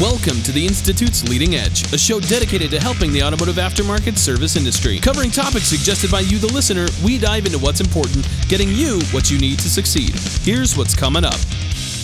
Welcome 0.00 0.42
to 0.42 0.50
the 0.50 0.66
Institute's 0.66 1.22
Leading 1.28 1.54
Edge, 1.54 1.92
a 1.92 1.96
show 1.96 2.18
dedicated 2.18 2.68
to 2.72 2.80
helping 2.80 3.12
the 3.12 3.22
automotive 3.22 3.54
aftermarket 3.54 4.18
service 4.18 4.56
industry. 4.56 4.98
Covering 4.98 5.30
topics 5.30 5.66
suggested 5.66 6.10
by 6.10 6.18
you, 6.18 6.38
the 6.38 6.52
listener, 6.52 6.88
we 7.04 7.16
dive 7.16 7.46
into 7.46 7.60
what's 7.60 7.80
important, 7.80 8.26
getting 8.48 8.70
you 8.70 8.98
what 9.12 9.30
you 9.30 9.38
need 9.38 9.60
to 9.60 9.70
succeed. 9.70 10.18
Here's 10.42 10.76
what's 10.76 10.96
coming 10.96 11.24
up. 11.24 11.36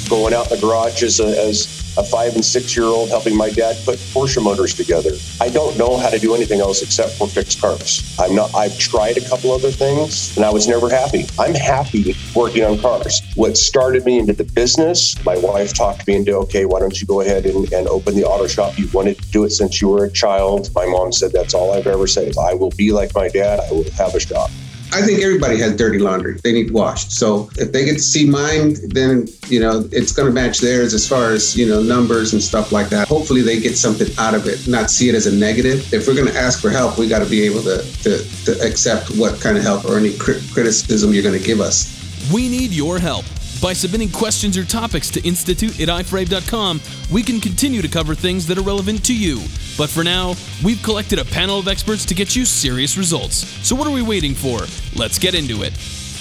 Going 0.08 0.32
out 0.32 0.53
in 0.53 0.61
the 0.61 0.64
garage 0.64 1.03
as 1.03 1.18
a, 1.18 1.37
as 1.45 1.79
a 2.00 2.04
five 2.04 2.34
and 2.34 2.44
six 2.44 2.74
year 2.74 2.86
old 2.86 3.10
helping 3.10 3.37
my 3.37 3.51
dad 3.51 3.76
put 3.85 3.98
Porsche 4.14 4.42
motors 4.42 4.74
together. 4.74 5.10
I 5.38 5.51
don't 5.51 5.76
know 5.76 5.98
how 5.98 6.08
to 6.08 6.19
do 6.19 6.34
anything 6.34 6.60
else 6.60 6.83
except 6.83 7.12
for 7.12 7.28
fix 7.28 7.54
cars. 7.54 8.16
I'm 8.19 8.34
not, 8.34 8.54
I've 8.54 8.76
tried 8.78 9.19
a 9.19 9.28
couple 9.28 9.53
other 9.53 9.71
things 9.71 10.34
and 10.37 10.47
I 10.47 10.51
was 10.51 10.66
never 10.66 10.88
happy. 10.88 11.26
I'm 11.38 11.54
happy 11.54 12.16
working 12.34 12.65
on 12.65 12.78
cars. 12.78 13.21
What 13.34 13.58
started 13.58 14.04
me 14.06 14.19
into 14.19 14.33
the 14.33 14.44
business, 14.44 15.22
my 15.26 15.37
wife 15.37 15.74
talked 15.74 16.06
me 16.06 16.16
into, 16.16 16.34
okay, 16.38 16.65
why 16.65 16.80
don't 16.80 16.98
you 16.98 17.06
go 17.06 17.20
ahead 17.20 17.45
and, 17.45 17.70
and 17.73 17.87
open 17.88 18.16
the 18.16 18.24
auto 18.24 18.46
shop? 18.46 18.78
You 18.78 18.88
wanted 18.92 19.19
to 19.20 19.30
do 19.30 19.45
it 19.45 19.51
since 19.51 19.83
you 19.83 19.89
were 19.89 20.05
a 20.05 20.11
child. 20.11 20.70
My 20.75 20.87
mom 20.87 21.12
said, 21.12 21.33
that's 21.33 21.53
all 21.53 21.75
I've 21.75 21.87
ever 21.87 22.06
said. 22.06 22.33
I 22.39 22.55
will 22.55 22.70
be 22.70 22.92
like 22.92 23.14
my 23.14 23.28
dad. 23.28 23.61
I 23.61 23.70
will 23.73 23.91
have 23.92 24.14
a 24.14 24.20
shop. 24.20 24.51
I 24.93 25.03
think 25.03 25.21
everybody 25.23 25.59
has 25.59 25.77
dirty 25.77 25.99
laundry. 25.99 26.35
They 26.43 26.53
need 26.53 26.73
washed. 26.73 27.12
So 27.12 27.48
if 27.57 27.73
they 27.73 27.85
get 27.85 27.95
to 27.95 28.01
see 28.01 28.29
mine, 28.29 28.77
then 28.89 29.29
you 29.47 29.61
know 29.61 29.89
it's 29.93 30.12
going 30.12 30.29
to 30.29 30.35
match 30.35 30.59
theirs 30.61 30.95
as 30.95 31.09
far 31.09 31.31
as 31.31 31.57
you 31.57 31.69
know 31.69 31.83
numbers 31.83 32.33
and 32.33 32.43
stuff 32.43 32.73
like 32.73 32.89
that. 32.89 33.09
Hopefully 33.09 33.43
they 33.43 33.61
get 33.61 33.77
something 33.77 34.09
out 34.19 34.34
of 34.34 34.47
it, 34.47 34.67
not 34.67 34.91
see 34.91 35.09
it 35.09 35.15
as 35.15 35.27
a 35.27 35.34
negative. 35.34 35.93
If 35.93 36.07
we're 36.07 36.15
going 36.15 36.29
to 36.29 36.37
ask 36.37 36.61
for 36.61 36.71
help, 36.71 36.98
we 36.98 37.09
got 37.09 37.21
to 37.21 37.31
be 37.31 37.43
able 37.43 37.62
to, 37.62 37.83
to 38.03 38.45
to 38.45 38.61
accept 38.67 39.17
what 39.17 39.41
kind 39.41 39.57
of 39.57 39.62
help 39.62 39.84
or 39.84 39.97
any 39.97 40.17
criticism 40.17 41.12
you're 41.12 41.23
going 41.23 41.39
to 41.39 41.45
give 41.45 41.61
us. 41.61 41.97
We 42.33 42.48
need 42.48 42.73
your 42.73 42.98
help. 42.98 43.25
By 43.60 43.74
submitting 43.74 44.09
questions 44.10 44.56
or 44.56 44.64
topics 44.64 45.10
to 45.10 45.23
institute 45.23 45.78
at 45.80 45.88
iforabe.com, 45.88 46.80
we 47.12 47.23
can 47.23 47.41
continue 47.41 47.83
to 47.83 47.88
cover 47.88 48.14
things 48.14 48.46
that 48.46 48.56
are 48.56 48.62
relevant 48.62 49.05
to 49.05 49.14
you. 49.14 49.36
But 49.77 49.91
for 49.91 50.02
now, 50.02 50.34
we've 50.64 50.83
collected 50.83 51.19
a 51.19 51.27
panel 51.27 51.58
of 51.58 51.69
experts 51.69 52.06
to 52.06 52.14
get 52.14 52.34
you 52.34 52.47
serious 52.47 52.97
results. 52.97 53.47
So 53.67 53.77
what 53.77 53.86
are 53.86 53.92
we 53.92 54.00
waiting 54.00 54.33
for? 54.33 54.61
Let's 54.98 55.19
get 55.19 55.34
into 55.34 55.62
it. 55.62 55.75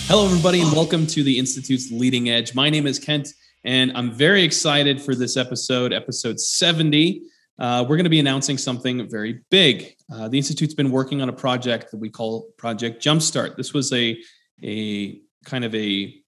Hello, 0.08 0.26
everybody, 0.26 0.60
and 0.60 0.70
welcome 0.74 1.08
to 1.08 1.24
the 1.24 1.40
Institute's 1.40 1.90
Leading 1.92 2.30
Edge. 2.30 2.54
My 2.56 2.70
name 2.70 2.86
is 2.86 3.00
Kent, 3.00 3.30
and 3.64 3.94
I'm 3.96 4.12
very 4.12 4.44
excited 4.44 5.02
for 5.02 5.16
this 5.16 5.38
episode, 5.38 5.94
episode 5.94 6.42
70. 6.42 7.22
Uh, 7.58 7.86
we're 7.88 7.96
going 7.96 8.04
to 8.04 8.10
be 8.10 8.20
announcing 8.20 8.58
something 8.58 9.10
very 9.10 9.40
big. 9.50 9.96
Uh, 10.14 10.28
the 10.28 10.38
Institute's 10.38 10.74
been 10.74 10.92
working 10.92 11.22
on 11.22 11.30
a 11.30 11.34
project 11.34 11.92
that 11.92 11.98
we 11.98 12.10
call 12.10 12.50
Project 12.58 13.02
Jumpstart. 13.02 13.56
This 13.56 13.74
was 13.74 13.94
a, 13.94 14.18
a 14.62 15.22
kind 15.46 15.64
of 15.64 15.74
a 15.74 16.22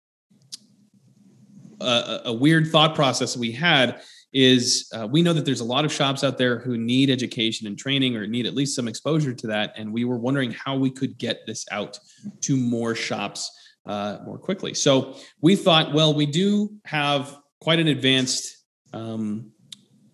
a, 1.82 2.22
a 2.30 2.34
weird 2.34 2.68
thought 2.68 2.96
process 2.96 3.36
we 3.36 3.52
had 3.52 4.02
is 4.34 4.90
uh, 4.94 5.08
we 5.12 5.22
know 5.22 5.34
that 5.34 5.46
there's 5.46 5.60
a 5.60 5.66
lot 5.66 5.84
of 5.84 5.92
shops 5.92 6.24
out 6.24 6.38
there 6.38 6.60
who 6.60 6.78
need 6.78 7.10
education 7.10 7.68
and 7.68 7.78
training 7.78 8.16
or 8.16 8.26
need 8.26 8.46
at 8.46 8.54
least 8.54 8.76
some 8.76 8.88
exposure 8.88 9.34
to 9.34 9.48
that. 9.48 9.74
And 9.76 9.92
we 9.92 10.06
were 10.06 10.18
wondering 10.18 10.52
how 10.52 10.78
we 10.78 10.90
could 10.90 11.18
get 11.18 11.46
this 11.46 11.66
out 11.72 12.00
to 12.42 12.56
more 12.56 12.96
shops 12.96 13.52
uh, 13.86 14.20
more 14.26 14.38
quickly. 14.38 14.74
So 14.74 15.18
we 15.42 15.56
thought 15.56 15.94
well 15.94 16.14
we 16.14 16.26
do 16.26 16.72
have 16.86 17.38
quite 17.60 17.80
an 17.80 17.88
advanced 17.88 18.58
um, 18.94 19.52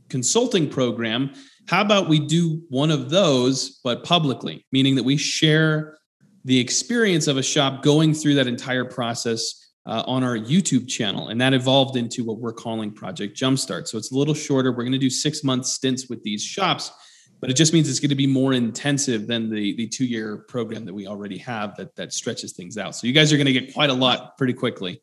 consulting 0.09 0.69
program. 0.69 1.33
How 1.67 1.81
about 1.81 2.07
we 2.07 2.19
do 2.19 2.61
one 2.69 2.91
of 2.91 3.09
those 3.09 3.79
but 3.83 4.03
publicly? 4.03 4.65
Meaning 4.71 4.95
that 4.95 5.03
we 5.03 5.17
share 5.17 5.97
the 6.45 6.57
experience 6.57 7.27
of 7.27 7.37
a 7.37 7.43
shop 7.43 7.83
going 7.83 8.13
through 8.13 8.35
that 8.35 8.47
entire 8.47 8.85
process 8.85 9.66
uh, 9.87 10.03
on 10.05 10.23
our 10.23 10.37
YouTube 10.37 10.87
channel. 10.87 11.29
And 11.29 11.39
that 11.39 11.53
evolved 11.53 11.95
into 11.95 12.23
what 12.25 12.39
we're 12.39 12.53
calling 12.53 12.91
Project 12.91 13.37
Jumpstart. 13.37 13.87
So 13.87 13.97
it's 13.97 14.11
a 14.11 14.15
little 14.15 14.33
shorter. 14.33 14.71
We're 14.71 14.83
going 14.83 14.91
to 14.91 14.97
do 14.97 15.09
six 15.09 15.43
month 15.43 15.65
stints 15.65 16.09
with 16.09 16.21
these 16.23 16.43
shops, 16.43 16.91
but 17.39 17.49
it 17.49 17.53
just 17.53 17.73
means 17.73 17.89
it's 17.89 18.01
going 18.01 18.09
to 18.09 18.15
be 18.15 18.27
more 18.27 18.53
intensive 18.53 19.27
than 19.27 19.49
the, 19.49 19.75
the 19.77 19.87
two 19.87 20.05
year 20.05 20.45
program 20.49 20.83
that 20.85 20.93
we 20.93 21.07
already 21.07 21.37
have 21.37 21.75
that, 21.77 21.95
that 21.95 22.11
stretches 22.11 22.53
things 22.53 22.77
out. 22.77 22.95
So 22.95 23.07
you 23.07 23.13
guys 23.13 23.31
are 23.31 23.37
going 23.37 23.47
to 23.47 23.53
get 23.53 23.73
quite 23.73 23.89
a 23.89 23.93
lot 23.93 24.37
pretty 24.37 24.53
quickly. 24.53 25.01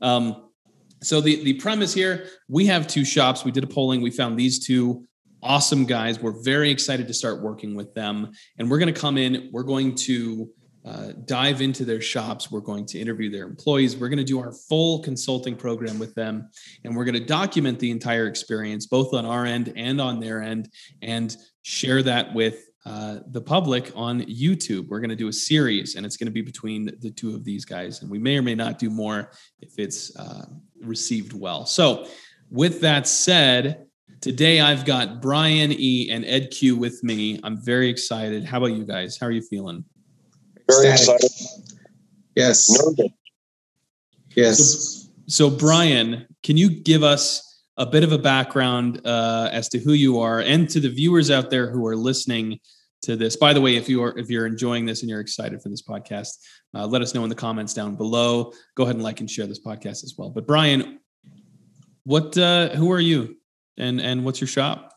Um, 0.00 0.50
so 1.02 1.20
the, 1.20 1.42
the 1.42 1.54
premise 1.54 1.92
here, 1.92 2.26
we 2.48 2.66
have 2.66 2.86
two 2.86 3.04
shops. 3.04 3.44
We 3.44 3.50
did 3.50 3.64
a 3.64 3.66
polling. 3.66 4.00
We 4.00 4.10
found 4.10 4.38
these 4.38 4.64
two 4.64 5.06
awesome 5.42 5.86
guys. 5.86 6.20
We're 6.20 6.42
very 6.42 6.70
excited 6.70 7.08
to 7.08 7.14
start 7.14 7.42
working 7.42 7.74
with 7.74 7.94
them. 7.94 8.30
And 8.58 8.70
we're 8.70 8.78
going 8.78 8.92
to 8.92 9.00
come 9.00 9.18
in, 9.18 9.48
we're 9.52 9.62
going 9.62 9.94
to 9.96 10.50
uh, 10.84 11.12
dive 11.26 11.60
into 11.60 11.84
their 11.84 12.00
shops. 12.00 12.50
We're 12.50 12.60
going 12.60 12.86
to 12.86 12.98
interview 12.98 13.30
their 13.30 13.44
employees. 13.44 13.96
We're 13.96 14.08
going 14.08 14.18
to 14.18 14.24
do 14.24 14.40
our 14.40 14.52
full 14.52 15.00
consulting 15.00 15.56
program 15.56 15.98
with 15.98 16.14
them. 16.14 16.48
And 16.84 16.96
we're 16.96 17.04
going 17.04 17.14
to 17.14 17.24
document 17.24 17.78
the 17.78 17.90
entire 17.90 18.26
experience, 18.26 18.86
both 18.86 19.12
on 19.12 19.26
our 19.26 19.44
end 19.44 19.72
and 19.76 20.00
on 20.00 20.20
their 20.20 20.42
end, 20.42 20.70
and 21.02 21.36
share 21.62 22.02
that 22.04 22.32
with 22.34 22.64
uh, 22.86 23.18
the 23.30 23.40
public 23.40 23.92
on 23.94 24.22
YouTube. 24.22 24.88
We're 24.88 25.00
going 25.00 25.10
to 25.10 25.16
do 25.16 25.28
a 25.28 25.32
series, 25.32 25.96
and 25.96 26.06
it's 26.06 26.16
going 26.16 26.28
to 26.28 26.32
be 26.32 26.40
between 26.40 26.90
the 27.00 27.10
two 27.10 27.34
of 27.34 27.44
these 27.44 27.66
guys. 27.66 28.00
And 28.00 28.10
we 28.10 28.18
may 28.18 28.38
or 28.38 28.42
may 28.42 28.54
not 28.54 28.78
do 28.78 28.88
more 28.88 29.32
if 29.60 29.78
it's 29.78 30.16
uh, 30.16 30.46
received 30.80 31.34
well. 31.34 31.66
So, 31.66 32.06
with 32.50 32.80
that 32.80 33.06
said, 33.06 33.84
today 34.22 34.60
I've 34.60 34.84
got 34.84 35.20
Brian 35.20 35.72
E 35.72 36.10
and 36.10 36.24
Ed 36.24 36.50
Q 36.50 36.76
with 36.76 37.04
me. 37.04 37.38
I'm 37.44 37.62
very 37.62 37.88
excited. 37.88 38.44
How 38.44 38.58
about 38.58 38.72
you 38.72 38.84
guys? 38.84 39.18
How 39.18 39.26
are 39.26 39.30
you 39.30 39.42
feeling? 39.42 39.84
Very 40.70 40.96
Static. 40.96 41.24
excited. 41.24 41.76
Yes. 42.36 42.70
Nervous. 42.70 43.12
Yes. 44.36 44.58
So, 44.58 45.48
so, 45.48 45.56
Brian, 45.56 46.26
can 46.42 46.56
you 46.56 46.70
give 46.70 47.02
us 47.02 47.62
a 47.76 47.86
bit 47.86 48.04
of 48.04 48.12
a 48.12 48.18
background 48.18 49.00
uh, 49.04 49.48
as 49.52 49.68
to 49.70 49.78
who 49.78 49.92
you 49.92 50.18
are 50.20 50.40
and 50.40 50.68
to 50.70 50.80
the 50.80 50.88
viewers 50.88 51.30
out 51.30 51.50
there 51.50 51.70
who 51.70 51.86
are 51.86 51.96
listening 51.96 52.58
to 53.02 53.16
this? 53.16 53.36
By 53.36 53.52
the 53.52 53.60
way, 53.60 53.76
if 53.76 53.88
you 53.88 54.02
are 54.02 54.16
if 54.18 54.30
you're 54.30 54.46
enjoying 54.46 54.86
this 54.86 55.02
and 55.02 55.10
you're 55.10 55.20
excited 55.20 55.62
for 55.62 55.68
this 55.68 55.82
podcast, 55.82 56.30
uh, 56.74 56.86
let 56.86 57.02
us 57.02 57.14
know 57.14 57.22
in 57.24 57.28
the 57.28 57.36
comments 57.36 57.74
down 57.74 57.96
below. 57.96 58.52
Go 58.76 58.84
ahead 58.84 58.96
and 58.96 59.04
like 59.04 59.20
and 59.20 59.30
share 59.30 59.46
this 59.46 59.60
podcast 59.60 60.04
as 60.04 60.14
well. 60.16 60.30
But 60.30 60.46
Brian, 60.46 61.00
what 62.04 62.36
uh, 62.38 62.70
who 62.70 62.90
are 62.92 63.00
you, 63.00 63.36
and 63.76 64.00
and 64.00 64.24
what's 64.24 64.40
your 64.40 64.48
shop? 64.48 64.94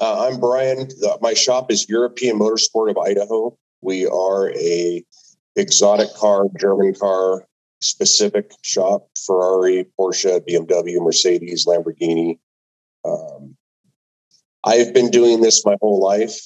Uh, 0.00 0.28
I'm 0.28 0.38
Brian. 0.38 0.88
My 1.20 1.34
shop 1.34 1.72
is 1.72 1.88
European 1.88 2.38
Motorsport 2.38 2.90
of 2.90 2.98
Idaho. 2.98 3.56
We 3.80 4.06
are 4.06 4.50
a 4.54 5.04
exotic 5.56 6.14
car, 6.14 6.46
German 6.58 6.94
car 6.94 7.46
specific 7.80 8.52
shop, 8.62 9.08
Ferrari, 9.26 9.86
Porsche, 9.98 10.40
BMW, 10.48 11.00
Mercedes, 11.00 11.66
Lamborghini. 11.66 12.38
Um, 13.04 13.56
I've 14.64 14.92
been 14.92 15.10
doing 15.10 15.40
this 15.40 15.64
my 15.64 15.76
whole 15.80 16.00
life, 16.00 16.40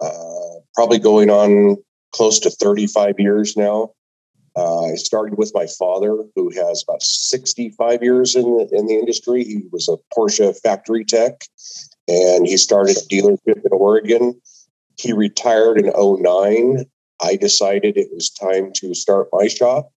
uh, 0.00 0.60
probably 0.74 0.98
going 0.98 1.30
on 1.30 1.76
close 2.12 2.38
to 2.40 2.50
35 2.50 3.14
years 3.18 3.56
now. 3.56 3.92
Uh, 4.56 4.84
I 4.84 4.94
started 4.94 5.36
with 5.36 5.50
my 5.54 5.66
father, 5.66 6.16
who 6.36 6.50
has 6.50 6.84
about 6.86 7.02
65 7.02 8.02
years 8.02 8.36
in 8.36 8.42
the, 8.42 8.68
in 8.72 8.86
the 8.86 8.94
industry. 8.94 9.42
He 9.42 9.62
was 9.72 9.88
a 9.88 9.96
Porsche 10.16 10.56
factory 10.60 11.04
tech, 11.04 11.40
and 12.06 12.46
he 12.46 12.56
started 12.56 12.96
a 12.96 13.00
dealership 13.00 13.64
in 13.64 13.72
Oregon 13.72 14.40
he 14.96 15.12
retired 15.12 15.78
in 15.78 15.92
09. 15.96 16.84
I 17.20 17.36
decided 17.36 17.96
it 17.96 18.08
was 18.12 18.30
time 18.30 18.72
to 18.76 18.94
start 18.94 19.28
my 19.32 19.48
shop 19.48 19.92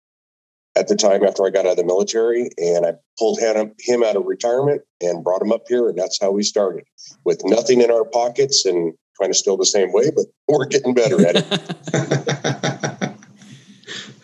at 0.77 0.87
the 0.87 0.95
time 0.95 1.23
after 1.23 1.45
I 1.45 1.49
got 1.49 1.65
out 1.65 1.71
of 1.71 1.77
the 1.77 1.83
military. 1.83 2.49
And 2.57 2.85
I 2.85 2.93
pulled 3.17 3.39
him 3.39 4.03
out 4.03 4.15
of 4.15 4.25
retirement 4.25 4.81
and 5.01 5.23
brought 5.23 5.41
him 5.41 5.51
up 5.51 5.63
here. 5.67 5.89
And 5.89 5.97
that's 5.97 6.19
how 6.21 6.31
we 6.31 6.43
started 6.43 6.83
with 7.23 7.41
nothing 7.43 7.81
in 7.81 7.91
our 7.91 8.05
pockets 8.05 8.65
and 8.65 8.93
trying 9.15 9.31
to 9.31 9.37
still 9.37 9.57
the 9.57 9.65
same 9.65 9.91
way, 9.91 10.11
but 10.15 10.25
we're 10.47 10.65
getting 10.65 10.93
better 10.93 11.25
at 11.25 11.35
it. 11.37 13.15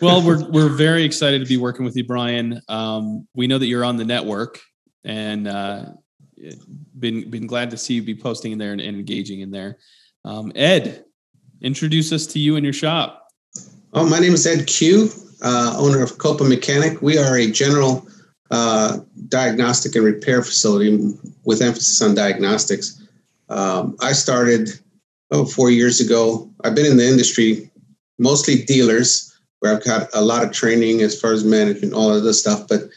well, 0.00 0.24
we're, 0.24 0.48
we're 0.50 0.68
very 0.68 1.04
excited 1.04 1.40
to 1.40 1.48
be 1.48 1.56
working 1.56 1.84
with 1.84 1.96
you, 1.96 2.04
Brian. 2.04 2.60
Um, 2.68 3.26
we 3.34 3.46
know 3.46 3.58
that 3.58 3.66
you're 3.66 3.84
on 3.84 3.96
the 3.96 4.04
network 4.04 4.60
and 5.04 5.48
uh, 5.48 5.86
been, 6.98 7.28
been 7.30 7.46
glad 7.46 7.70
to 7.72 7.76
see 7.76 7.94
you 7.94 8.02
be 8.02 8.14
posting 8.14 8.52
in 8.52 8.58
there 8.58 8.72
and, 8.72 8.80
and 8.80 8.96
engaging 8.96 9.40
in 9.40 9.50
there. 9.50 9.78
Um, 10.24 10.52
Ed, 10.54 11.04
introduce 11.60 12.12
us 12.12 12.26
to 12.28 12.38
you 12.38 12.56
and 12.56 12.64
your 12.64 12.72
shop. 12.72 13.28
Oh, 13.92 14.08
my 14.08 14.18
name 14.18 14.32
is 14.32 14.46
Ed 14.46 14.66
Q, 14.66 15.10
uh, 15.42 15.76
owner 15.78 16.02
of 16.02 16.18
Copa 16.18 16.44
Mechanic. 16.44 17.02
We 17.02 17.18
are 17.18 17.36
a 17.36 17.50
general 17.50 18.06
uh, 18.50 18.98
diagnostic 19.28 19.94
and 19.94 20.04
repair 20.04 20.42
facility 20.42 21.14
with 21.44 21.60
emphasis 21.60 22.00
on 22.02 22.14
diagnostics. 22.14 23.02
Um, 23.48 23.96
I 24.00 24.12
started 24.12 24.70
oh, 25.30 25.44
four 25.44 25.70
years 25.70 26.00
ago. 26.00 26.50
I've 26.64 26.74
been 26.74 26.86
in 26.86 26.96
the 26.96 27.06
industry, 27.06 27.70
mostly 28.18 28.62
dealers, 28.62 29.38
where 29.60 29.74
I've 29.74 29.84
got 29.84 30.08
a 30.14 30.22
lot 30.22 30.42
of 30.42 30.52
training 30.52 31.02
as 31.02 31.20
far 31.20 31.32
as 31.32 31.44
management, 31.44 31.92
all 31.92 32.14
of 32.14 32.24
this 32.24 32.40
stuff. 32.40 32.66
But 32.68 32.88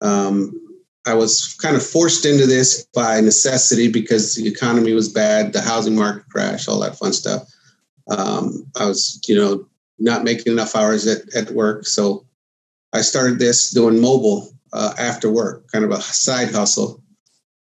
um, 0.00 0.60
I 1.06 1.14
was 1.14 1.54
kind 1.60 1.76
of 1.76 1.84
forced 1.84 2.24
into 2.24 2.46
this 2.46 2.86
by 2.94 3.20
necessity 3.20 3.88
because 3.90 4.36
the 4.36 4.48
economy 4.48 4.92
was 4.92 5.08
bad, 5.08 5.52
the 5.52 5.60
housing 5.60 5.94
market 5.96 6.28
crashed, 6.30 6.68
all 6.68 6.80
that 6.80 6.98
fun 6.98 7.12
stuff. 7.12 7.42
Um, 8.08 8.66
I 8.78 8.86
was, 8.86 9.20
you 9.26 9.34
know, 9.34 9.66
not 9.98 10.24
making 10.24 10.52
enough 10.52 10.74
hours 10.74 11.06
at, 11.06 11.34
at 11.34 11.50
work. 11.50 11.86
So 11.86 12.26
I 12.92 13.02
started 13.02 13.38
this 13.38 13.70
doing 13.70 14.00
mobile 14.00 14.48
uh, 14.72 14.94
after 14.98 15.30
work, 15.30 15.70
kind 15.70 15.84
of 15.84 15.90
a 15.90 16.00
side 16.00 16.52
hustle. 16.52 17.02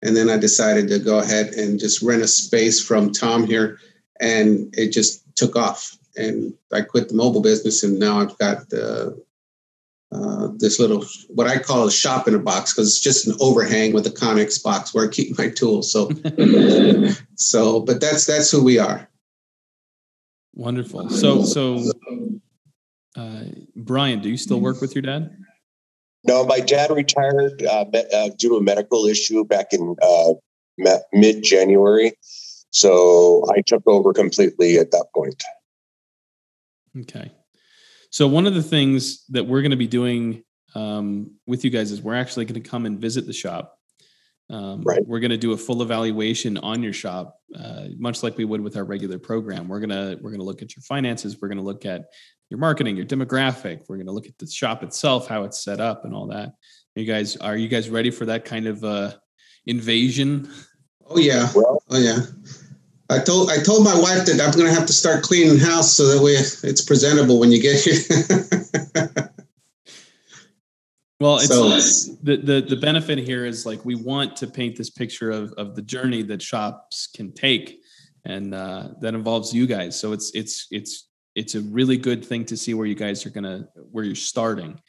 and 0.02 0.16
then 0.16 0.30
I 0.30 0.36
decided 0.36 0.88
to 0.88 0.98
go 0.98 1.18
ahead 1.18 1.48
and 1.54 1.78
just 1.78 2.02
rent 2.02 2.22
a 2.22 2.28
space 2.28 2.82
from 2.82 3.12
Tom 3.12 3.46
here, 3.46 3.78
and 4.20 4.72
it 4.76 4.92
just 4.92 5.24
took 5.36 5.56
off. 5.56 5.96
And 6.16 6.54
I 6.72 6.82
quit 6.82 7.08
the 7.08 7.14
mobile 7.14 7.42
business, 7.42 7.82
and 7.82 7.98
now 7.98 8.18
I've 8.20 8.36
got 8.38 8.72
uh, 8.72 9.10
uh, 10.12 10.48
this 10.56 10.80
little 10.80 11.04
what 11.28 11.46
I 11.46 11.58
call 11.58 11.86
a 11.86 11.90
shop 11.90 12.26
in 12.26 12.34
a 12.34 12.38
box 12.38 12.72
because 12.72 12.88
it's 12.88 13.00
just 13.00 13.26
an 13.26 13.36
overhang 13.40 13.92
with 13.92 14.06
a 14.06 14.10
Connex 14.10 14.62
box 14.62 14.92
where 14.92 15.06
I 15.06 15.08
keep 15.08 15.38
my 15.38 15.48
tools. 15.56 15.92
So, 15.92 16.10
so, 17.36 17.80
but 17.80 18.00
that's 18.00 18.26
that's 18.26 18.50
who 18.50 18.64
we 18.64 18.78
are. 18.78 19.08
Wonderful. 20.54 21.08
So, 21.10 21.44
so, 21.44 21.90
uh, 23.16 23.44
Brian, 23.76 24.20
do 24.20 24.28
you 24.28 24.36
still 24.36 24.60
work 24.60 24.80
with 24.80 24.94
your 24.94 25.02
dad? 25.02 25.36
No, 26.24 26.44
my 26.44 26.60
dad 26.60 26.90
retired 26.90 27.62
uh, 27.62 27.86
uh, 28.12 28.30
due 28.36 28.50
to 28.50 28.56
a 28.56 28.62
medical 28.62 29.06
issue 29.06 29.44
back 29.44 29.72
in 29.72 29.96
uh, 30.02 30.34
mid 31.12 31.42
January. 31.42 32.12
So 32.70 33.44
I 33.50 33.62
took 33.66 33.82
over 33.86 34.12
completely 34.12 34.76
at 34.78 34.90
that 34.90 35.06
point. 35.14 35.42
Okay. 36.98 37.32
So 38.10 38.26
one 38.26 38.46
of 38.46 38.54
the 38.54 38.62
things 38.62 39.24
that 39.28 39.44
we're 39.44 39.62
going 39.62 39.70
to 39.70 39.76
be 39.76 39.86
doing 39.86 40.42
um, 40.74 41.32
with 41.46 41.64
you 41.64 41.70
guys 41.70 41.90
is 41.90 42.02
we're 42.02 42.14
actually 42.14 42.44
going 42.44 42.60
to 42.60 42.68
come 42.68 42.86
and 42.86 42.98
visit 42.98 43.26
the 43.26 43.32
shop. 43.32 43.76
Um, 44.50 44.82
right. 44.82 45.00
We're 45.06 45.20
going 45.20 45.30
to 45.30 45.36
do 45.36 45.52
a 45.52 45.56
full 45.56 45.80
evaluation 45.80 46.58
on 46.58 46.82
your 46.82 46.92
shop, 46.92 47.36
uh, 47.56 47.84
much 47.98 48.24
like 48.24 48.36
we 48.36 48.44
would 48.44 48.60
with 48.60 48.76
our 48.76 48.82
regular 48.84 49.18
program. 49.18 49.68
We're 49.68 49.78
gonna 49.78 50.16
we're 50.20 50.32
gonna 50.32 50.42
look 50.42 50.60
at 50.60 50.74
your 50.74 50.82
finances. 50.82 51.40
We're 51.40 51.46
gonna 51.46 51.62
look 51.62 51.86
at 51.86 52.06
your 52.48 52.58
marketing, 52.58 52.96
your 52.96 53.06
demographic. 53.06 53.82
We're 53.88 53.98
gonna 53.98 54.10
look 54.10 54.26
at 54.26 54.36
the 54.38 54.48
shop 54.48 54.82
itself, 54.82 55.28
how 55.28 55.44
it's 55.44 55.62
set 55.62 55.80
up, 55.80 56.04
and 56.04 56.12
all 56.12 56.26
that. 56.28 56.48
Are 56.48 57.00
you 57.00 57.04
guys 57.04 57.36
are 57.36 57.56
you 57.56 57.68
guys 57.68 57.88
ready 57.88 58.10
for 58.10 58.26
that 58.26 58.44
kind 58.44 58.66
of 58.66 58.82
uh, 58.82 59.12
invasion? 59.66 60.50
Oh 61.06 61.18
yeah, 61.18 61.48
oh 61.54 61.80
yeah. 61.92 62.18
I 63.10 63.18
told 63.18 63.50
I 63.50 63.58
told 63.58 63.84
my 63.84 63.98
wife 63.98 64.24
that 64.26 64.40
I'm 64.40 64.52
going 64.52 64.66
to 64.66 64.72
have 64.72 64.86
to 64.86 64.92
start 64.92 65.24
cleaning 65.24 65.58
house 65.58 65.92
so 65.92 66.06
that 66.06 66.22
way 66.22 66.32
it's 66.32 66.82
presentable 66.82 67.40
when 67.40 67.50
you 67.50 67.60
get 67.60 67.82
here. 67.82 67.94
well, 71.20 71.38
it's 71.38 71.48
so, 71.48 71.68
the, 72.22 72.36
the 72.36 72.60
the 72.68 72.76
benefit 72.76 73.18
here 73.18 73.44
is 73.44 73.66
like 73.66 73.84
we 73.84 73.96
want 73.96 74.36
to 74.36 74.46
paint 74.46 74.76
this 74.76 74.90
picture 74.90 75.32
of 75.32 75.52
of 75.54 75.74
the 75.74 75.82
journey 75.82 76.22
that 76.22 76.40
shops 76.40 77.08
can 77.08 77.32
take, 77.32 77.80
and 78.24 78.54
uh, 78.54 78.90
that 79.00 79.14
involves 79.14 79.52
you 79.52 79.66
guys. 79.66 79.98
So 79.98 80.12
it's 80.12 80.30
it's 80.32 80.68
it's 80.70 81.08
it's 81.34 81.56
a 81.56 81.62
really 81.62 81.96
good 81.96 82.24
thing 82.24 82.44
to 82.44 82.56
see 82.56 82.74
where 82.74 82.86
you 82.86 82.94
guys 82.94 83.26
are 83.26 83.30
gonna 83.30 83.68
where 83.90 84.04
you're 84.04 84.14
starting 84.14 84.80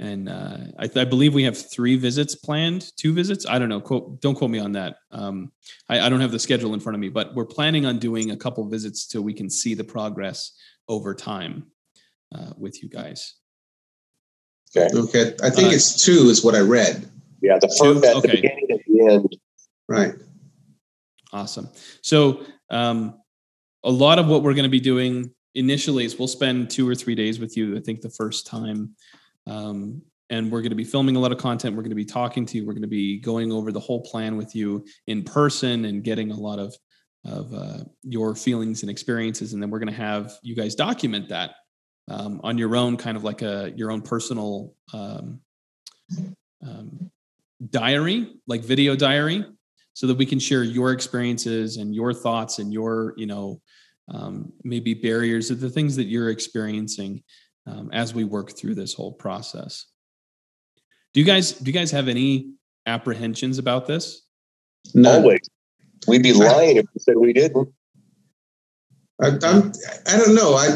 and 0.00 0.30
uh, 0.30 0.56
I, 0.78 0.88
I, 0.96 1.04
believe 1.04 1.34
we 1.34 1.44
have 1.44 1.70
three 1.70 1.94
visits 1.96 2.34
planned 2.34 2.90
two 2.96 3.12
visits? 3.12 3.44
I 3.46 3.58
don't 3.58 3.68
know. 3.68 3.82
Quote, 3.82 4.20
don't 4.22 4.34
quote 4.34 4.50
me 4.50 4.58
on 4.58 4.72
that. 4.72 4.96
Um, 5.12 5.52
I, 5.90 6.00
I, 6.00 6.08
don't 6.08 6.20
have 6.20 6.32
the 6.32 6.38
schedule 6.38 6.72
in 6.72 6.80
front 6.80 6.94
of 6.94 7.00
me 7.00 7.10
but 7.10 7.34
we're 7.34 7.44
planning 7.44 7.84
on 7.84 7.98
doing 7.98 8.30
a 8.30 8.36
couple 8.36 8.66
visits 8.66 9.06
so 9.10 9.20
we 9.20 9.34
can 9.34 9.50
see 9.50 9.74
the 9.74 9.84
progress 9.84 10.52
over 10.88 11.14
time 11.14 11.66
uh, 12.34 12.52
with 12.56 12.82
you 12.82 12.88
guys. 12.88 13.34
Okay. 14.74 14.88
Okay. 14.96 15.34
I 15.42 15.50
think 15.50 15.68
uh, 15.68 15.74
it's 15.74 16.02
two 16.02 16.30
is 16.30 16.42
what 16.42 16.54
i 16.54 16.60
read. 16.60 17.08
Yeah 17.42 17.58
the 17.60 17.68
first 17.68 18.04
at 18.04 18.16
okay. 18.16 18.28
the 18.28 18.36
beginning 18.36 18.66
and 18.70 18.80
the 18.86 19.12
end. 19.12 19.36
Right. 19.86 20.14
Awesome. 21.32 21.68
So 22.02 22.44
um, 22.70 23.20
a 23.84 23.90
lot 23.90 24.18
of 24.18 24.28
what 24.28 24.42
we're 24.42 24.54
going 24.54 24.64
to 24.64 24.70
be 24.70 24.80
doing 24.80 25.34
initially 25.54 26.04
is 26.04 26.18
we'll 26.18 26.28
spend 26.28 26.70
two 26.70 26.88
or 26.88 26.94
three 26.94 27.16
days 27.16 27.40
with 27.40 27.56
you 27.56 27.76
i 27.76 27.80
think 27.80 28.00
the 28.00 28.10
first 28.10 28.46
time 28.46 28.94
um, 29.50 30.02
and 30.30 30.50
we're 30.50 30.60
going 30.60 30.70
to 30.70 30.76
be 30.76 30.84
filming 30.84 31.16
a 31.16 31.18
lot 31.18 31.32
of 31.32 31.38
content. 31.38 31.74
We're 31.74 31.82
going 31.82 31.90
to 31.90 31.96
be 31.96 32.04
talking 32.04 32.46
to 32.46 32.56
you. 32.56 32.64
We're 32.64 32.72
going 32.72 32.82
to 32.82 32.88
be 32.88 33.18
going 33.18 33.50
over 33.50 33.72
the 33.72 33.80
whole 33.80 34.00
plan 34.00 34.36
with 34.36 34.54
you 34.54 34.86
in 35.08 35.24
person 35.24 35.86
and 35.86 36.04
getting 36.04 36.30
a 36.30 36.36
lot 36.36 36.58
of 36.58 36.74
of 37.26 37.52
uh, 37.52 37.84
your 38.02 38.34
feelings 38.34 38.80
and 38.82 38.90
experiences. 38.90 39.52
And 39.52 39.62
then 39.62 39.68
we're 39.68 39.80
going 39.80 39.92
to 39.92 40.00
have 40.00 40.32
you 40.42 40.56
guys 40.56 40.74
document 40.74 41.28
that 41.28 41.50
um, 42.08 42.40
on 42.42 42.56
your 42.56 42.74
own, 42.76 42.96
kind 42.96 43.16
of 43.16 43.24
like 43.24 43.42
a 43.42 43.72
your 43.76 43.90
own 43.90 44.02
personal 44.02 44.72
um, 44.94 45.40
um, 46.66 47.10
diary, 47.68 48.36
like 48.46 48.62
video 48.62 48.94
diary, 48.94 49.44
so 49.94 50.06
that 50.06 50.16
we 50.16 50.24
can 50.24 50.38
share 50.38 50.62
your 50.62 50.92
experiences 50.92 51.76
and 51.76 51.94
your 51.94 52.14
thoughts 52.14 52.60
and 52.60 52.72
your 52.72 53.14
you 53.16 53.26
know 53.26 53.60
um, 54.08 54.52
maybe 54.62 54.94
barriers 54.94 55.50
of 55.50 55.60
the 55.60 55.70
things 55.70 55.96
that 55.96 56.04
you're 56.04 56.30
experiencing 56.30 57.22
um, 57.70 57.90
as 57.92 58.14
we 58.14 58.24
work 58.24 58.52
through 58.52 58.74
this 58.74 58.94
whole 58.94 59.12
process. 59.12 59.86
Do 61.12 61.20
you 61.20 61.26
guys 61.26 61.52
do 61.52 61.70
you 61.70 61.72
guys 61.72 61.90
have 61.90 62.08
any 62.08 62.52
apprehensions 62.86 63.58
about 63.58 63.86
this? 63.86 64.22
No. 64.94 65.12
Always. 65.12 65.40
We'd 66.06 66.22
be 66.22 66.32
lying 66.32 66.76
if 66.78 66.86
we 66.94 66.98
said 67.00 67.16
we 67.16 67.32
didn't. 67.32 67.68
I, 69.22 69.28
I'm, 69.42 69.72
I 70.06 70.16
don't 70.16 70.34
know. 70.34 70.54
I, 70.54 70.68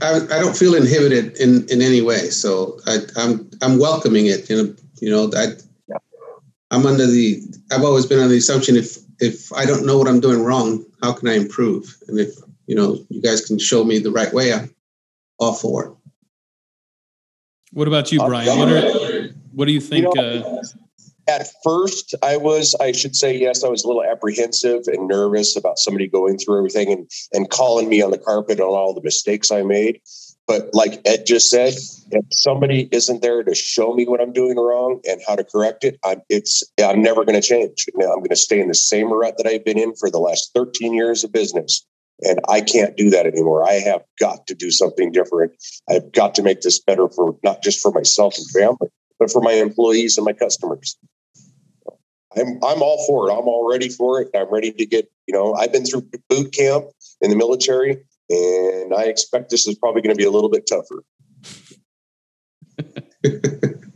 I, 0.00 0.20
I 0.36 0.38
don't 0.38 0.56
feel 0.56 0.76
inhibited 0.76 1.36
in, 1.38 1.66
in 1.68 1.82
any 1.82 2.00
way. 2.00 2.30
So 2.30 2.78
I, 2.86 2.98
I'm, 3.16 3.50
I'm 3.60 3.78
welcoming 3.80 4.26
it. 4.26 4.48
You 4.48 4.56
know, 4.62 4.74
you 5.00 5.10
know, 5.10 5.30
I, 5.34 5.46
I'm 6.70 6.86
under 6.86 7.06
the, 7.06 7.42
I've 7.72 7.82
always 7.82 8.06
been 8.06 8.20
on 8.20 8.28
the 8.28 8.36
assumption 8.36 8.76
if, 8.76 8.98
if 9.18 9.52
I 9.52 9.64
don't 9.64 9.84
know 9.84 9.98
what 9.98 10.06
I'm 10.06 10.20
doing 10.20 10.44
wrong, 10.44 10.84
how 11.02 11.12
can 11.12 11.26
I 11.26 11.34
improve? 11.34 11.96
And 12.06 12.20
if, 12.20 12.36
you 12.68 12.76
know, 12.76 13.04
you 13.08 13.20
guys 13.20 13.44
can 13.44 13.58
show 13.58 13.82
me 13.82 13.98
the 13.98 14.12
right 14.12 14.32
way, 14.32 14.52
I'm 14.52 14.72
all 15.40 15.54
for 15.54 15.86
it. 15.86 15.92
What 17.72 17.88
about 17.88 18.10
you, 18.12 18.18
Brian? 18.18 18.58
What, 18.58 18.68
are, 18.68 19.28
what 19.52 19.64
do 19.66 19.72
you 19.72 19.80
think? 19.80 20.14
You 20.14 20.22
know, 20.22 20.60
uh, 20.60 20.62
at 21.28 21.46
first, 21.62 22.14
I 22.22 22.38
was, 22.38 22.74
I 22.80 22.92
should 22.92 23.14
say, 23.14 23.36
yes, 23.36 23.62
I 23.62 23.68
was 23.68 23.84
a 23.84 23.86
little 23.86 24.02
apprehensive 24.02 24.84
and 24.86 25.06
nervous 25.06 25.56
about 25.56 25.78
somebody 25.78 26.08
going 26.08 26.38
through 26.38 26.58
everything 26.58 26.90
and, 26.90 27.10
and 27.34 27.50
calling 27.50 27.88
me 27.88 28.00
on 28.00 28.10
the 28.10 28.18
carpet 28.18 28.60
on 28.60 28.68
all 28.68 28.94
the 28.94 29.02
mistakes 29.02 29.50
I 29.50 29.62
made. 29.62 30.00
But 30.46 30.70
like 30.72 31.02
Ed 31.04 31.26
just 31.26 31.50
said, 31.50 31.74
if 32.10 32.24
somebody 32.32 32.88
isn't 32.90 33.20
there 33.20 33.44
to 33.44 33.54
show 33.54 33.92
me 33.92 34.06
what 34.06 34.22
I'm 34.22 34.32
doing 34.32 34.56
wrong 34.56 35.00
and 35.06 35.20
how 35.26 35.36
to 35.36 35.44
correct 35.44 35.84
it, 35.84 35.98
I'm 36.02 36.22
it's 36.30 36.64
I'm 36.82 37.02
never 37.02 37.26
going 37.26 37.38
to 37.38 37.46
change. 37.46 37.84
Now 37.94 38.06
I'm 38.06 38.20
going 38.20 38.30
to 38.30 38.36
stay 38.36 38.58
in 38.58 38.68
the 38.68 38.74
same 38.74 39.12
rut 39.12 39.34
that 39.36 39.46
I've 39.46 39.66
been 39.66 39.78
in 39.78 39.94
for 39.94 40.10
the 40.10 40.18
last 40.18 40.52
13 40.54 40.94
years 40.94 41.22
of 41.22 41.32
business. 41.32 41.84
And 42.22 42.40
I 42.48 42.60
can't 42.60 42.96
do 42.96 43.10
that 43.10 43.26
anymore. 43.26 43.68
I 43.68 43.74
have 43.74 44.02
got 44.18 44.46
to 44.48 44.54
do 44.54 44.70
something 44.70 45.12
different. 45.12 45.52
I've 45.88 46.10
got 46.12 46.34
to 46.36 46.42
make 46.42 46.62
this 46.62 46.80
better 46.80 47.08
for 47.08 47.36
not 47.44 47.62
just 47.62 47.80
for 47.80 47.92
myself 47.92 48.36
and 48.36 48.50
family, 48.50 48.90
but 49.18 49.30
for 49.30 49.40
my 49.40 49.52
employees 49.52 50.18
and 50.18 50.24
my 50.24 50.32
customers. 50.32 50.96
I'm 52.36 52.58
I'm 52.62 52.82
all 52.82 53.04
for 53.06 53.28
it. 53.28 53.32
I'm 53.32 53.46
all 53.48 53.68
ready 53.70 53.88
for 53.88 54.20
it. 54.20 54.30
I'm 54.34 54.52
ready 54.52 54.72
to 54.72 54.86
get, 54.86 55.10
you 55.26 55.34
know, 55.34 55.54
I've 55.54 55.72
been 55.72 55.84
through 55.84 56.08
boot 56.28 56.52
camp 56.52 56.86
in 57.20 57.30
the 57.30 57.36
military 57.36 57.98
and 58.30 58.94
I 58.94 59.04
expect 59.04 59.50
this 59.50 59.66
is 59.66 59.76
probably 59.76 60.02
going 60.02 60.14
to 60.14 60.18
be 60.18 60.24
a 60.24 60.30
little 60.30 60.50
bit 60.50 60.66
tougher. 60.66 61.04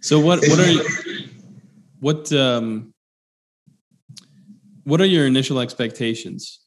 so 0.00 0.18
what 0.18 0.40
what 0.48 0.58
are 0.60 0.72
what 2.00 2.32
um 2.32 2.92
what 4.84 5.00
are 5.00 5.06
your 5.06 5.26
initial 5.26 5.60
expectations 5.60 6.61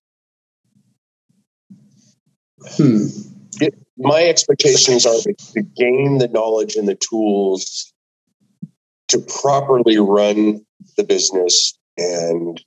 Hmm. 2.71 3.07
It, 3.61 3.75
my 3.97 4.23
expectations 4.23 5.05
are 5.05 5.15
to, 5.21 5.61
gain 5.75 6.17
the 6.17 6.27
knowledge 6.27 6.75
and 6.75 6.87
the 6.87 6.95
tools 6.95 7.93
to 9.07 9.19
properly 9.19 9.97
run 9.97 10.65
the 10.97 11.03
business 11.03 11.77
and 11.97 12.61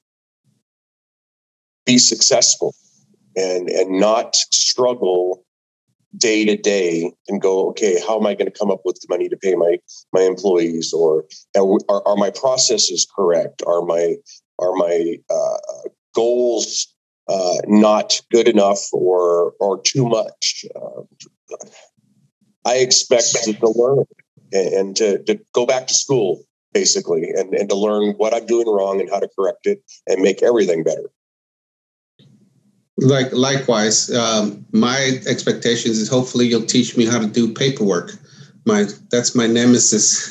be 1.85 1.99
successful 1.99 2.75
and 3.37 3.69
and 3.69 4.01
not 4.01 4.37
struggle 4.37 5.45
day 6.17 6.45
to 6.45 6.57
day 6.57 7.13
and 7.29 7.41
go 7.41 7.69
okay 7.69 8.01
how 8.07 8.19
am 8.19 8.27
i 8.27 8.35
going 8.35 8.51
to 8.51 8.59
come 8.59 8.71
up 8.71 8.81
with 8.85 8.99
the 9.01 9.07
money 9.11 9.29
to 9.29 9.37
pay 9.37 9.55
my 9.55 9.79
my 10.13 10.23
employees 10.23 10.93
or 10.93 11.25
are, 11.57 12.07
are 12.07 12.17
my 12.17 12.31
processes 12.31 13.07
correct 13.15 13.63
are 13.67 13.83
my 13.83 14.17
are 14.59 14.75
my 14.75 15.17
uh, 15.31 15.89
goals 16.15 16.95
uh, 17.29 17.57
not 17.67 18.21
good 18.31 18.49
enough 18.49 18.81
or 18.93 19.53
or 19.61 19.81
too 19.83 20.09
much. 20.09 20.65
Uh, 20.75 21.03
I 22.65 22.77
expect 22.77 23.35
to 23.45 23.69
learn 23.75 24.05
and 24.53 24.97
to, 24.97 25.23
to 25.25 25.41
go 25.53 25.67
back 25.67 25.87
to 25.87 25.95
school 25.95 26.43
basically 26.73 27.31
and, 27.31 27.55
and 27.55 27.69
to 27.69 27.75
learn 27.75 28.15
what 28.17 28.35
I'm 28.35 28.47
doing 28.47 28.69
wrong 28.69 29.01
and 29.01 29.09
how 29.11 29.21
to 29.21 29.29
correct 29.39 29.67
it 29.67 29.83
and 30.07 30.21
make 30.21 30.43
everything 30.43 30.85
better. 30.85 31.11
Like 32.99 33.33
likewise, 33.33 34.11
um, 34.15 34.67
my 34.73 35.21
expectations 35.27 35.99
is 35.99 36.09
hopefully 36.09 36.47
you'll 36.47 36.67
teach 36.67 36.97
me 36.97 37.07
how 37.07 37.19
to 37.19 37.27
do 37.27 37.53
paperwork. 37.53 38.13
My 38.67 38.87
that's 39.11 39.35
my 39.35 39.47
nemesis. 39.47 40.29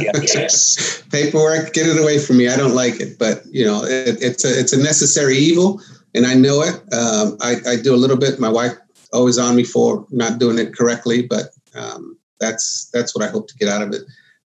yes. 0.00 1.02
paperwork, 1.10 1.74
get 1.74 1.86
it 1.86 2.00
away 2.00 2.18
from 2.18 2.38
me. 2.38 2.48
I 2.48 2.56
don't 2.56 2.74
like 2.74 3.00
it, 3.00 3.18
but 3.18 3.44
you 3.46 3.66
know 3.66 3.82
it, 3.84 4.22
it's 4.22 4.44
a 4.44 4.58
it's 4.58 4.72
a 4.72 4.82
necessary 4.82 5.36
evil 5.36 5.82
and 6.18 6.26
I 6.26 6.34
know 6.34 6.62
it. 6.62 6.74
Um, 6.92 7.38
I, 7.40 7.56
I, 7.66 7.76
do 7.76 7.94
a 7.94 7.96
little 7.96 8.16
bit. 8.16 8.40
My 8.40 8.48
wife 8.48 8.72
always 9.12 9.38
on 9.38 9.54
me 9.54 9.62
for 9.62 10.04
not 10.10 10.40
doing 10.40 10.58
it 10.58 10.76
correctly, 10.76 11.22
but 11.22 11.46
um, 11.76 12.18
that's 12.40 12.90
that's 12.92 13.14
what 13.14 13.24
I 13.24 13.30
hope 13.30 13.46
to 13.48 13.54
get 13.54 13.68
out 13.68 13.82
of 13.82 13.94
it. 13.94 14.02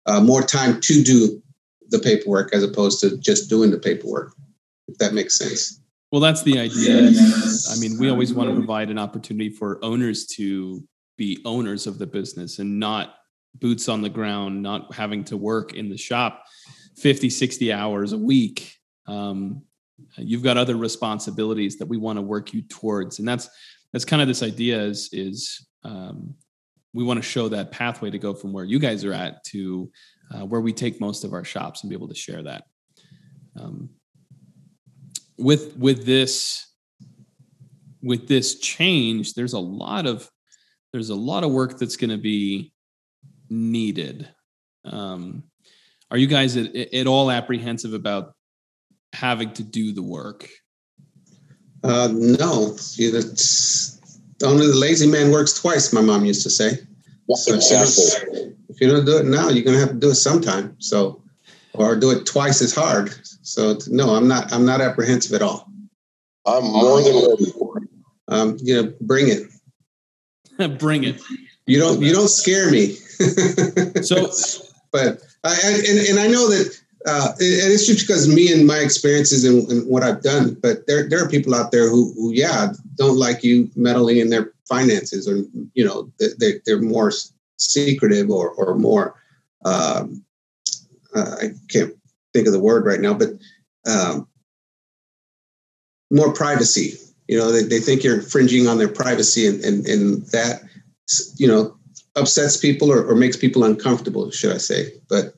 Uh, 0.05 0.19
more 0.19 0.41
time 0.41 0.81
to 0.81 1.01
do 1.01 1.41
the 1.89 1.99
paperwork 1.99 2.53
as 2.53 2.63
opposed 2.63 2.99
to 3.01 3.17
just 3.17 3.49
doing 3.49 3.71
the 3.71 3.79
paperwork. 3.79 4.33
If 4.89 4.97
that 4.97 5.13
makes 5.13 5.37
sense. 5.37 5.81
Well, 6.11 6.19
that's 6.19 6.43
the 6.43 6.59
idea. 6.59 7.09
I 7.71 7.79
mean, 7.79 7.97
we 7.97 8.09
always 8.09 8.33
want 8.33 8.49
to 8.49 8.55
provide 8.55 8.89
an 8.89 8.99
opportunity 8.99 9.49
for 9.49 9.79
owners 9.81 10.25
to 10.35 10.83
be 11.17 11.39
owners 11.45 11.87
of 11.87 11.99
the 11.99 12.05
business 12.05 12.59
and 12.59 12.79
not 12.79 13.15
boots 13.55 13.87
on 13.87 14.01
the 14.01 14.09
ground, 14.09 14.61
not 14.61 14.93
having 14.93 15.23
to 15.25 15.37
work 15.37 15.73
in 15.73 15.89
the 15.89 15.97
shop 15.97 16.43
50, 16.97 17.29
60 17.29 17.71
hours 17.71 18.11
a 18.11 18.17
week. 18.17 18.75
Um, 19.07 19.63
you've 20.17 20.43
got 20.43 20.57
other 20.57 20.75
responsibilities 20.75 21.77
that 21.77 21.87
we 21.87 21.97
want 21.97 22.17
to 22.17 22.21
work 22.21 22.53
you 22.53 22.61
towards. 22.63 23.19
And 23.19 23.27
that's, 23.27 23.49
that's 23.91 24.05
kind 24.05 24.21
of 24.21 24.27
this 24.27 24.43
idea 24.43 24.81
is, 24.81 25.09
is 25.11 25.67
um, 25.83 26.35
we 26.93 27.03
want 27.03 27.17
to 27.17 27.27
show 27.27 27.49
that 27.49 27.71
pathway 27.71 28.09
to 28.09 28.19
go 28.19 28.33
from 28.33 28.53
where 28.53 28.65
you 28.65 28.79
guys 28.79 29.05
are 29.05 29.13
at 29.13 29.43
to 29.45 29.91
uh, 30.33 30.45
where 30.45 30.61
we 30.61 30.73
take 30.73 30.99
most 30.99 31.23
of 31.23 31.33
our 31.33 31.43
shops 31.43 31.83
and 31.83 31.89
be 31.89 31.95
able 31.95 32.07
to 32.07 32.15
share 32.15 32.43
that. 32.43 32.63
Um, 33.59 33.89
with 35.37 35.75
with 35.77 36.05
this 36.05 36.67
with 38.01 38.27
this 38.27 38.59
change, 38.59 39.33
there's 39.33 39.53
a 39.53 39.59
lot 39.59 40.05
of 40.05 40.29
there's 40.91 41.09
a 41.09 41.15
lot 41.15 41.43
of 41.43 41.51
work 41.51 41.77
that's 41.77 41.97
going 41.97 42.09
to 42.09 42.17
be 42.17 42.73
needed. 43.49 44.29
Um, 44.85 45.43
are 46.09 46.17
you 46.17 46.27
guys 46.27 46.57
at, 46.57 46.75
at 46.75 47.07
all 47.07 47.31
apprehensive 47.31 47.93
about 47.93 48.33
having 49.21 49.53
to 49.53 49.63
do 49.63 49.93
the 49.93 50.01
work? 50.01 50.49
Uh, 51.83 52.09
no, 52.11 52.75
only 54.43 54.67
the 54.67 54.75
lazy 54.75 55.07
man 55.07 55.31
works 55.31 55.53
twice. 55.53 55.93
My 55.93 56.01
mom 56.01 56.25
used 56.25 56.41
to 56.43 56.49
say. 56.49 56.79
So 57.29 57.53
exactly. 57.53 58.55
If 58.69 58.81
you 58.81 58.87
don't 58.87 59.05
do 59.05 59.17
it 59.17 59.25
now, 59.25 59.49
you're 59.49 59.63
gonna 59.63 59.79
have 59.79 59.89
to 59.89 59.95
do 59.95 60.09
it 60.09 60.15
sometime. 60.15 60.75
So, 60.79 61.21
or 61.73 61.95
do 61.95 62.09
it 62.09 62.25
twice 62.25 62.61
as 62.61 62.73
hard. 62.73 63.13
So 63.43 63.77
no, 63.87 64.15
I'm 64.15 64.27
not. 64.27 64.51
I'm 64.51 64.65
not 64.65 64.81
apprehensive 64.81 65.33
at 65.33 65.43
all. 65.43 65.71
I'm 66.45 66.63
more 66.63 67.01
than 67.01 67.13
ready 67.13 67.51
for 67.51 67.77
it. 67.77 67.89
Um, 68.27 68.57
you 68.61 68.81
know, 68.81 68.93
bring 69.01 69.27
it. 69.27 70.79
bring 70.79 71.03
it. 71.03 71.21
You 71.67 71.79
don't. 71.79 72.01
You 72.01 72.11
don't 72.11 72.27
scare 72.27 72.71
me. 72.71 72.87
so, 74.01 74.31
but 74.91 75.21
I 75.43 75.55
and, 75.63 75.99
and 76.09 76.19
I 76.19 76.27
know 76.27 76.49
that 76.49 76.80
uh, 77.05 77.29
and 77.31 77.37
it's 77.39 77.87
just 77.87 78.05
because 78.05 78.27
me 78.27 78.51
and 78.51 78.67
my 78.67 78.77
experiences 78.77 79.43
and, 79.43 79.67
and, 79.69 79.87
what 79.87 80.03
I've 80.03 80.21
done. 80.21 80.55
But 80.61 80.85
there, 80.87 81.09
there 81.09 81.23
are 81.23 81.29
people 81.29 81.55
out 81.55 81.71
there 81.71 81.89
who, 81.89 82.13
who, 82.13 82.31
yeah, 82.31 82.73
don't 82.95 83.17
like 83.17 83.43
you 83.43 83.69
meddling 83.75 84.17
in 84.17 84.29
their 84.29 84.53
finances, 84.67 85.27
or 85.27 85.43
you 85.73 85.85
know, 85.85 86.11
they, 86.39 86.61
they're 86.65 86.81
more 86.81 87.11
secretive 87.57 88.29
or 88.29 88.51
or 88.51 88.75
more. 88.75 89.15
Um, 89.65 90.23
uh, 91.15 91.35
I 91.41 91.45
can't 91.69 91.93
think 92.33 92.47
of 92.47 92.53
the 92.53 92.59
word 92.59 92.85
right 92.85 92.99
now, 92.99 93.13
but 93.13 93.29
um, 93.87 94.27
more 96.11 96.33
privacy. 96.33 96.97
You 97.27 97.37
know, 97.37 97.51
they, 97.51 97.63
they 97.63 97.79
think 97.79 98.03
you're 98.03 98.19
infringing 98.19 98.67
on 98.67 98.77
their 98.77 98.89
privacy, 98.89 99.47
and, 99.47 99.63
and, 99.63 99.85
and 99.87 100.25
that, 100.27 100.61
you 101.37 101.47
know, 101.47 101.77
upsets 102.15 102.57
people 102.57 102.91
or, 102.91 103.03
or 103.05 103.15
makes 103.15 103.37
people 103.37 103.63
uncomfortable, 103.63 104.29
should 104.31 104.53
I 104.53 104.57
say. 104.57 104.91
But 105.09 105.33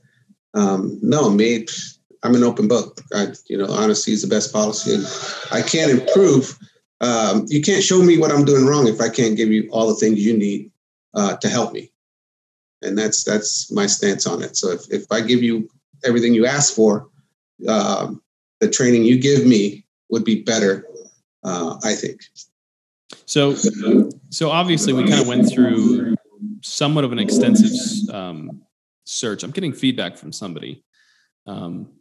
um, 0.53 1.00
no, 1.01 1.29
me, 1.29 1.65
I'm 2.24 2.36
an 2.36 2.43
open 2.43 2.67
book. 2.67 3.01
I, 3.13 3.27
you 3.48 3.57
know, 3.57 3.67
honesty 3.67 4.13
is 4.13 4.22
the 4.22 4.27
best 4.27 4.53
policy, 4.53 4.95
and 4.95 5.05
I 5.51 5.62
can't 5.62 5.91
improve. 5.91 6.57
Um, 7.01 7.45
you 7.48 7.62
can't 7.62 7.83
show 7.83 8.01
me 8.01 8.17
what 8.17 8.31
I'm 8.31 8.45
doing 8.45 8.65
wrong 8.65 8.88
if 8.88 9.01
I 9.01 9.10
can't 9.10 9.36
give 9.36 9.50
you 9.50 9.69
all 9.72 9.88
the 9.88 9.95
things 9.95 10.25
you 10.25 10.38
need 10.38 10.72
uh, 11.13 11.36
to 11.38 11.50
help 11.50 11.74
me. 11.74 11.91
And 12.81 12.98
that's 12.98 13.24
that's 13.24 13.72
my 13.72 13.88
stance 13.88 14.25
on 14.27 14.41
it. 14.41 14.55
So 14.55 14.72
if, 14.72 14.91
if 14.91 15.12
I 15.12 15.22
give 15.22 15.43
you 15.43 15.69
everything 16.05 16.33
you 16.33 16.45
ask 16.45 16.74
for, 16.74 17.10
um, 17.67 18.22
the 18.60 18.69
training 18.69 19.03
you 19.03 19.19
give 19.19 19.45
me 19.45 19.86
would 20.10 20.24
be 20.24 20.43
better, 20.43 20.86
uh, 21.43 21.77
I 21.83 21.93
think. 21.93 22.22
So, 23.25 23.55
so 24.29 24.50
obviously 24.50 24.93
we 24.93 25.07
kind 25.07 25.22
of 25.22 25.27
went 25.27 25.50
through 25.50 26.15
somewhat 26.62 27.03
of 27.03 27.12
an 27.12 27.19
extensive 27.19 28.13
um, 28.13 28.62
search. 29.05 29.43
I'm 29.43 29.51
getting 29.51 29.74
feedback 29.74 30.17
from 30.17 30.31
somebody. 30.31 30.83
Um, 31.45 31.91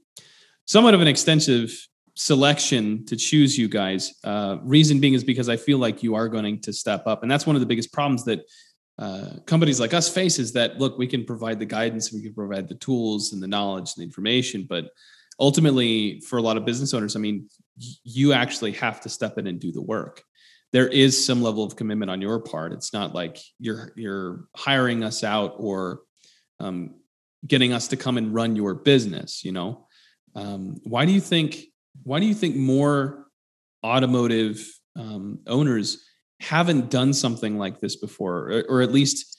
somewhat 0.64 0.94
of 0.94 1.00
an 1.00 1.08
extensive 1.08 1.74
selection 2.14 3.04
to 3.06 3.16
choose 3.16 3.56
you 3.56 3.68
guys. 3.68 4.14
Uh, 4.22 4.58
reason 4.62 5.00
being 5.00 5.14
is 5.14 5.24
because 5.24 5.48
I 5.48 5.56
feel 5.56 5.78
like 5.78 6.02
you 6.02 6.14
are 6.14 6.28
going 6.28 6.60
to 6.62 6.72
step 6.72 7.06
up, 7.06 7.22
and 7.22 7.30
that's 7.30 7.46
one 7.46 7.56
of 7.56 7.60
the 7.60 7.66
biggest 7.66 7.92
problems 7.92 8.24
that 8.24 8.40
uh, 8.98 9.38
companies 9.46 9.80
like 9.80 9.94
us 9.94 10.08
face 10.08 10.38
is 10.38 10.52
that 10.52 10.78
look, 10.78 10.98
we 10.98 11.06
can 11.06 11.24
provide 11.24 11.58
the 11.58 11.66
guidance, 11.66 12.12
we 12.12 12.22
can 12.22 12.34
provide 12.34 12.68
the 12.68 12.74
tools 12.76 13.32
and 13.32 13.42
the 13.42 13.48
knowledge 13.48 13.92
and 13.94 14.02
the 14.02 14.06
information, 14.06 14.66
but 14.68 14.90
ultimately, 15.40 16.20
for 16.20 16.38
a 16.38 16.42
lot 16.42 16.56
of 16.56 16.64
business 16.64 16.94
owners, 16.94 17.16
I 17.16 17.18
mean, 17.18 17.48
you 18.04 18.32
actually 18.32 18.72
have 18.72 19.00
to 19.00 19.08
step 19.08 19.38
in 19.38 19.46
and 19.46 19.58
do 19.58 19.72
the 19.72 19.82
work. 19.82 20.22
There 20.72 20.88
is 20.88 21.22
some 21.22 21.42
level 21.42 21.64
of 21.64 21.76
commitment 21.76 22.10
on 22.10 22.20
your 22.20 22.40
part. 22.40 22.72
It's 22.72 22.92
not 22.92 23.14
like 23.14 23.38
you're 23.58 23.92
you're 23.96 24.44
hiring 24.56 25.04
us 25.04 25.24
out 25.24 25.54
or 25.58 26.00
um, 26.62 26.94
getting 27.46 27.72
us 27.72 27.88
to 27.88 27.96
come 27.96 28.16
and 28.16 28.32
run 28.32 28.56
your 28.56 28.74
business 28.74 29.44
you 29.44 29.52
know? 29.52 29.86
Um, 30.34 30.80
why 30.84 31.04
do 31.04 31.12
you 31.12 31.20
think 31.20 31.64
why 32.04 32.20
do 32.20 32.26
you 32.26 32.34
think 32.34 32.56
more 32.56 33.26
automotive 33.84 34.66
um, 34.96 35.40
owners 35.46 36.04
haven't 36.40 36.90
done 36.90 37.12
something 37.12 37.58
like 37.58 37.80
this 37.80 37.96
before 37.96 38.50
or, 38.50 38.64
or, 38.68 38.82
at 38.82 38.92
least 38.92 39.38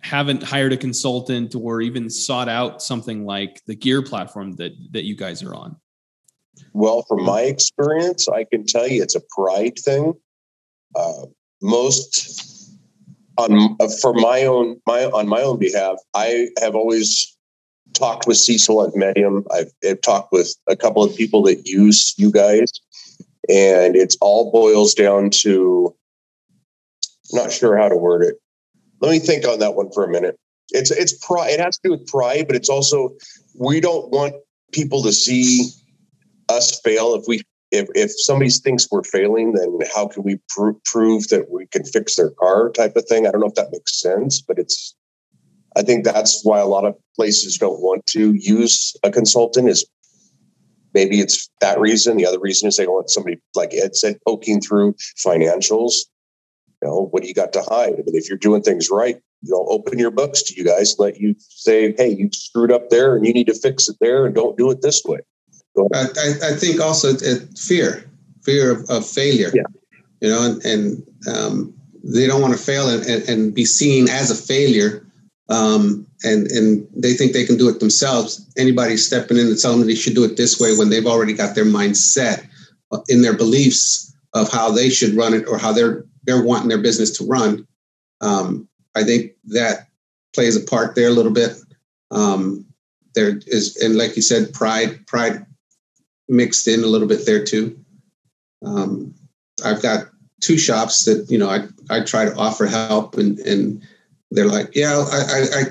haven't 0.00 0.42
hired 0.42 0.72
a 0.72 0.76
consultant 0.76 1.54
or 1.54 1.80
even 1.80 2.08
sought 2.08 2.48
out 2.48 2.82
something 2.82 3.24
like 3.24 3.60
the 3.66 3.74
gear 3.74 4.02
platform 4.02 4.52
that 4.56 4.72
that 4.92 5.04
you 5.04 5.16
guys 5.16 5.42
are 5.42 5.54
on? 5.54 5.76
Well 6.72 7.04
from 7.08 7.24
my 7.24 7.42
experience 7.42 8.28
i 8.28 8.44
can 8.44 8.64
tell 8.64 8.86
you 8.86 9.02
it's 9.02 9.16
a 9.16 9.22
pride 9.36 9.78
thing. 9.78 10.14
Uh, 10.94 11.26
most 11.60 12.57
on 13.38 13.76
uh, 13.80 13.88
for 14.02 14.12
my 14.12 14.44
own 14.44 14.80
my 14.86 15.04
on 15.04 15.28
my 15.28 15.40
own 15.40 15.58
behalf, 15.58 15.96
I 16.14 16.48
have 16.60 16.74
always 16.74 17.36
talked 17.94 18.26
with 18.26 18.36
Cecil. 18.36 18.80
I've. 18.80 19.44
I've, 19.52 19.72
I've 19.88 20.00
talked 20.00 20.32
with 20.32 20.54
a 20.66 20.76
couple 20.76 21.02
of 21.02 21.16
people 21.16 21.42
that 21.44 21.66
use 21.66 22.14
you 22.18 22.30
guys, 22.30 22.70
and 23.48 23.96
it's 23.96 24.16
all 24.20 24.50
boils 24.50 24.94
down 24.94 25.30
to. 25.42 25.94
Not 27.32 27.52
sure 27.52 27.76
how 27.76 27.88
to 27.88 27.96
word 27.96 28.22
it. 28.22 28.36
Let 29.00 29.10
me 29.10 29.18
think 29.18 29.46
on 29.46 29.58
that 29.58 29.74
one 29.74 29.90
for 29.92 30.04
a 30.04 30.08
minute. 30.08 30.38
It's 30.70 30.90
it's 30.90 31.12
pride. 31.12 31.50
It 31.50 31.60
has 31.60 31.76
to 31.78 31.88
do 31.88 31.90
with 31.92 32.06
pride, 32.06 32.46
but 32.46 32.56
it's 32.56 32.68
also 32.68 33.14
we 33.54 33.80
don't 33.80 34.10
want 34.10 34.34
people 34.72 35.02
to 35.02 35.12
see 35.12 35.70
us 36.48 36.80
fail 36.80 37.14
if 37.14 37.24
we 37.26 37.42
if, 37.70 37.88
if 37.94 38.12
somebody 38.16 38.50
thinks 38.50 38.88
we're 38.90 39.02
failing, 39.02 39.52
then 39.52 39.78
how 39.94 40.08
can 40.08 40.22
we 40.22 40.40
pr- 40.48 40.70
prove 40.84 41.28
that 41.28 41.50
we 41.50 41.66
can 41.66 41.84
fix 41.84 42.16
their 42.16 42.30
car 42.30 42.70
type 42.70 42.96
of 42.96 43.04
thing? 43.06 43.26
I 43.26 43.30
don't 43.30 43.40
know 43.40 43.48
if 43.48 43.54
that 43.54 43.72
makes 43.72 44.00
sense, 44.00 44.40
but 44.40 44.58
it's, 44.58 44.94
I 45.76 45.82
think 45.82 46.04
that's 46.04 46.44
why 46.44 46.58
a 46.60 46.66
lot 46.66 46.84
of 46.84 46.94
places 47.14 47.58
don't 47.58 47.80
want 47.80 48.06
to 48.06 48.34
use 48.34 48.96
a 49.02 49.10
consultant 49.10 49.68
is 49.68 49.86
maybe 50.94 51.20
it's 51.20 51.50
that 51.60 51.78
reason. 51.78 52.16
The 52.16 52.26
other 52.26 52.40
reason 52.40 52.68
is 52.68 52.76
they 52.76 52.84
don't 52.84 52.94
want 52.94 53.10
somebody 53.10 53.38
like 53.54 53.74
Ed 53.74 53.94
said, 53.94 54.18
poking 54.26 54.60
through 54.60 54.94
financials. 55.24 55.92
You 56.82 56.88
know, 56.88 57.08
what 57.10 57.22
do 57.22 57.28
you 57.28 57.34
got 57.34 57.52
to 57.54 57.62
hide? 57.62 57.92
Mean, 57.92 58.04
if 58.06 58.28
you're 58.28 58.38
doing 58.38 58.62
things 58.62 58.88
right, 58.90 59.16
you 59.42 59.50
know, 59.50 59.66
open 59.68 59.98
your 59.98 60.10
books 60.10 60.42
to 60.44 60.54
you 60.54 60.64
guys, 60.64 60.96
let 60.98 61.20
you 61.20 61.34
say, 61.38 61.92
hey, 61.96 62.10
you 62.10 62.30
screwed 62.32 62.72
up 62.72 62.88
there 62.88 63.16
and 63.16 63.26
you 63.26 63.32
need 63.32 63.48
to 63.48 63.54
fix 63.54 63.88
it 63.88 63.96
there 64.00 64.26
and 64.26 64.34
don't 64.34 64.56
do 64.56 64.70
it 64.70 64.80
this 64.80 65.04
way. 65.04 65.18
I, 65.94 66.04
I, 66.42 66.52
think 66.54 66.80
also 66.80 67.14
fear, 67.56 68.10
fear 68.42 68.72
of, 68.72 68.88
of 68.90 69.06
failure. 69.06 69.50
Yeah. 69.54 69.62
You 70.20 70.30
know, 70.30 70.44
and, 70.44 70.64
and 70.64 71.08
um, 71.28 71.74
they 72.02 72.26
don't 72.26 72.42
want 72.42 72.54
to 72.54 72.62
fail 72.62 72.88
and, 72.88 73.04
and, 73.06 73.28
and, 73.28 73.54
be 73.54 73.64
seen 73.64 74.08
as 74.08 74.30
a 74.30 74.34
failure. 74.34 75.06
Um, 75.48 76.06
and 76.24 76.46
and 76.48 76.86
they 76.94 77.14
think 77.14 77.32
they 77.32 77.46
can 77.46 77.56
do 77.56 77.68
it 77.68 77.80
themselves. 77.80 78.44
Anybody 78.56 78.96
stepping 78.96 79.36
in 79.36 79.46
and 79.46 79.58
telling 79.58 79.78
them 79.78 79.88
they 79.88 79.94
should 79.94 80.14
do 80.14 80.24
it 80.24 80.36
this 80.36 80.58
way 80.58 80.76
when 80.76 80.90
they've 80.90 81.06
already 81.06 81.32
got 81.32 81.54
their 81.54 81.64
mind 81.64 81.96
set 81.96 82.44
in 83.08 83.22
their 83.22 83.36
beliefs 83.36 84.14
of 84.34 84.50
how 84.50 84.70
they 84.70 84.90
should 84.90 85.14
run 85.14 85.34
it 85.34 85.46
or 85.46 85.58
how 85.58 85.72
they're 85.72 86.04
they're 86.24 86.42
wanting 86.42 86.68
their 86.68 86.82
business 86.82 87.16
to 87.18 87.24
run. 87.24 87.66
Um, 88.20 88.68
I 88.94 89.04
think 89.04 89.32
that 89.46 89.88
plays 90.34 90.56
a 90.56 90.60
part 90.60 90.94
there 90.94 91.08
a 91.08 91.12
little 91.12 91.32
bit. 91.32 91.56
Um, 92.10 92.66
there 93.14 93.40
is, 93.46 93.76
and 93.76 93.96
like 93.96 94.16
you 94.16 94.22
said, 94.22 94.52
pride 94.52 95.06
pride 95.06 95.46
mixed 96.28 96.68
in 96.68 96.82
a 96.82 96.86
little 96.86 97.08
bit 97.08 97.26
there 97.26 97.44
too. 97.44 97.78
Um, 98.64 99.14
I've 99.64 99.82
got 99.82 100.06
two 100.40 100.58
shops 100.58 101.04
that 101.04 101.30
you 101.30 101.38
know 101.38 101.48
I 101.48 101.66
I 101.90 102.04
try 102.04 102.24
to 102.24 102.34
offer 102.36 102.66
help 102.66 103.16
and 103.16 103.38
and 103.40 103.82
they're 104.30 104.46
like, 104.46 104.74
yeah, 104.74 105.04
I, 105.10 105.16
I, 105.16 105.60
I 105.60 105.64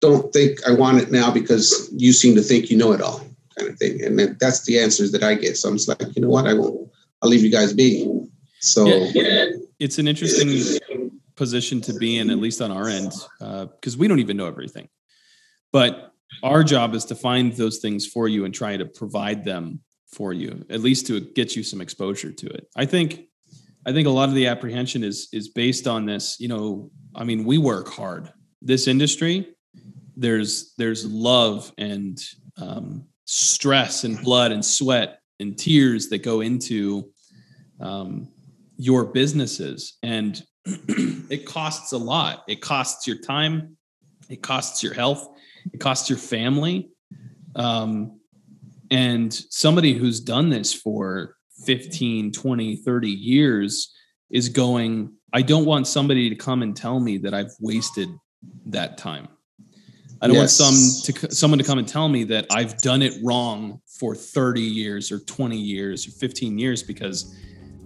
don't 0.00 0.32
think 0.32 0.58
I 0.68 0.72
want 0.72 0.98
it 0.98 1.10
now 1.10 1.30
because 1.30 1.90
you 1.96 2.12
seem 2.12 2.34
to 2.34 2.42
think 2.42 2.70
you 2.70 2.76
know 2.76 2.92
it 2.92 3.00
all, 3.00 3.20
kind 3.58 3.70
of 3.70 3.78
thing. 3.78 4.04
And 4.04 4.18
that's 4.38 4.64
the 4.66 4.78
answers 4.78 5.12
that 5.12 5.22
I 5.22 5.34
get. 5.34 5.56
So 5.56 5.68
I'm 5.68 5.76
just 5.76 5.88
like, 5.88 6.14
you 6.14 6.22
know 6.22 6.28
what, 6.28 6.46
I 6.46 6.54
will 6.54 6.92
I'll 7.22 7.30
leave 7.30 7.42
you 7.42 7.50
guys 7.50 7.72
be. 7.72 8.06
So 8.60 8.86
yeah, 8.86 9.46
it's 9.78 9.98
an 9.98 10.08
interesting 10.08 11.10
position 11.36 11.80
to 11.82 11.94
be 11.94 12.18
in, 12.18 12.30
at 12.30 12.38
least 12.38 12.60
on 12.60 12.70
our 12.70 12.88
end, 12.88 13.12
because 13.38 13.94
uh, 13.94 13.98
we 13.98 14.08
don't 14.08 14.18
even 14.18 14.36
know 14.36 14.46
everything. 14.46 14.88
But 15.72 16.12
our 16.42 16.62
job 16.62 16.94
is 16.94 17.04
to 17.06 17.14
find 17.14 17.52
those 17.52 17.78
things 17.78 18.06
for 18.06 18.28
you 18.28 18.44
and 18.44 18.54
try 18.54 18.76
to 18.76 18.86
provide 18.86 19.44
them 19.44 19.80
for 20.12 20.32
you, 20.32 20.64
at 20.70 20.80
least 20.80 21.06
to 21.06 21.20
get 21.20 21.56
you 21.56 21.62
some 21.62 21.80
exposure 21.80 22.32
to 22.32 22.46
it. 22.46 22.68
I 22.76 22.86
think 22.86 23.28
I 23.86 23.92
think 23.92 24.06
a 24.06 24.10
lot 24.10 24.28
of 24.28 24.34
the 24.34 24.46
apprehension 24.46 25.04
is 25.04 25.28
is 25.32 25.48
based 25.48 25.86
on 25.86 26.06
this. 26.06 26.38
You 26.40 26.48
know, 26.48 26.90
I 27.14 27.24
mean, 27.24 27.44
we 27.44 27.58
work 27.58 27.88
hard. 27.88 28.30
This 28.60 28.88
industry, 28.88 29.48
there's 30.16 30.74
there's 30.76 31.06
love 31.06 31.72
and 31.78 32.18
um, 32.56 33.06
stress 33.24 34.04
and 34.04 34.20
blood 34.22 34.52
and 34.52 34.64
sweat 34.64 35.20
and 35.40 35.56
tears 35.56 36.08
that 36.08 36.22
go 36.22 36.40
into 36.40 37.10
um, 37.80 38.28
your 38.76 39.04
businesses, 39.04 39.98
and 40.02 40.42
it 40.64 41.46
costs 41.46 41.92
a 41.92 41.98
lot. 41.98 42.44
It 42.48 42.60
costs 42.60 43.06
your 43.06 43.18
time, 43.18 43.76
it 44.28 44.42
costs 44.42 44.82
your 44.82 44.94
health, 44.94 45.28
it 45.72 45.80
costs 45.80 46.08
your 46.08 46.18
family. 46.18 46.90
Um, 47.54 48.20
and 48.90 49.32
somebody 49.32 49.94
who's 49.94 50.20
done 50.20 50.48
this 50.50 50.72
for 50.72 51.36
15, 51.64 52.32
20, 52.32 52.76
30 52.76 53.08
years 53.08 53.94
is 54.30 54.48
going, 54.48 55.12
I 55.32 55.42
don't 55.42 55.66
want 55.66 55.86
somebody 55.86 56.28
to 56.30 56.36
come 56.36 56.62
and 56.62 56.76
tell 56.76 57.00
me 57.00 57.18
that 57.18 57.34
I've 57.34 57.52
wasted 57.60 58.08
that 58.66 58.96
time. 58.98 59.28
I 60.20 60.26
don't 60.26 60.36
yes. 60.36 60.60
want 60.60 60.74
some 60.74 61.14
to 61.14 61.34
someone 61.34 61.58
to 61.58 61.64
come 61.64 61.78
and 61.78 61.86
tell 61.86 62.08
me 62.08 62.24
that 62.24 62.46
I've 62.50 62.80
done 62.82 63.02
it 63.02 63.14
wrong 63.22 63.80
for 63.86 64.14
30 64.14 64.60
years 64.60 65.12
or 65.12 65.20
20 65.20 65.56
years 65.56 66.08
or 66.08 66.10
15 66.12 66.58
years 66.58 66.82
because 66.82 67.36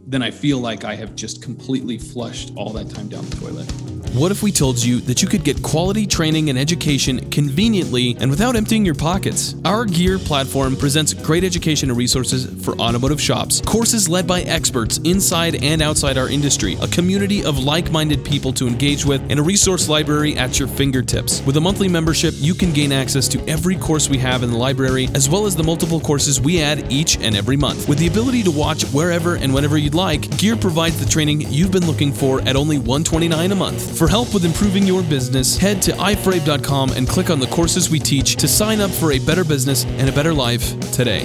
then 0.06 0.22
I 0.22 0.30
feel 0.30 0.58
like 0.58 0.84
I 0.84 0.94
have 0.94 1.14
just 1.14 1.42
completely 1.42 1.98
flushed 1.98 2.52
all 2.56 2.70
that 2.74 2.90
time 2.90 3.08
down 3.08 3.24
the 3.28 3.36
toilet. 3.36 3.72
What 4.14 4.30
if 4.30 4.42
we 4.42 4.52
told 4.52 4.82
you 4.82 5.00
that 5.00 5.22
you 5.22 5.28
could 5.28 5.42
get 5.42 5.62
quality 5.62 6.06
training 6.06 6.50
and 6.50 6.58
education 6.58 7.30
conveniently 7.30 8.14
and 8.20 8.30
without 8.30 8.56
emptying 8.56 8.84
your 8.84 8.94
pockets? 8.94 9.54
Our 9.64 9.86
Gear 9.86 10.18
platform 10.18 10.76
presents 10.76 11.14
great 11.14 11.44
education 11.44 11.88
and 11.88 11.96
resources 11.96 12.62
for 12.62 12.78
automotive 12.78 13.18
shops, 13.18 13.62
courses 13.62 14.10
led 14.10 14.26
by 14.26 14.42
experts 14.42 14.98
inside 14.98 15.64
and 15.64 15.80
outside 15.80 16.18
our 16.18 16.28
industry, 16.28 16.76
a 16.82 16.88
community 16.88 17.42
of 17.42 17.60
like 17.60 17.90
minded 17.90 18.22
people 18.22 18.52
to 18.52 18.66
engage 18.66 19.06
with, 19.06 19.22
and 19.30 19.40
a 19.40 19.42
resource 19.42 19.88
library 19.88 20.36
at 20.36 20.58
your 20.58 20.68
fingertips. 20.68 21.40
With 21.46 21.56
a 21.56 21.60
monthly 21.62 21.88
membership, 21.88 22.34
you 22.36 22.52
can 22.52 22.70
gain 22.70 22.92
access 22.92 23.26
to 23.28 23.42
every 23.48 23.76
course 23.76 24.10
we 24.10 24.18
have 24.18 24.42
in 24.42 24.50
the 24.50 24.58
library, 24.58 25.08
as 25.14 25.30
well 25.30 25.46
as 25.46 25.56
the 25.56 25.62
multiple 25.62 26.00
courses 26.00 26.38
we 26.38 26.60
add 26.60 26.92
each 26.92 27.16
and 27.16 27.34
every 27.34 27.56
month. 27.56 27.88
With 27.88 27.98
the 27.98 28.08
ability 28.08 28.42
to 28.42 28.50
watch 28.50 28.84
wherever 28.92 29.36
and 29.36 29.54
whenever 29.54 29.78
you'd 29.92 29.98
like, 29.98 30.38
Gear 30.38 30.56
provides 30.56 30.98
the 30.98 31.08
training 31.08 31.42
you've 31.42 31.70
been 31.70 31.86
looking 31.86 32.12
for 32.12 32.40
at 32.42 32.56
only 32.56 32.78
129 32.78 33.52
a 33.52 33.54
month. 33.54 33.98
For 33.98 34.08
help 34.08 34.32
with 34.32 34.44
improving 34.44 34.84
your 34.84 35.02
business, 35.02 35.56
head 35.56 35.82
to 35.82 35.92
iforabe.com 35.92 36.92
and 36.92 37.06
click 37.06 37.30
on 37.30 37.38
the 37.38 37.46
courses 37.48 37.90
we 37.90 37.98
teach 37.98 38.36
to 38.36 38.48
sign 38.48 38.80
up 38.80 38.90
for 38.90 39.12
a 39.12 39.18
better 39.18 39.44
business 39.44 39.84
and 39.84 40.08
a 40.08 40.12
better 40.12 40.32
life 40.32 40.78
today. 40.92 41.22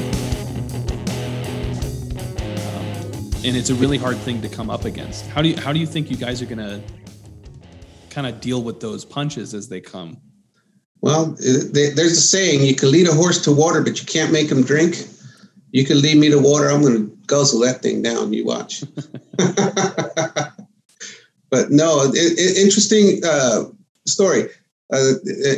And 3.46 3.56
it's 3.56 3.70
a 3.70 3.76
really 3.76 3.98
hard 3.98 4.18
thing 4.18 4.42
to 4.42 4.50
come 4.50 4.70
up 4.70 4.84
against. 4.84 5.26
How 5.28 5.42
do 5.42 5.48
you 5.48 5.58
how 5.58 5.72
do 5.72 5.80
you 5.80 5.88
think 5.88 6.12
you 6.12 6.18
guys 6.18 6.42
are 6.42 6.46
going 6.46 6.58
to 6.58 6.82
kind 8.10 8.28
of 8.28 8.42
deal 8.42 8.62
with 8.62 8.82
those 8.82 9.06
punches 9.06 9.54
as 9.54 9.70
they 9.70 9.80
come? 9.80 10.18
Well, 11.00 11.38
there's 11.40 12.12
a 12.12 12.16
saying: 12.16 12.64
you 12.64 12.76
can 12.76 12.92
lead 12.92 13.08
a 13.08 13.14
horse 13.14 13.42
to 13.46 13.54
water, 13.54 13.82
but 13.82 14.02
you 14.02 14.06
can't 14.06 14.34
make 14.34 14.52
him 14.52 14.64
drink. 14.64 15.08
You 15.78 15.86
can 15.86 16.02
lead 16.02 16.18
me 16.18 16.28
to 16.32 16.40
water. 16.40 16.72
I'm 16.72 16.82
going 16.82 16.96
to 16.96 17.18
guzzle 17.28 17.60
that 17.60 17.84
thing 17.84 18.02
down. 18.02 18.34
You 18.34 18.44
watch. 18.46 18.82
but 21.52 21.70
no, 21.70 22.02
it, 22.02 22.16
it, 22.16 22.58
interesting 22.58 23.22
uh, 23.24 23.66
story. 24.08 24.50
Uh, 24.92 25.12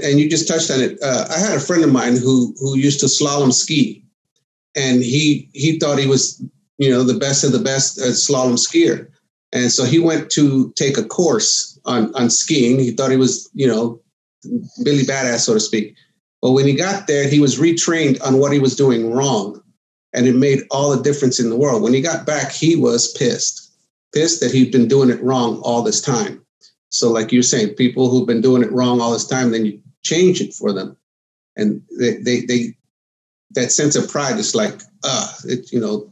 and 0.04 0.20
you 0.20 0.30
just 0.30 0.46
touched 0.46 0.72
on 0.72 0.82
it. 0.82 1.02
Uh, 1.02 1.26
I 1.30 1.40
had 1.40 1.56
a 1.56 1.62
friend 1.62 1.86
of 1.86 1.94
mine 1.94 2.18
who 2.18 2.54
who 2.60 2.78
used 2.78 3.00
to 3.00 3.06
slalom 3.06 3.54
ski, 3.54 4.04
and 4.76 5.02
he 5.02 5.50
he 5.54 5.80
thought 5.80 5.98
he 5.98 6.06
was 6.06 6.44
you 6.80 6.90
know 6.90 7.04
the 7.04 7.18
best 7.18 7.46
of 7.46 7.54
the 7.54 7.60
best 7.60 7.98
slalom 7.98 8.58
skier, 8.58 9.08
and 9.54 9.72
so 9.72 9.86
he 9.86 10.00
went 10.00 10.30
to 10.32 10.74
take 10.76 10.98
a 10.98 11.06
course 11.06 11.80
on 11.86 12.14
on 12.14 12.30
skiing. 12.30 12.78
He 12.78 12.92
thought 12.92 13.10
he 13.10 13.16
was 13.16 13.50
you 13.54 13.68
know 13.68 14.02
Billy 14.84 15.04
Badass, 15.04 15.46
so 15.46 15.54
to 15.54 15.62
speak. 15.62 15.96
But 16.42 16.52
when 16.52 16.68
he 16.68 16.74
got 16.74 17.08
there, 17.08 17.26
he 17.26 17.40
was 17.40 17.58
retrained 17.58 18.22
on 18.22 18.38
what 18.38 18.52
he 18.52 18.60
was 18.60 18.76
doing 18.76 19.14
wrong, 19.14 19.62
and 20.14 20.28
it 20.28 20.36
made 20.36 20.60
all 20.72 20.96
the 20.96 21.04
difference 21.04 21.40
in 21.40 21.50
the 21.50 21.58
world. 21.58 21.82
When 21.82 21.94
he 21.94 22.02
got 22.02 22.26
back, 22.26 22.52
he 22.52 22.76
was 22.76 23.14
pissed 23.14 23.70
pissed 24.14 24.40
that 24.42 24.52
he'd 24.52 24.72
been 24.72 24.88
doing 24.88 25.10
it 25.10 25.22
wrong 25.22 25.60
all 25.62 25.82
this 25.82 26.02
time. 26.02 26.44
So, 26.90 27.12
like 27.12 27.32
you're 27.32 27.44
saying, 27.44 27.76
people 27.76 28.10
who've 28.10 28.28
been 28.28 28.42
doing 28.42 28.64
it 28.64 28.72
wrong 28.72 29.00
all 29.00 29.12
this 29.12 29.28
time, 29.28 29.52
then 29.52 29.66
you 29.66 29.80
change 30.04 30.42
it 30.42 30.54
for 30.54 30.74
them, 30.74 30.98
and 31.56 31.84
they 32.00 32.18
they, 32.18 32.42
they 32.42 32.76
that 33.52 33.72
sense 33.72 33.96
of 33.96 34.10
pride 34.10 34.40
is 34.40 34.56
like, 34.56 34.82
ah, 35.06 35.32
uh, 35.32 35.48
it 35.48 35.72
you 35.72 35.80
know, 35.80 36.12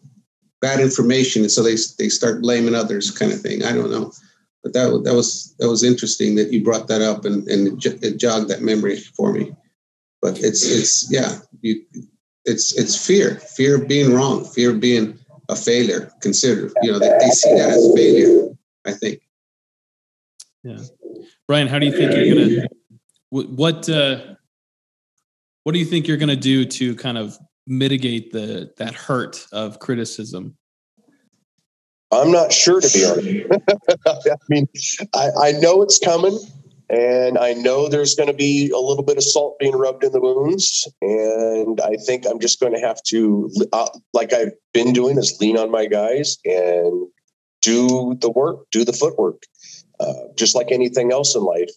bad 0.61 0.79
information, 0.79 1.41
and 1.41 1.51
so 1.51 1.63
they 1.63 1.75
they 1.97 2.09
start 2.09 2.41
blaming 2.41 2.75
others, 2.75 3.09
kind 3.09 3.31
of 3.31 3.41
thing. 3.41 3.63
I 3.63 3.73
don't 3.73 3.89
know, 3.89 4.11
but 4.61 4.73
that 4.73 5.01
that 5.03 5.15
was 5.15 5.55
that 5.57 5.69
was 5.69 5.83
interesting 5.83 6.35
that 6.35 6.53
you 6.53 6.63
brought 6.63 6.87
that 6.89 7.01
up, 7.01 7.25
and 7.25 7.47
and 7.47 7.83
it 7.83 8.17
jogged 8.17 8.49
that 8.49 8.61
memory 8.61 8.97
for 8.97 9.33
me. 9.33 9.55
But 10.21 10.39
it's 10.39 10.63
it's 10.63 11.11
yeah, 11.11 11.39
you 11.61 11.83
it's 12.47 12.77
it's 12.77 13.05
fear, 13.05 13.35
fear 13.35 13.75
of 13.81 13.87
being 13.87 14.13
wrong, 14.13 14.45
fear 14.45 14.71
of 14.71 14.79
being 14.79 15.19
a 15.49 15.55
failure 15.55 16.11
considered. 16.21 16.71
You 16.81 16.93
know, 16.93 16.99
they, 16.99 17.09
they 17.19 17.29
see 17.29 17.53
that 17.55 17.69
as 17.69 17.93
failure, 17.95 18.49
I 18.85 18.93
think. 18.93 19.21
Yeah. 20.63 20.79
Brian, 21.47 21.67
how 21.67 21.79
do 21.79 21.85
you 21.85 21.91
think 21.91 22.13
you're 22.13 22.35
going 22.35 22.49
to, 22.49 22.67
what, 23.29 23.89
uh, 23.89 24.35
what 25.63 25.73
do 25.73 25.79
you 25.79 25.85
think 25.85 26.07
you're 26.07 26.17
going 26.17 26.29
to 26.29 26.35
do 26.35 26.65
to 26.65 26.95
kind 26.95 27.17
of 27.17 27.37
mitigate 27.65 28.31
the, 28.31 28.71
that 28.77 28.93
hurt 28.93 29.47
of 29.51 29.79
criticism? 29.79 30.57
I'm 32.11 32.31
not 32.31 32.51
sure, 32.53 32.81
to 32.81 32.89
be 32.93 33.05
honest. 33.05 33.89
I 34.07 34.35
mean, 34.49 34.67
I, 35.13 35.29
I 35.41 35.51
know 35.53 35.81
it's 35.81 35.99
coming. 35.99 36.37
And 36.89 37.37
I 37.37 37.53
know 37.53 37.89
there's 37.89 38.15
going 38.15 38.27
to 38.27 38.35
be 38.35 38.69
a 38.69 38.79
little 38.79 39.03
bit 39.03 39.17
of 39.17 39.23
salt 39.23 39.59
being 39.59 39.75
rubbed 39.75 40.03
in 40.03 40.13
the 40.13 40.21
wounds. 40.21 40.87
And 41.01 41.81
I 41.81 41.95
think 42.05 42.25
I'm 42.25 42.39
just 42.39 42.59
going 42.59 42.73
to 42.73 42.79
have 42.79 43.01
to, 43.07 43.51
uh, 43.73 43.89
like 44.13 44.31
I've 44.33 44.53
been 44.73 44.93
doing, 44.93 45.17
is 45.17 45.37
lean 45.41 45.57
on 45.57 45.69
my 45.69 45.85
guys 45.85 46.37
and 46.45 47.07
do 47.61 48.15
the 48.21 48.31
work, 48.31 48.69
do 48.71 48.85
the 48.85 48.93
footwork. 48.93 49.43
Uh, 49.99 50.13
just 50.37 50.55
like 50.55 50.71
anything 50.71 51.11
else 51.11 51.35
in 51.35 51.43
life, 51.43 51.71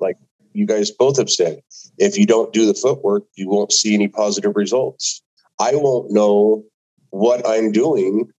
like 0.00 0.16
you 0.54 0.66
guys 0.66 0.90
both 0.90 1.18
have 1.18 1.30
said, 1.30 1.60
if 1.98 2.16
you 2.16 2.26
don't 2.26 2.52
do 2.52 2.66
the 2.66 2.74
footwork, 2.74 3.24
you 3.36 3.48
won't 3.48 3.70
see 3.70 3.94
any 3.94 4.08
positive 4.08 4.56
results. 4.56 5.22
I 5.60 5.74
won't 5.74 6.10
know 6.10 6.64
what 7.10 7.46
I'm 7.46 7.70
doing 7.70 8.30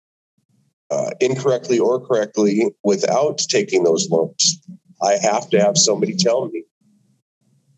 uh, 0.89 1.11
incorrectly 1.19 1.79
or 1.79 2.05
correctly 2.05 2.71
without 2.83 3.37
taking 3.37 3.83
those 3.83 4.09
lumps. 4.09 4.59
I 5.01 5.17
have 5.17 5.49
to 5.51 5.59
have 5.59 5.77
somebody 5.77 6.15
tell 6.15 6.47
me 6.49 6.63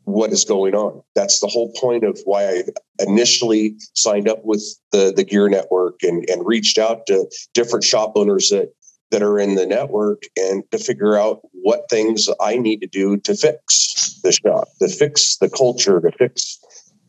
what 0.05 0.31
is 0.31 0.45
going 0.45 0.73
on. 0.73 1.01
That's 1.15 1.39
the 1.39 1.47
whole 1.47 1.71
point 1.73 2.03
of 2.03 2.19
why 2.25 2.47
I 2.47 2.63
initially 2.99 3.75
signed 3.93 4.27
up 4.27 4.43
with 4.43 4.63
the, 4.91 5.13
the 5.15 5.23
Gear 5.23 5.49
Network 5.49 6.01
and, 6.01 6.27
and 6.29 6.45
reached 6.45 6.77
out 6.77 7.05
to 7.07 7.29
different 7.53 7.83
shop 7.83 8.13
owners 8.15 8.49
that, 8.49 8.73
that 9.11 9.21
are 9.21 9.39
in 9.39 9.55
the 9.55 9.65
network 9.65 10.23
and 10.37 10.63
to 10.71 10.77
figure 10.77 11.15
out 11.15 11.41
what 11.51 11.89
things 11.89 12.27
I 12.41 12.57
need 12.57 12.81
to 12.81 12.87
do 12.87 13.17
to 13.17 13.35
fix 13.35 14.19
the 14.23 14.31
shop, 14.31 14.67
to 14.81 14.87
fix 14.87 15.37
the 15.37 15.49
culture, 15.49 15.99
to 15.99 16.11
fix 16.11 16.59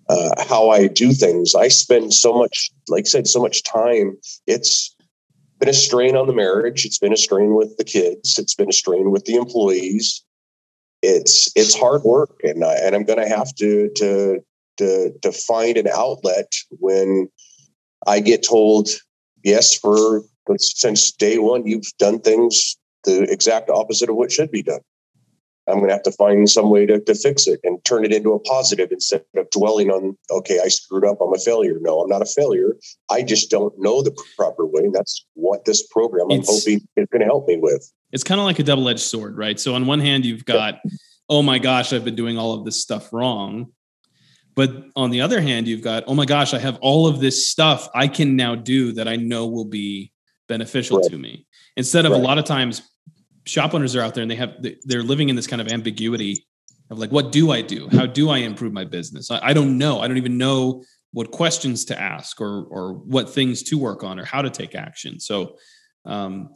uh, 0.08 0.30
how 0.46 0.70
I 0.70 0.88
do 0.88 1.12
things. 1.12 1.54
I 1.54 1.68
spend 1.68 2.12
so 2.12 2.32
much, 2.32 2.70
like 2.88 3.02
I 3.02 3.08
said, 3.08 3.28
so 3.28 3.40
much 3.40 3.62
time. 3.62 4.16
It's 4.46 4.94
been 5.60 5.68
a 5.68 5.74
strain 5.74 6.16
on 6.16 6.26
the 6.26 6.32
marriage. 6.32 6.84
It's 6.84 6.98
been 6.98 7.12
a 7.12 7.18
strain 7.18 7.54
with 7.54 7.76
the 7.76 7.84
kids. 7.84 8.38
It's 8.38 8.54
been 8.54 8.70
a 8.70 8.72
strain 8.72 9.10
with 9.10 9.26
the 9.26 9.36
employees. 9.36 10.24
It's 11.02 11.50
it's 11.54 11.78
hard 11.78 12.02
work, 12.02 12.40
and 12.42 12.64
I, 12.64 12.74
and 12.74 12.94
I'm 12.94 13.04
going 13.04 13.20
to 13.20 13.28
have 13.28 13.54
to 13.56 13.90
to 13.96 14.40
to 14.78 15.12
to 15.22 15.32
find 15.32 15.76
an 15.76 15.86
outlet 15.86 16.52
when 16.70 17.28
I 18.06 18.20
get 18.20 18.42
told 18.42 18.88
yes 19.44 19.74
for 19.74 20.22
since 20.58 21.12
day 21.12 21.38
one 21.38 21.66
you've 21.66 21.92
done 21.98 22.18
things 22.20 22.76
the 23.04 23.22
exact 23.30 23.70
opposite 23.70 24.10
of 24.10 24.16
what 24.16 24.32
should 24.32 24.50
be 24.50 24.62
done. 24.62 24.80
I'm 25.70 25.78
going 25.78 25.88
to 25.88 25.94
have 25.94 26.02
to 26.04 26.12
find 26.12 26.48
some 26.48 26.70
way 26.70 26.86
to, 26.86 27.00
to 27.00 27.14
fix 27.14 27.46
it 27.46 27.60
and 27.64 27.82
turn 27.84 28.04
it 28.04 28.12
into 28.12 28.32
a 28.32 28.40
positive 28.40 28.90
instead 28.92 29.24
of 29.36 29.48
dwelling 29.50 29.90
on, 29.90 30.16
okay, 30.30 30.60
I 30.62 30.68
screwed 30.68 31.04
up. 31.04 31.18
I'm 31.20 31.34
a 31.34 31.38
failure. 31.38 31.78
No, 31.80 32.00
I'm 32.00 32.08
not 32.08 32.22
a 32.22 32.26
failure. 32.26 32.76
I 33.10 33.22
just 33.22 33.50
don't 33.50 33.72
know 33.78 34.02
the 34.02 34.16
proper 34.36 34.66
way. 34.66 34.82
And 34.84 34.94
that's 34.94 35.24
what 35.34 35.64
this 35.64 35.86
program 35.88 36.30
I'm 36.30 36.42
hoping 36.44 36.80
is 36.96 37.06
going 37.10 37.20
to 37.20 37.26
help 37.26 37.48
me 37.48 37.56
with. 37.56 37.90
It's 38.12 38.24
kind 38.24 38.40
of 38.40 38.44
like 38.44 38.58
a 38.58 38.62
double 38.64 38.88
edged 38.88 39.00
sword, 39.00 39.38
right? 39.38 39.58
So 39.58 39.74
on 39.74 39.86
one 39.86 40.00
hand, 40.00 40.24
you've 40.24 40.44
got, 40.44 40.80
oh 41.28 41.42
my 41.42 41.58
gosh, 41.58 41.92
I've 41.92 42.04
been 42.04 42.16
doing 42.16 42.36
all 42.36 42.52
of 42.52 42.64
this 42.64 42.82
stuff 42.82 43.12
wrong. 43.12 43.72
But 44.56 44.84
on 44.96 45.10
the 45.10 45.20
other 45.20 45.40
hand, 45.40 45.68
you've 45.68 45.82
got, 45.82 46.04
oh 46.06 46.14
my 46.14 46.24
gosh, 46.26 46.52
I 46.52 46.58
have 46.58 46.78
all 46.82 47.06
of 47.06 47.20
this 47.20 47.50
stuff 47.50 47.88
I 47.94 48.08
can 48.08 48.34
now 48.36 48.56
do 48.56 48.92
that 48.92 49.06
I 49.06 49.16
know 49.16 49.46
will 49.46 49.64
be 49.64 50.12
beneficial 50.48 50.98
right. 50.98 51.10
to 51.10 51.16
me. 51.16 51.46
Instead 51.76 52.04
of 52.04 52.12
right. 52.12 52.20
a 52.20 52.24
lot 52.24 52.38
of 52.38 52.44
times 52.44 52.82
shop 53.46 53.74
owners 53.74 53.96
are 53.96 54.02
out 54.02 54.14
there 54.14 54.22
and 54.22 54.30
they 54.30 54.36
have 54.36 54.64
they're 54.84 55.02
living 55.02 55.28
in 55.28 55.36
this 55.36 55.46
kind 55.46 55.62
of 55.62 55.68
ambiguity 55.68 56.46
of 56.90 56.98
like 56.98 57.10
what 57.10 57.32
do 57.32 57.50
I 57.50 57.62
do? 57.62 57.88
How 57.88 58.06
do 58.06 58.30
I 58.30 58.38
improve 58.38 58.72
my 58.72 58.84
business? 58.84 59.30
I, 59.30 59.40
I 59.42 59.52
don't 59.52 59.78
know. 59.78 60.00
I 60.00 60.08
don't 60.08 60.18
even 60.18 60.38
know 60.38 60.84
what 61.12 61.30
questions 61.30 61.84
to 61.86 62.00
ask 62.00 62.40
or 62.40 62.64
or 62.64 62.94
what 62.94 63.30
things 63.30 63.62
to 63.64 63.78
work 63.78 64.04
on 64.04 64.18
or 64.18 64.24
how 64.24 64.42
to 64.42 64.50
take 64.50 64.74
action. 64.74 65.20
So 65.20 65.56
um, 66.04 66.50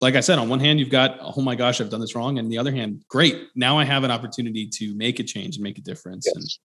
like 0.00 0.14
I 0.14 0.20
said, 0.20 0.38
on 0.38 0.48
one 0.48 0.60
hand, 0.60 0.80
you've 0.80 0.90
got, 0.90 1.18
oh 1.20 1.42
my 1.42 1.54
gosh, 1.54 1.80
I've 1.80 1.90
done 1.90 2.00
this 2.00 2.14
wrong. 2.14 2.38
And 2.38 2.50
the 2.50 2.58
other 2.58 2.72
hand, 2.72 3.04
great. 3.08 3.48
Now 3.54 3.78
I 3.78 3.84
have 3.84 4.02
an 4.02 4.10
opportunity 4.10 4.66
to 4.66 4.94
make 4.94 5.20
a 5.20 5.24
change 5.24 5.56
and 5.56 5.62
make 5.62 5.78
a 5.78 5.82
difference 5.82 6.26
yes. 6.26 6.58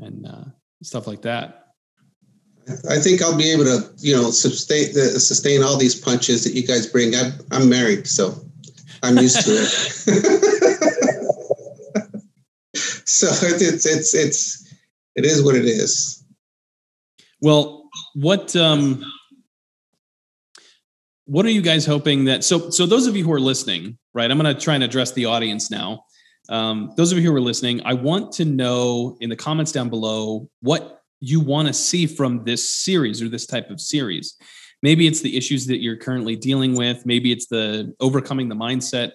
and, 0.00 0.06
and 0.06 0.26
uh, 0.26 0.44
stuff 0.82 1.06
like 1.06 1.22
that. 1.22 1.66
I 2.90 2.98
think 2.98 3.22
I'll 3.22 3.36
be 3.36 3.50
able 3.50 3.64
to, 3.64 3.90
you 3.98 4.14
know, 4.14 4.30
sustain 4.30 4.92
the, 4.92 5.20
sustain 5.20 5.62
all 5.62 5.78
these 5.78 5.94
punches 5.94 6.44
that 6.44 6.52
you 6.52 6.66
guys 6.66 6.86
bring. 6.86 7.14
I'm, 7.14 7.32
I'm 7.50 7.68
married, 7.68 8.06
so 8.06 8.34
I'm 9.02 9.18
used 9.18 9.44
to 9.44 9.52
it. 9.52 9.68
so 12.74 13.26
it's 13.26 13.86
it's 13.86 14.14
it's 14.14 14.74
it 15.14 15.24
is 15.24 15.42
what 15.42 15.54
it 15.54 15.64
is. 15.64 16.24
Well, 17.40 17.88
what 18.14 18.54
um 18.56 19.04
what 21.24 21.44
are 21.44 21.50
you 21.50 21.60
guys 21.60 21.84
hoping 21.84 22.24
that 22.24 22.42
so 22.42 22.70
so 22.70 22.86
those 22.86 23.06
of 23.06 23.14
you 23.14 23.22
who 23.22 23.32
are 23.32 23.40
listening 23.40 23.98
right 24.14 24.30
i'm 24.30 24.38
going 24.38 24.54
to 24.54 24.60
try 24.60 24.74
and 24.74 24.82
address 24.82 25.12
the 25.12 25.26
audience 25.26 25.70
now 25.70 26.02
um, 26.50 26.94
those 26.96 27.12
of 27.12 27.18
you 27.18 27.24
who 27.24 27.36
are 27.36 27.40
listening 27.40 27.82
i 27.84 27.92
want 27.92 28.32
to 28.32 28.44
know 28.44 29.16
in 29.20 29.28
the 29.28 29.36
comments 29.36 29.70
down 29.70 29.90
below 29.90 30.48
what 30.60 31.02
you 31.20 31.40
want 31.40 31.68
to 31.68 31.74
see 31.74 32.06
from 32.06 32.44
this 32.44 32.74
series 32.74 33.20
or 33.20 33.28
this 33.28 33.46
type 33.46 33.70
of 33.70 33.80
series 33.80 34.36
maybe 34.82 35.06
it's 35.06 35.20
the 35.20 35.36
issues 35.36 35.66
that 35.66 35.82
you're 35.82 35.96
currently 35.96 36.36
dealing 36.36 36.74
with 36.74 37.04
maybe 37.06 37.32
it's 37.32 37.46
the 37.46 37.94
overcoming 38.00 38.48
the 38.48 38.54
mindset 38.54 39.12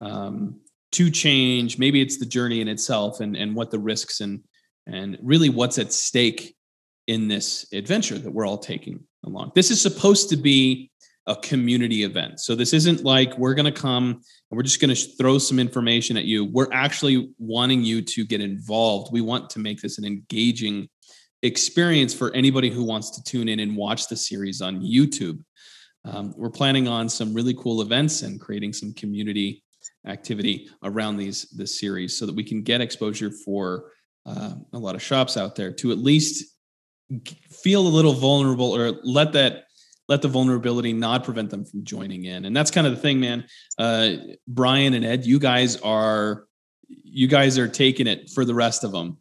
um, 0.00 0.60
to 0.90 1.10
change 1.10 1.78
maybe 1.78 2.00
it's 2.00 2.18
the 2.18 2.26
journey 2.26 2.60
in 2.60 2.68
itself 2.68 3.20
and 3.20 3.36
and 3.36 3.54
what 3.54 3.70
the 3.70 3.78
risks 3.78 4.20
and 4.20 4.42
and 4.86 5.18
really 5.22 5.48
what's 5.48 5.78
at 5.78 5.92
stake 5.92 6.56
in 7.06 7.28
this 7.28 7.66
adventure 7.72 8.18
that 8.18 8.30
we're 8.30 8.46
all 8.46 8.58
taking 8.58 9.00
along 9.24 9.52
this 9.54 9.70
is 9.70 9.80
supposed 9.80 10.28
to 10.28 10.36
be 10.36 10.90
a 11.26 11.36
community 11.36 12.02
event. 12.02 12.40
So 12.40 12.54
this 12.54 12.72
isn't 12.72 13.04
like 13.04 13.36
we're 13.38 13.54
going 13.54 13.72
to 13.72 13.80
come 13.80 14.06
and 14.06 14.56
we're 14.56 14.62
just 14.62 14.80
going 14.80 14.94
to 14.94 15.00
throw 15.16 15.38
some 15.38 15.58
information 15.58 16.16
at 16.16 16.24
you. 16.24 16.44
We're 16.44 16.72
actually 16.72 17.32
wanting 17.38 17.84
you 17.84 18.02
to 18.02 18.24
get 18.24 18.40
involved. 18.40 19.12
We 19.12 19.20
want 19.20 19.48
to 19.50 19.58
make 19.58 19.80
this 19.80 19.98
an 19.98 20.04
engaging 20.04 20.88
experience 21.42 22.14
for 22.14 22.32
anybody 22.34 22.70
who 22.70 22.84
wants 22.84 23.10
to 23.10 23.22
tune 23.22 23.48
in 23.48 23.60
and 23.60 23.76
watch 23.76 24.08
the 24.08 24.16
series 24.16 24.60
on 24.60 24.80
YouTube. 24.80 25.40
Um, 26.04 26.34
we're 26.36 26.50
planning 26.50 26.88
on 26.88 27.08
some 27.08 27.34
really 27.34 27.54
cool 27.54 27.82
events 27.82 28.22
and 28.22 28.40
creating 28.40 28.72
some 28.72 28.92
community 28.94 29.62
activity 30.06 30.68
around 30.82 31.16
these 31.16 31.48
this 31.50 31.78
series 31.78 32.18
so 32.18 32.26
that 32.26 32.34
we 32.34 32.42
can 32.42 32.62
get 32.62 32.80
exposure 32.80 33.30
for 33.44 33.92
uh, 34.26 34.54
a 34.72 34.78
lot 34.78 34.94
of 34.94 35.02
shops 35.02 35.36
out 35.36 35.54
there 35.54 35.72
to 35.72 35.92
at 35.92 35.98
least 35.98 36.56
feel 37.50 37.86
a 37.86 37.88
little 37.88 38.12
vulnerable 38.12 38.74
or 38.74 38.92
let 39.02 39.32
that 39.32 39.64
let 40.08 40.22
the 40.22 40.28
vulnerability 40.28 40.92
not 40.92 41.24
prevent 41.24 41.48
them 41.50 41.64
from 41.64 41.84
joining 41.84 42.24
in. 42.24 42.44
And 42.44 42.56
that's 42.56 42.70
kind 42.70 42.86
of 42.86 42.94
the 42.94 43.00
thing, 43.00 43.20
man. 43.20 43.44
Uh, 43.78 44.14
Brian 44.48 44.94
and 44.94 45.04
Ed, 45.04 45.24
you 45.24 45.38
guys 45.38 45.76
are 45.80 46.46
you 46.88 47.28
guys 47.28 47.58
are 47.58 47.68
taking 47.68 48.06
it 48.06 48.30
for 48.30 48.44
the 48.44 48.54
rest 48.54 48.84
of 48.84 48.92
them. 48.92 49.18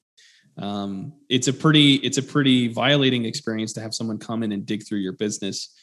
Um, 0.57 1.13
it's 1.29 1.47
a 1.47 1.53
pretty 1.53 1.95
it's 1.95 2.17
a 2.17 2.23
pretty 2.23 2.67
violating 2.67 3.25
experience 3.25 3.73
to 3.73 3.81
have 3.81 3.93
someone 3.93 4.17
come 4.17 4.43
in 4.43 4.51
and 4.51 4.65
dig 4.65 4.85
through 4.85 4.99
your 4.99 5.13
business 5.13 5.75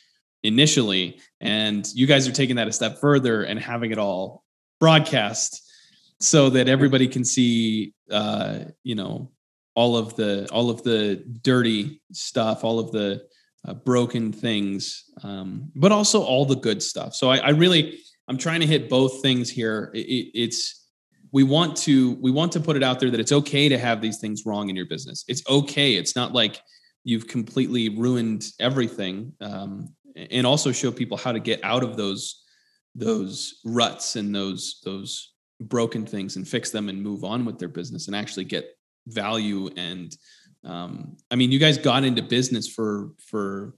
initially, 0.43 1.21
and 1.41 1.87
you 1.95 2.07
guys 2.07 2.29
are 2.29 2.33
taking 2.33 2.57
that 2.57 2.69
a 2.69 2.73
step 2.73 2.99
further 2.99 3.43
and 3.43 3.59
having 3.59 3.91
it 3.91 3.99
all 3.99 4.45
broadcast 4.81 5.63
so 6.21 6.51
that 6.51 6.69
everybody 6.69 7.09
can 7.09 7.25
see 7.25 7.95
uh, 8.11 8.61
you 8.85 8.95
know 8.95 9.31
all 9.75 9.97
of 9.97 10.17
the 10.17 10.49
all 10.51 10.71
of 10.71 10.83
the 10.83 11.23
dirty 11.43 12.01
stuff 12.13 12.65
all 12.65 12.79
of 12.79 12.93
the 12.93 13.23
uh, 13.67 13.75
broken 13.75 14.33
things, 14.33 15.05
um, 15.23 15.71
but 15.75 15.93
also 15.93 16.23
all 16.23 16.45
the 16.45 16.57
good 16.57 16.83
stuff. 16.83 17.15
So 17.15 17.31
I, 17.31 17.39
I, 17.39 17.49
really, 17.51 18.01
I'm 18.29 18.39
trying 18.39 18.61
to 18.61 18.67
hit 18.67 18.89
both 18.89 19.21
things 19.21 19.51
here. 19.51 19.91
It, 19.95 20.31
it's 20.35 20.88
we 21.33 21.43
want 21.43 21.77
to 21.77 22.13
we 22.21 22.31
want 22.31 22.53
to 22.53 22.61
put 22.61 22.77
it 22.77 22.83
out 22.83 23.01
there 23.01 23.11
that 23.11 23.21
it's 23.21 23.33
okay 23.33 23.69
to 23.69 23.79
have 23.79 24.01
these 24.01 24.19
things 24.19 24.45
wrong 24.47 24.69
in 24.69 24.77
your 24.77 24.87
business. 24.87 25.25
It's 25.29 25.43
okay. 25.49 25.95
It's 25.95 26.17
not 26.17 26.33
like 26.33 26.61
you've 27.05 27.27
completely 27.27 27.89
ruined 27.89 28.47
everything, 28.61 29.33
um, 29.41 29.95
and 30.17 30.47
also 30.47 30.73
show 30.73 30.91
people 30.91 31.17
how 31.17 31.33
to 31.33 31.41
get 31.41 31.63
out 31.63 31.83
of 31.83 31.97
those 31.97 32.45
those 32.95 33.61
ruts 33.65 34.17
and 34.17 34.35
those 34.35 34.81
those 34.85 35.35
broken 35.61 36.07
things 36.07 36.37
and 36.37 36.47
fix 36.47 36.71
them 36.71 36.89
and 36.89 37.03
move 37.03 37.25
on 37.25 37.45
with 37.45 37.59
their 37.59 37.69
business 37.69 38.07
and 38.07 38.17
actually 38.17 38.45
get 38.45 38.77
value 39.07 39.69
and 39.77 40.17
um, 40.65 41.17
I 41.31 41.37
mean, 41.37 41.53
you 41.53 41.59
guys 41.59 41.79
got 41.79 42.05
into 42.05 42.23
business 42.23 42.69
for 42.69 43.11
for 43.19 43.75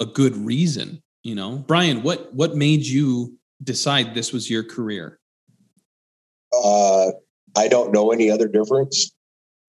a 0.00 0.06
good 0.06 0.36
reason, 0.36 1.02
you 1.22 1.34
know. 1.34 1.56
Brian, 1.56 2.02
what 2.02 2.32
what 2.32 2.56
made 2.56 2.84
you 2.86 3.38
decide 3.62 4.14
this 4.14 4.32
was 4.32 4.48
your 4.48 4.62
career? 4.62 5.18
Uh, 6.64 7.12
I 7.56 7.68
don't 7.68 7.92
know 7.92 8.10
any 8.10 8.30
other 8.30 8.48
difference. 8.48 9.12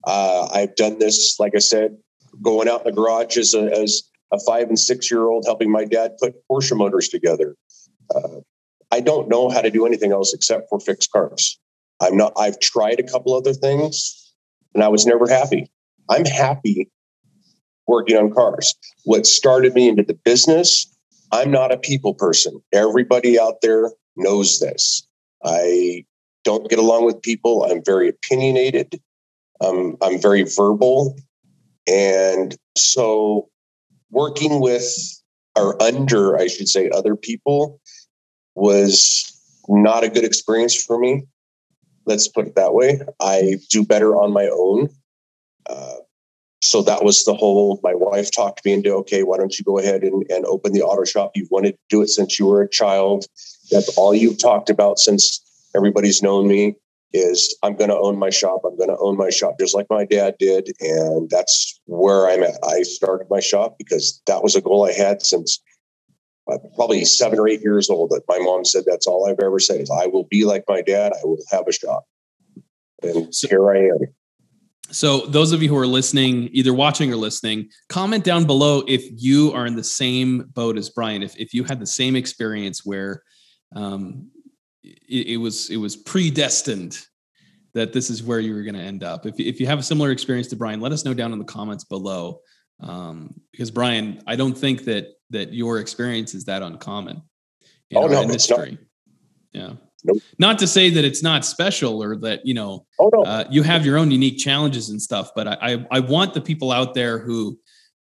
Uh, 0.04 0.48
I've 0.52 0.74
done 0.76 0.98
this, 0.98 1.36
like 1.38 1.52
I 1.54 1.58
said, 1.58 1.96
going 2.42 2.68
out 2.68 2.86
in 2.86 2.94
the 2.94 3.00
garage 3.00 3.36
as 3.36 3.54
a, 3.54 3.64
as 3.64 4.02
a 4.32 4.40
five 4.40 4.68
and 4.68 4.78
six 4.78 5.10
year 5.10 5.28
old, 5.28 5.44
helping 5.46 5.70
my 5.70 5.84
dad 5.84 6.12
put 6.18 6.34
Porsche 6.50 6.76
motors 6.76 7.08
together. 7.08 7.54
Uh, 8.14 8.40
I 8.90 9.00
don't 9.00 9.28
know 9.28 9.50
how 9.50 9.60
to 9.60 9.70
do 9.70 9.84
anything 9.84 10.12
else 10.12 10.32
except 10.32 10.68
for 10.70 10.80
fix 10.80 11.06
cars. 11.06 11.58
I'm 12.00 12.16
not. 12.16 12.32
I've 12.36 12.58
tried 12.60 13.00
a 13.00 13.02
couple 13.02 13.34
other 13.34 13.52
things, 13.52 14.32
and 14.74 14.82
I 14.82 14.88
was 14.88 15.06
never 15.06 15.28
happy. 15.28 15.70
I'm 16.08 16.24
happy 16.24 16.90
working 17.86 18.16
on 18.16 18.32
cars. 18.32 18.74
What 19.04 19.26
started 19.26 19.74
me 19.74 19.88
into 19.88 20.02
the 20.02 20.18
business, 20.24 20.86
I'm 21.32 21.50
not 21.50 21.72
a 21.72 21.78
people 21.78 22.14
person. 22.14 22.60
Everybody 22.72 23.38
out 23.38 23.60
there 23.62 23.90
knows 24.16 24.60
this. 24.60 25.06
I 25.44 26.04
don't 26.46 26.70
get 26.70 26.78
along 26.78 27.04
with 27.04 27.20
people. 27.20 27.64
I'm 27.64 27.82
very 27.84 28.08
opinionated. 28.08 29.00
Um, 29.60 29.96
I'm 30.00 30.22
very 30.22 30.44
verbal. 30.44 31.16
And 31.88 32.56
so 32.76 33.48
working 34.10 34.60
with 34.60 34.86
or 35.56 35.82
under, 35.82 36.38
I 36.38 36.46
should 36.46 36.68
say, 36.68 36.88
other 36.88 37.16
people 37.16 37.80
was 38.54 39.24
not 39.68 40.04
a 40.04 40.08
good 40.08 40.24
experience 40.24 40.80
for 40.80 40.98
me. 40.98 41.24
Let's 42.04 42.28
put 42.28 42.46
it 42.46 42.54
that 42.54 42.74
way. 42.74 43.00
I 43.20 43.56
do 43.70 43.84
better 43.84 44.14
on 44.14 44.32
my 44.32 44.46
own. 44.46 44.88
Uh, 45.68 45.96
so 46.62 46.82
that 46.82 47.02
was 47.02 47.24
the 47.24 47.34
whole 47.34 47.80
my 47.82 47.94
wife 47.94 48.30
talked 48.30 48.64
me 48.64 48.72
into 48.72 48.92
okay 48.92 49.22
why 49.22 49.36
don't 49.36 49.58
you 49.58 49.64
go 49.64 49.78
ahead 49.78 50.02
and, 50.02 50.24
and 50.30 50.44
open 50.46 50.72
the 50.72 50.82
auto 50.82 51.04
shop 51.04 51.32
you've 51.34 51.50
wanted 51.50 51.72
to 51.72 51.78
do 51.90 52.02
it 52.02 52.08
since 52.08 52.38
you 52.38 52.46
were 52.46 52.62
a 52.62 52.68
child 52.68 53.26
that's 53.70 53.88
all 53.98 54.14
you've 54.14 54.38
talked 54.38 54.70
about 54.70 54.98
since 54.98 55.45
everybody's 55.76 56.22
known 56.22 56.48
me 56.48 56.74
is 57.12 57.56
i'm 57.62 57.76
going 57.76 57.90
to 57.90 57.96
own 57.96 58.18
my 58.18 58.30
shop. 58.30 58.62
I'm 58.64 58.76
going 58.76 58.88
to 58.88 58.98
own 58.98 59.16
my 59.16 59.30
shop 59.30 59.56
just 59.60 59.74
like 59.74 59.86
my 59.90 60.04
dad 60.04 60.36
did. 60.38 60.70
And 60.80 61.30
that's 61.30 61.80
where 61.86 62.28
i'm 62.28 62.42
at. 62.42 62.58
I 62.64 62.82
started 62.82 63.28
my 63.30 63.40
shop 63.40 63.76
because 63.78 64.20
that 64.26 64.42
was 64.42 64.56
a 64.56 64.60
goal 64.60 64.86
i 64.86 64.92
had 64.92 65.22
since 65.22 65.60
uh, 66.50 66.58
probably 66.76 67.04
seven 67.04 67.40
or 67.40 67.48
eight 67.48 67.60
years 67.60 67.90
old. 67.90 68.10
That 68.10 68.22
my 68.28 68.38
mom 68.38 68.64
said 68.64 68.84
that's 68.86 69.06
all 69.06 69.28
i've 69.28 69.40
ever 69.40 69.58
said 69.58 69.80
is 69.80 69.90
i 69.90 70.06
will 70.06 70.24
be 70.24 70.44
like 70.44 70.64
my 70.68 70.82
dad. 70.82 71.12
I 71.12 71.24
will 71.24 71.38
have 71.50 71.66
a 71.68 71.72
shop. 71.72 72.04
And 73.02 73.34
so, 73.34 73.48
here 73.48 73.70
i 73.70 73.78
am. 73.78 73.98
So, 74.90 75.26
those 75.26 75.52
of 75.52 75.62
you 75.62 75.68
who 75.68 75.76
are 75.76 75.86
listening, 75.86 76.48
either 76.52 76.72
watching 76.72 77.12
or 77.12 77.16
listening, 77.16 77.70
comment 77.88 78.22
down 78.22 78.46
below 78.46 78.84
if 78.86 79.04
you 79.16 79.52
are 79.52 79.66
in 79.66 79.74
the 79.74 79.84
same 79.84 80.50
boat 80.54 80.78
as 80.78 80.90
Brian. 80.90 81.22
If, 81.22 81.36
if 81.36 81.52
you 81.52 81.64
had 81.64 81.80
the 81.80 81.86
same 81.86 82.14
experience 82.14 82.86
where 82.86 83.22
um, 83.74 84.30
it, 85.08 85.26
it, 85.28 85.36
was 85.36 85.70
it 85.70 85.76
was 85.76 85.96
predestined 85.96 86.98
that 87.74 87.92
this 87.92 88.10
is 88.10 88.22
where 88.22 88.40
you 88.40 88.54
were 88.54 88.62
going 88.62 88.74
to 88.74 88.80
end 88.80 89.04
up. 89.04 89.26
If, 89.26 89.38
if 89.38 89.60
you 89.60 89.66
have 89.66 89.78
a 89.78 89.82
similar 89.82 90.10
experience 90.10 90.48
to 90.48 90.56
Brian, 90.56 90.80
let 90.80 90.92
us 90.92 91.04
know 91.04 91.14
down 91.14 91.32
in 91.32 91.38
the 91.38 91.44
comments 91.44 91.84
below. 91.84 92.40
Um, 92.80 93.34
because 93.52 93.70
Brian, 93.70 94.22
I 94.26 94.36
don't 94.36 94.56
think 94.56 94.84
that 94.84 95.08
that 95.30 95.52
your 95.52 95.78
experience 95.78 96.34
is 96.34 96.44
that 96.44 96.62
uncommon 96.62 97.22
in 97.90 97.98
oh, 97.98 98.06
no, 98.06 98.22
industry. 98.22 98.78
Yeah. 99.52 99.72
Nope. 100.04 100.18
Not 100.38 100.58
to 100.60 100.66
say 100.66 100.90
that 100.90 101.04
it's 101.04 101.22
not 101.22 101.44
special 101.44 102.02
or 102.02 102.16
that 102.18 102.46
you 102.46 102.54
know 102.54 102.86
oh, 103.00 103.10
no. 103.12 103.22
uh, 103.22 103.44
you 103.50 103.62
have 103.62 103.84
your 103.84 103.98
own 103.98 104.10
unique 104.10 104.38
challenges 104.38 104.90
and 104.90 105.00
stuff, 105.00 105.30
but 105.34 105.48
I, 105.48 105.56
I, 105.60 105.86
I 105.90 106.00
want 106.00 106.34
the 106.34 106.40
people 106.40 106.70
out 106.70 106.94
there 106.94 107.18
who 107.18 107.58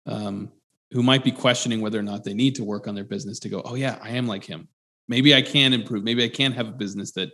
um, 0.06 0.50
who 0.90 1.02
might 1.02 1.24
be 1.24 1.32
questioning 1.32 1.80
whether 1.80 1.98
or 1.98 2.02
not 2.02 2.22
they 2.22 2.34
need 2.34 2.54
to 2.56 2.64
work 2.64 2.86
on 2.86 2.94
their 2.94 3.04
business 3.04 3.38
to 3.40 3.48
go, 3.48 3.62
oh 3.64 3.74
yeah, 3.74 3.98
I 4.02 4.10
am 4.10 4.28
like 4.28 4.44
him. 4.44 4.68
Maybe 5.08 5.34
I 5.34 5.42
can 5.42 5.72
improve. 5.72 6.04
Maybe 6.04 6.24
I 6.24 6.28
can 6.28 6.52
have 6.52 6.68
a 6.68 6.72
business 6.72 7.12
that 7.12 7.30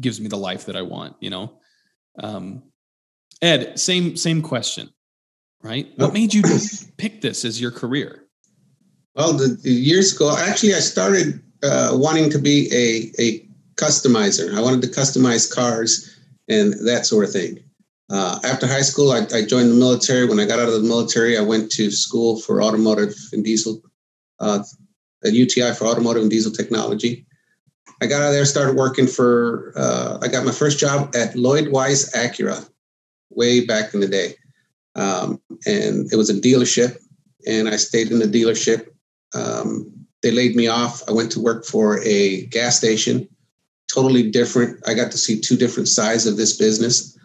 gives 0.00 0.20
me 0.20 0.28
the 0.28 0.36
life 0.36 0.66
that 0.66 0.76
I 0.76 0.82
want. 0.82 1.16
You 1.20 1.30
know, 1.30 1.60
um, 2.18 2.62
Ed, 3.40 3.78
same 3.78 4.16
same 4.16 4.42
question, 4.42 4.90
right? 5.62 5.88
What 5.96 6.12
made 6.12 6.32
you 6.32 6.42
pick 6.96 7.20
this 7.20 7.44
as 7.44 7.60
your 7.60 7.70
career? 7.70 8.24
Well, 9.14 9.34
the, 9.34 9.58
the 9.62 9.72
years 9.72 10.14
ago, 10.14 10.34
actually, 10.36 10.74
I 10.74 10.80
started 10.80 11.42
uh, 11.62 11.90
wanting 11.92 12.30
to 12.30 12.38
be 12.38 12.68
a 12.72 13.22
a 13.22 13.48
customizer. 13.74 14.54
I 14.54 14.60
wanted 14.60 14.82
to 14.82 14.88
customize 14.88 15.52
cars 15.52 16.18
and 16.48 16.74
that 16.86 17.06
sort 17.06 17.24
of 17.24 17.32
thing. 17.32 17.58
Uh, 18.10 18.38
after 18.44 18.66
high 18.66 18.82
school, 18.82 19.10
I, 19.10 19.20
I, 19.34 19.42
joined 19.42 19.70
the 19.70 19.74
military. 19.74 20.26
When 20.26 20.38
I 20.38 20.44
got 20.44 20.58
out 20.58 20.68
of 20.68 20.74
the 20.74 20.86
military, 20.86 21.38
I 21.38 21.40
went 21.40 21.70
to 21.72 21.90
school 21.90 22.38
for 22.40 22.62
automotive 22.62 23.14
and 23.32 23.42
diesel, 23.42 23.80
uh, 24.38 24.62
at 25.24 25.32
UTI 25.32 25.72
for 25.72 25.86
automotive 25.86 26.22
and 26.22 26.30
diesel 26.30 26.52
technology. 26.52 27.26
I 28.00 28.06
got 28.06 28.22
out 28.22 28.28
of 28.28 28.32
there, 28.32 28.44
started 28.44 28.76
working 28.76 29.06
for, 29.06 29.72
uh, 29.76 30.18
I 30.20 30.28
got 30.28 30.44
my 30.44 30.52
first 30.52 30.78
job 30.78 31.14
at 31.14 31.36
Lloyd 31.36 31.68
Wise 31.68 32.10
Acura 32.12 32.68
way 33.30 33.64
back 33.64 33.94
in 33.94 34.00
the 34.00 34.08
day. 34.08 34.34
Um, 34.94 35.40
and 35.66 36.12
it 36.12 36.16
was 36.16 36.28
a 36.28 36.34
dealership, 36.34 36.98
and 37.46 37.68
I 37.68 37.76
stayed 37.76 38.10
in 38.10 38.18
the 38.18 38.26
dealership. 38.26 38.88
Um, 39.34 39.90
they 40.22 40.30
laid 40.30 40.54
me 40.54 40.68
off. 40.68 41.02
I 41.08 41.12
went 41.12 41.32
to 41.32 41.40
work 41.40 41.64
for 41.64 42.00
a 42.02 42.46
gas 42.46 42.76
station, 42.76 43.28
totally 43.92 44.30
different. 44.30 44.80
I 44.86 44.94
got 44.94 45.10
to 45.12 45.18
see 45.18 45.40
two 45.40 45.56
different 45.56 45.88
sides 45.88 46.26
of 46.26 46.36
this 46.36 46.56
business. 46.56 47.18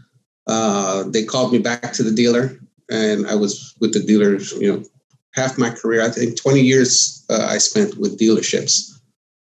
Uh, 0.47 1.03
they 1.09 1.25
called 1.25 1.51
me 1.51 1.59
back 1.59 1.91
to 1.93 2.03
the 2.03 2.11
dealer, 2.11 2.57
and 2.89 3.27
I 3.27 3.35
was 3.35 3.75
with 3.81 3.93
the 3.93 3.99
dealers, 3.99 4.53
you 4.53 4.71
know, 4.71 4.83
half 5.37 5.57
my 5.57 5.69
career. 5.69 6.01
I 6.01 6.09
think 6.09 6.41
20 6.41 6.61
years 6.61 7.25
uh, 7.29 7.45
I 7.49 7.59
spent 7.59 7.97
with 7.97 8.19
dealerships, 8.19 8.99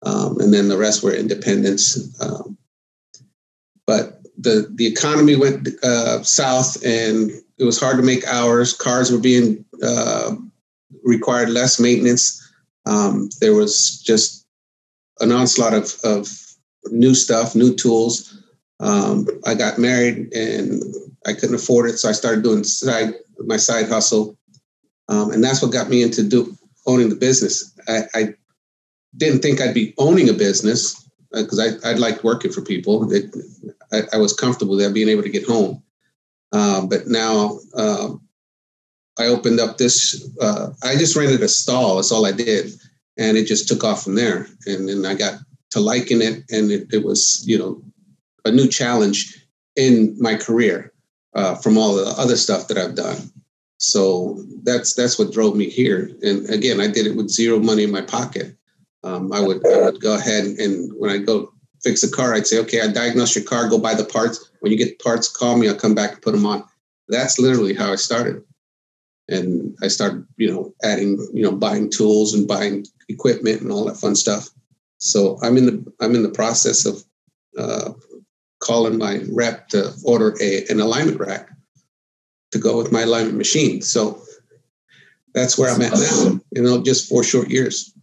um, 0.05 0.39
and 0.39 0.53
then 0.53 0.67
the 0.67 0.77
rest 0.77 1.01
were 1.01 1.13
independents. 1.13 1.97
Um, 2.21 2.57
but 3.87 4.21
the 4.37 4.71
the 4.75 4.85
economy 4.85 5.35
went 5.35 5.69
uh, 5.83 6.21
south, 6.23 6.83
and 6.85 7.31
it 7.57 7.63
was 7.63 7.79
hard 7.79 7.97
to 7.97 8.03
make 8.03 8.27
hours. 8.27 8.73
Cars 8.73 9.11
were 9.11 9.19
being 9.19 9.65
uh, 9.81 10.35
required 11.03 11.49
less 11.49 11.79
maintenance. 11.79 12.35
Um, 12.85 13.29
there 13.39 13.55
was 13.55 14.01
just 14.01 14.45
an 15.19 15.31
onslaught 15.31 15.73
of, 15.73 15.95
of 16.03 16.29
new 16.91 17.13
stuff, 17.13 17.55
new 17.55 17.75
tools. 17.75 18.37
Um, 18.79 19.27
I 19.45 19.53
got 19.55 19.77
married 19.77 20.33
and 20.33 20.81
I 21.25 21.33
couldn't 21.33 21.55
afford 21.55 21.89
it, 21.89 21.97
so 21.97 22.07
I 22.09 22.13
started 22.13 22.43
doing 22.43 22.63
side 22.63 23.13
my 23.45 23.57
side 23.57 23.89
hustle, 23.89 24.37
um, 25.09 25.31
and 25.31 25.43
that's 25.43 25.61
what 25.61 25.73
got 25.73 25.89
me 25.89 26.03
into 26.03 26.23
do, 26.23 26.55
owning 26.85 27.09
the 27.09 27.15
business. 27.15 27.73
I, 27.87 28.03
I, 28.13 28.33
didn't 29.17 29.41
think 29.41 29.59
I'd 29.59 29.73
be 29.73 29.95
owning 29.97 30.29
a 30.29 30.33
business 30.33 31.09
because 31.31 31.59
uh, 31.59 31.79
I 31.83 31.89
I 31.89 31.93
liked 31.93 32.23
working 32.23 32.51
for 32.51 32.61
people. 32.61 33.11
It, 33.11 33.35
I, 33.91 34.03
I, 34.13 34.17
was 34.17 34.33
comfortable 34.33 34.75
there, 34.75 34.91
being 34.91 35.09
able 35.09 35.23
to 35.23 35.31
get 35.31 35.47
home. 35.47 35.81
Uh, 36.51 36.85
but 36.85 37.07
now 37.07 37.57
uh, 37.75 38.09
I 39.17 39.25
opened 39.25 39.59
up 39.59 39.79
this. 39.79 40.29
Uh, 40.39 40.69
I 40.83 40.95
just 40.95 41.15
rented 41.15 41.41
a 41.41 41.47
stall. 41.47 41.95
That's 41.95 42.11
all 42.11 42.27
I 42.27 42.31
did, 42.31 42.71
and 43.17 43.35
it 43.35 43.47
just 43.47 43.67
took 43.67 43.83
off 43.83 44.03
from 44.03 44.13
there. 44.13 44.45
And 44.67 44.87
then 44.87 45.03
I 45.07 45.15
got 45.15 45.39
to 45.71 45.79
liking 45.79 46.21
it, 46.21 46.43
and 46.51 46.69
it, 46.69 46.93
it 46.93 47.03
was 47.03 47.43
you 47.47 47.57
know 47.57 47.81
a 48.45 48.51
new 48.51 48.67
challenge 48.67 49.43
in 49.75 50.15
my 50.19 50.35
career 50.35 50.93
uh, 51.33 51.55
from 51.55 51.79
all 51.79 51.95
the 51.95 52.13
other 52.17 52.37
stuff 52.37 52.67
that 52.67 52.77
I've 52.77 52.95
done. 52.95 53.31
So 53.79 54.43
that's 54.63 54.93
that's 54.93 55.17
what 55.17 55.31
drove 55.31 55.55
me 55.55 55.69
here. 55.69 56.11
And 56.21 56.49
again, 56.49 56.81
I 56.81 56.87
did 56.87 57.07
it 57.07 57.15
with 57.15 57.29
zero 57.29 57.59
money 57.59 57.85
in 57.85 57.91
my 57.91 58.01
pocket. 58.01 58.55
Um, 59.03 59.31
I 59.31 59.39
would 59.39 59.65
I 59.65 59.83
would 59.83 60.01
go 60.01 60.15
ahead 60.15 60.45
and 60.45 60.91
when 60.99 61.09
I 61.09 61.17
go 61.17 61.53
fix 61.81 62.03
a 62.03 62.11
car, 62.11 62.33
I'd 62.33 62.45
say, 62.45 62.59
okay, 62.59 62.81
I 62.81 62.87
diagnose 62.87 63.35
your 63.35 63.45
car, 63.45 63.69
go 63.69 63.79
buy 63.79 63.93
the 63.93 64.03
parts. 64.03 64.51
When 64.59 64.73
you 64.73 64.77
get 64.77 64.97
the 64.99 65.03
parts, 65.03 65.29
call 65.29 65.57
me. 65.57 65.69
I'll 65.69 65.75
come 65.75 65.95
back 65.95 66.11
and 66.11 66.21
put 66.21 66.33
them 66.33 66.45
on. 66.45 66.65
That's 67.07 67.39
literally 67.39 67.73
how 67.73 67.93
I 67.93 67.95
started. 67.95 68.43
And 69.29 69.77
I 69.81 69.87
started, 69.87 70.27
you 70.35 70.51
know, 70.51 70.73
adding, 70.83 71.17
you 71.33 71.43
know, 71.43 71.53
buying 71.53 71.89
tools 71.89 72.33
and 72.33 72.47
buying 72.47 72.85
equipment 73.07 73.61
and 73.61 73.71
all 73.71 73.85
that 73.85 73.95
fun 73.95 74.15
stuff. 74.15 74.49
So 74.97 75.39
I'm 75.41 75.55
in 75.55 75.65
the 75.65 75.93
I'm 76.01 76.15
in 76.15 76.23
the 76.23 76.29
process 76.29 76.85
of 76.85 77.01
uh, 77.57 77.93
calling 78.59 78.97
my 78.97 79.21
rep 79.31 79.69
to 79.69 79.93
order 80.03 80.35
a, 80.41 80.65
an 80.67 80.81
alignment 80.81 81.17
rack 81.17 81.49
to 82.51 82.59
go 82.59 82.77
with 82.77 82.91
my 82.91 83.01
alignment 83.01 83.37
machine. 83.37 83.81
So 83.81 84.21
that's 85.33 85.57
where 85.57 85.71
I'm 85.71 85.81
at 85.81 85.93
now, 85.93 86.39
you 86.51 86.61
know, 86.61 86.81
just 86.81 87.07
four 87.07 87.23
short 87.23 87.49
years. 87.49 87.93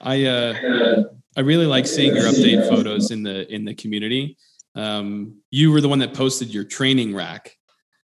I 0.00 0.24
uh, 0.24 1.04
I 1.36 1.40
really 1.40 1.66
like 1.66 1.86
seeing 1.86 2.14
your 2.14 2.24
update 2.24 2.68
photos 2.68 3.10
in 3.10 3.22
the 3.22 3.52
in 3.52 3.64
the 3.64 3.74
community. 3.74 4.36
Um, 4.74 5.38
you 5.50 5.70
were 5.70 5.80
the 5.80 5.88
one 5.88 6.00
that 6.00 6.14
posted 6.14 6.52
your 6.52 6.64
training 6.64 7.14
rack 7.14 7.56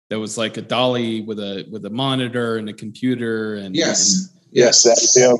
that 0.10 0.20
was 0.20 0.38
like 0.38 0.58
a 0.58 0.62
dolly 0.62 1.22
with 1.22 1.40
a 1.40 1.68
with 1.72 1.86
a 1.86 1.90
monitor 1.90 2.58
and 2.58 2.70
a 2.70 2.74
computer 2.74 3.56
and 3.56 3.76
yes 3.76 4.34
Yes, 4.52 4.84
that's 4.84 5.16
him. 5.18 5.38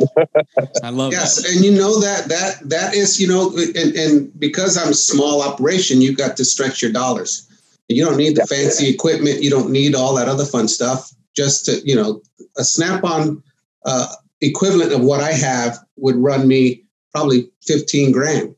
I 0.84 0.90
love 0.90 1.12
yes, 1.12 1.42
that. 1.42 1.52
and 1.52 1.64
you 1.64 1.72
know 1.72 2.00
that 2.00 2.28
that 2.28 2.70
that 2.70 2.94
is 2.94 3.20
you 3.20 3.28
know, 3.28 3.52
and, 3.56 3.96
and 3.96 4.40
because 4.40 4.78
I'm 4.78 4.90
a 4.90 4.94
small 4.94 5.42
operation, 5.42 6.02
you've 6.02 6.18
got 6.18 6.38
to 6.38 6.46
stretch 6.46 6.82
your 6.82 6.92
dollars. 6.92 7.47
You 7.90 8.06
don't 8.06 8.18
need 8.18 8.36
the 8.36 8.46
fancy 8.46 8.90
equipment. 8.90 9.44
You 9.44 9.50
don't 9.50 9.72
need 9.72 9.96
all 9.96 10.16
that 10.16 10.28
other 10.28 10.46
fun 10.46 10.68
stuff. 10.68 11.12
Just 11.36 11.66
to 11.66 11.82
you 11.86 11.96
know, 11.96 12.22
a 12.58 12.64
Snap-on 12.64 13.44
uh, 13.86 14.08
equivalent 14.42 14.92
of 14.92 15.02
what 15.02 15.22
I 15.22 15.32
have 15.32 15.78
would 15.96 16.16
run 16.16 16.48
me 16.48 16.84
probably 17.14 17.50
fifteen 17.66 18.12
grand. 18.12 18.56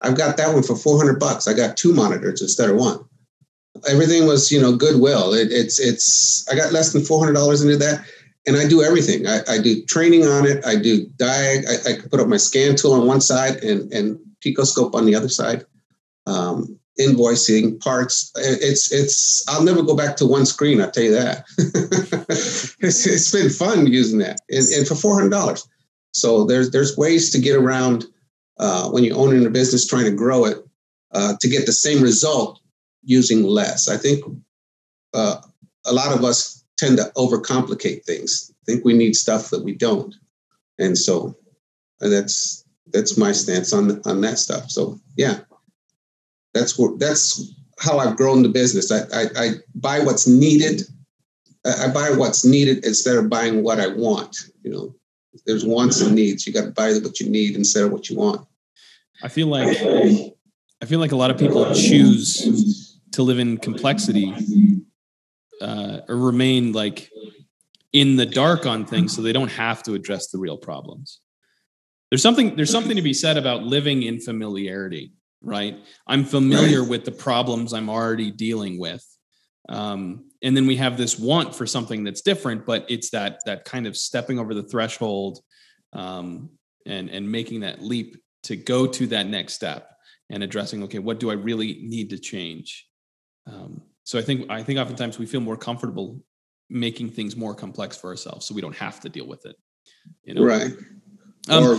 I've 0.00 0.16
got 0.16 0.36
that 0.36 0.52
one 0.52 0.62
for 0.62 0.76
four 0.76 0.98
hundred 0.98 1.18
bucks. 1.20 1.46
I 1.46 1.54
got 1.54 1.76
two 1.76 1.94
monitors 1.94 2.42
instead 2.42 2.70
of 2.70 2.76
one. 2.76 3.04
Everything 3.88 4.26
was 4.26 4.50
you 4.52 4.60
know 4.60 4.76
goodwill. 4.76 5.32
It, 5.32 5.50
it's 5.50 5.80
it's 5.80 6.46
I 6.50 6.56
got 6.56 6.72
less 6.72 6.92
than 6.92 7.04
four 7.04 7.20
hundred 7.20 7.34
dollars 7.34 7.62
into 7.62 7.76
that 7.78 8.04
and 8.46 8.56
I 8.56 8.66
do 8.66 8.82
everything. 8.82 9.26
I, 9.26 9.40
I 9.48 9.58
do 9.58 9.84
training 9.84 10.26
on 10.26 10.46
it. 10.46 10.64
I 10.66 10.76
do 10.76 11.06
diag. 11.16 11.64
I, 11.68 11.90
I 11.90 12.08
put 12.08 12.20
up 12.20 12.28
my 12.28 12.36
scan 12.36 12.76
tool 12.76 12.94
on 12.94 13.06
one 13.06 13.20
side 13.20 13.62
and 13.62 13.92
and 13.92 14.18
picoscope 14.40 14.94
on 14.94 15.06
the 15.06 15.14
other 15.14 15.28
side. 15.28 15.64
Um, 16.26 16.78
invoicing 17.00 17.80
parts. 17.80 18.30
It's 18.36 18.92
it's. 18.92 19.44
I'll 19.48 19.64
never 19.64 19.82
go 19.82 19.96
back 19.96 20.16
to 20.16 20.26
one 20.26 20.46
screen. 20.46 20.80
I'll 20.80 20.90
tell 20.90 21.04
you 21.04 21.12
that. 21.12 21.44
it's, 22.80 23.06
it's 23.06 23.32
been 23.32 23.50
fun 23.50 23.86
using 23.86 24.18
that, 24.18 24.40
and, 24.50 24.66
and 24.68 24.86
for 24.86 24.94
four 24.94 25.14
hundred 25.14 25.30
dollars. 25.30 25.66
So 26.12 26.44
there's 26.44 26.70
there's 26.70 26.96
ways 26.96 27.30
to 27.30 27.40
get 27.40 27.56
around 27.56 28.06
uh, 28.58 28.90
when 28.90 29.04
you 29.04 29.14
own 29.14 29.34
in 29.34 29.46
a 29.46 29.50
business 29.50 29.86
trying 29.86 30.04
to 30.04 30.10
grow 30.10 30.44
it 30.44 30.58
uh, 31.12 31.34
to 31.40 31.48
get 31.48 31.66
the 31.66 31.72
same 31.72 32.02
result 32.02 32.60
using 33.02 33.42
less. 33.42 33.88
I 33.88 33.96
think 33.96 34.24
uh, 35.14 35.40
a 35.86 35.92
lot 35.92 36.16
of 36.16 36.24
us 36.24 36.64
tend 36.76 36.98
to 36.98 37.10
overcomplicate 37.16 38.04
things. 38.04 38.52
think 38.66 38.84
we 38.84 38.92
need 38.92 39.16
stuff 39.16 39.50
that 39.50 39.64
we 39.64 39.74
don't, 39.74 40.14
and 40.78 40.96
so 40.96 41.34
and 42.00 42.12
that's 42.12 42.64
that's 42.92 43.16
my 43.16 43.32
stance 43.32 43.72
on 43.72 44.02
on 44.04 44.20
that 44.20 44.38
stuff. 44.38 44.70
So 44.70 45.00
yeah, 45.16 45.40
that's 46.54 46.78
what 46.78 46.98
that's 46.98 47.52
how 47.78 47.98
I've 47.98 48.16
grown 48.16 48.42
the 48.42 48.48
business. 48.48 48.90
I 48.92 49.00
I, 49.14 49.26
I 49.36 49.50
buy 49.74 50.00
what's 50.00 50.26
needed. 50.26 50.82
I 51.64 51.88
buy 51.92 52.10
what's 52.10 52.44
needed 52.44 52.84
instead 52.84 53.16
of 53.16 53.30
buying 53.30 53.62
what 53.62 53.78
I 53.78 53.88
want. 53.88 54.36
You 54.62 54.70
know, 54.70 54.94
there's 55.46 55.64
wants 55.64 56.00
and 56.00 56.14
needs. 56.14 56.46
You 56.46 56.52
got 56.52 56.64
to 56.64 56.70
buy 56.70 56.92
what 56.94 57.20
you 57.20 57.28
need 57.28 57.54
instead 57.54 57.84
of 57.84 57.92
what 57.92 58.10
you 58.10 58.16
want. 58.16 58.46
I 59.22 59.28
feel 59.28 59.46
like 59.46 59.76
I 59.78 60.86
feel 60.86 60.98
like 60.98 61.12
a 61.12 61.16
lot 61.16 61.30
of 61.30 61.38
people 61.38 61.72
choose 61.74 62.98
to 63.12 63.22
live 63.22 63.38
in 63.38 63.58
complexity 63.58 64.34
uh, 65.60 66.00
or 66.08 66.16
remain 66.16 66.72
like 66.72 67.10
in 67.92 68.16
the 68.16 68.26
dark 68.26 68.66
on 68.66 68.84
things 68.84 69.14
so 69.14 69.22
they 69.22 69.32
don't 69.32 69.50
have 69.50 69.82
to 69.84 69.94
address 69.94 70.28
the 70.28 70.38
real 70.38 70.56
problems 70.56 71.20
there's 72.10 72.22
something 72.22 72.56
there's 72.56 72.70
something 72.70 72.96
to 72.96 73.02
be 73.02 73.14
said 73.14 73.38
about 73.38 73.62
living 73.62 74.02
in 74.02 74.20
familiarity 74.20 75.12
right 75.42 75.78
i'm 76.06 76.24
familiar 76.24 76.80
right. 76.80 76.90
with 76.90 77.04
the 77.04 77.12
problems 77.12 77.72
i'm 77.72 77.88
already 77.88 78.30
dealing 78.30 78.78
with 78.78 79.06
um, 79.68 80.28
and 80.42 80.56
then 80.56 80.66
we 80.66 80.74
have 80.74 80.96
this 80.96 81.18
want 81.18 81.54
for 81.54 81.66
something 81.66 82.04
that's 82.04 82.22
different 82.22 82.66
but 82.66 82.84
it's 82.88 83.10
that 83.10 83.40
that 83.46 83.64
kind 83.64 83.86
of 83.86 83.96
stepping 83.96 84.38
over 84.38 84.54
the 84.54 84.62
threshold 84.62 85.40
um, 85.92 86.50
and 86.86 87.10
and 87.10 87.30
making 87.30 87.60
that 87.60 87.82
leap 87.82 88.16
to 88.42 88.56
go 88.56 88.86
to 88.86 89.06
that 89.06 89.26
next 89.26 89.54
step 89.54 89.90
and 90.30 90.42
addressing 90.42 90.82
okay 90.82 90.98
what 90.98 91.20
do 91.20 91.30
i 91.30 91.34
really 91.34 91.80
need 91.82 92.10
to 92.10 92.18
change 92.18 92.86
um, 93.46 93.82
so 94.04 94.18
I 94.18 94.22
think 94.22 94.50
I 94.50 94.62
think 94.62 94.78
oftentimes 94.78 95.18
we 95.18 95.26
feel 95.26 95.40
more 95.40 95.56
comfortable 95.56 96.22
making 96.68 97.10
things 97.10 97.36
more 97.36 97.54
complex 97.54 97.96
for 97.96 98.10
ourselves, 98.10 98.46
so 98.46 98.54
we 98.54 98.60
don't 98.60 98.76
have 98.76 99.00
to 99.00 99.08
deal 99.08 99.26
with 99.26 99.46
it. 99.46 99.56
You 100.24 100.34
know, 100.34 100.44
right? 100.44 100.72
Um, 101.48 101.64
or 101.64 101.78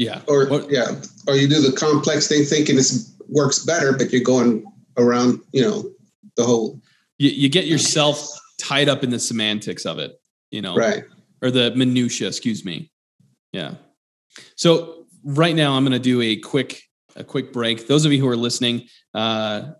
yeah, 0.00 0.22
or, 0.28 0.48
or 0.50 0.62
yeah, 0.70 0.98
or 1.26 1.36
you 1.36 1.46
do 1.46 1.60
the 1.60 1.76
complex 1.76 2.26
thing 2.26 2.44
thinking 2.44 2.74
this 2.74 3.14
works 3.28 3.58
better, 3.58 3.92
but 3.92 4.10
you're 4.10 4.22
going 4.22 4.64
around, 4.96 5.42
you 5.52 5.60
know, 5.60 5.90
the 6.36 6.44
whole. 6.44 6.80
You, 7.18 7.28
you 7.28 7.48
get 7.50 7.66
yourself 7.66 8.26
tied 8.58 8.88
up 8.88 9.04
in 9.04 9.10
the 9.10 9.18
semantics 9.18 9.84
of 9.84 9.98
it, 9.98 10.18
you 10.50 10.62
know, 10.62 10.74
right? 10.74 11.04
Or 11.42 11.50
the 11.50 11.72
minutia, 11.72 12.28
excuse 12.28 12.64
me. 12.64 12.90
Yeah. 13.52 13.74
So 14.56 15.04
right 15.22 15.54
now, 15.54 15.74
I'm 15.74 15.84
going 15.84 15.92
to 15.92 15.98
do 15.98 16.22
a 16.22 16.36
quick 16.36 16.82
a 17.14 17.22
quick 17.22 17.52
break. 17.52 17.86
Those 17.86 18.06
of 18.06 18.12
you 18.12 18.20
who 18.20 18.28
are 18.28 18.38
listening, 18.38 18.88
uh, 19.12 19.72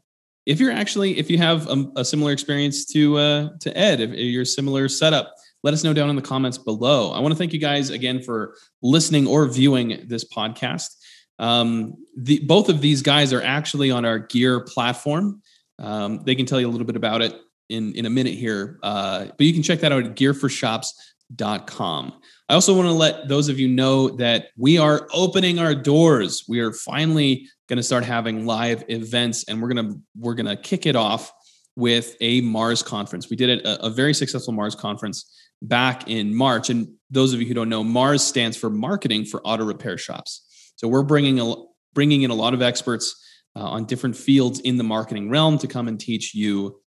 if 0.44 0.60
you're 0.60 0.70
actually 0.72 1.18
if 1.18 1.30
you 1.30 1.38
have 1.38 1.66
a, 1.66 1.86
a 1.96 2.04
similar 2.04 2.32
experience 2.32 2.84
to 2.92 3.16
uh, 3.16 3.48
to 3.60 3.74
Ed, 3.74 4.00
if 4.00 4.10
you're 4.10 4.44
similar 4.44 4.86
setup, 4.86 5.34
let 5.62 5.74
us 5.74 5.84
know 5.84 5.92
down 5.92 6.10
in 6.10 6.16
the 6.16 6.22
comments 6.22 6.58
below. 6.58 7.12
I 7.12 7.20
want 7.20 7.32
to 7.32 7.38
thank 7.38 7.52
you 7.52 7.58
guys 7.58 7.90
again 7.90 8.22
for 8.22 8.56
listening 8.82 9.26
or 9.26 9.46
viewing 9.46 10.04
this 10.08 10.24
podcast. 10.24 10.96
Um, 11.38 11.94
the, 12.16 12.40
both 12.40 12.68
of 12.68 12.80
these 12.80 13.02
guys 13.02 13.32
are 13.32 13.42
actually 13.42 13.90
on 13.90 14.04
our 14.04 14.18
gear 14.18 14.60
platform. 14.60 15.42
Um, 15.78 16.22
they 16.24 16.34
can 16.34 16.46
tell 16.46 16.60
you 16.60 16.68
a 16.68 16.70
little 16.72 16.86
bit 16.86 16.96
about 16.96 17.22
it 17.22 17.34
in, 17.68 17.94
in 17.94 18.04
a 18.06 18.10
minute 18.10 18.34
here, 18.34 18.78
uh, 18.82 19.26
but 19.26 19.46
you 19.46 19.52
can 19.52 19.62
check 19.62 19.80
that 19.80 19.92
out 19.92 20.04
at 20.04 20.16
gearforshops.com. 20.16 22.12
I 22.48 22.54
also 22.54 22.74
want 22.74 22.88
to 22.88 22.92
let 22.92 23.28
those 23.28 23.48
of 23.48 23.58
you 23.58 23.68
know 23.68 24.10
that 24.16 24.48
we 24.56 24.76
are 24.76 25.08
opening 25.14 25.58
our 25.60 25.74
doors. 25.74 26.44
We 26.48 26.58
are 26.60 26.72
finally 26.72 27.48
going 27.68 27.76
to 27.76 27.82
start 27.82 28.04
having 28.04 28.44
live 28.44 28.82
events, 28.88 29.44
and 29.44 29.62
we're 29.62 29.68
gonna 29.68 29.94
we're 30.18 30.34
gonna 30.34 30.56
kick 30.56 30.84
it 30.84 30.96
off 30.96 31.32
with 31.76 32.16
a 32.20 32.40
Mars 32.40 32.82
conference. 32.82 33.30
We 33.30 33.36
did 33.36 33.64
a, 33.64 33.86
a 33.86 33.90
very 33.90 34.12
successful 34.12 34.52
Mars 34.52 34.74
conference 34.74 35.32
back 35.62 36.08
in 36.08 36.34
March, 36.34 36.70
and 36.70 36.94
those 37.10 37.32
of 37.34 37.40
you 37.40 37.46
who 37.46 37.54
don't 37.54 37.68
know, 37.68 37.84
Mars 37.84 38.22
stands 38.22 38.56
for 38.56 38.70
Marketing 38.70 39.24
for 39.24 39.42
Auto 39.42 39.64
Repair 39.64 39.98
Shops. 39.98 40.72
So 40.76 40.88
we're 40.88 41.02
bringing 41.02 41.40
a, 41.40 41.54
bringing 41.94 42.22
in 42.22 42.30
a 42.30 42.34
lot 42.34 42.54
of 42.54 42.62
experts 42.62 43.22
uh, 43.56 43.60
on 43.60 43.84
different 43.84 44.16
fields 44.16 44.60
in 44.60 44.76
the 44.76 44.84
marketing 44.84 45.28
realm 45.28 45.58
to 45.58 45.66
come 45.66 45.88
and 45.88 45.98
teach 45.98 46.34
you 46.34 46.80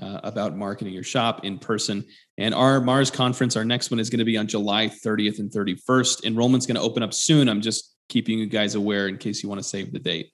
uh, 0.00 0.20
about 0.22 0.56
marketing 0.56 0.92
your 0.92 1.02
shop 1.02 1.44
in 1.44 1.58
person. 1.58 2.04
And 2.38 2.54
our 2.54 2.80
Mars 2.80 3.10
conference, 3.10 3.56
our 3.56 3.64
next 3.64 3.90
one 3.90 4.00
is 4.00 4.10
going 4.10 4.18
to 4.18 4.24
be 4.24 4.36
on 4.36 4.46
July 4.46 4.86
30th 4.86 5.38
and 5.38 5.50
31st. 5.50 6.24
Enrollment's 6.24 6.66
going 6.66 6.76
to 6.76 6.82
open 6.82 7.02
up 7.02 7.12
soon. 7.12 7.48
I'm 7.48 7.60
just 7.60 7.94
keeping 8.08 8.38
you 8.38 8.46
guys 8.46 8.74
aware 8.74 9.08
in 9.08 9.18
case 9.18 9.42
you 9.42 9.48
want 9.48 9.60
to 9.60 9.68
save 9.68 9.92
the 9.92 9.98
date. 9.98 10.32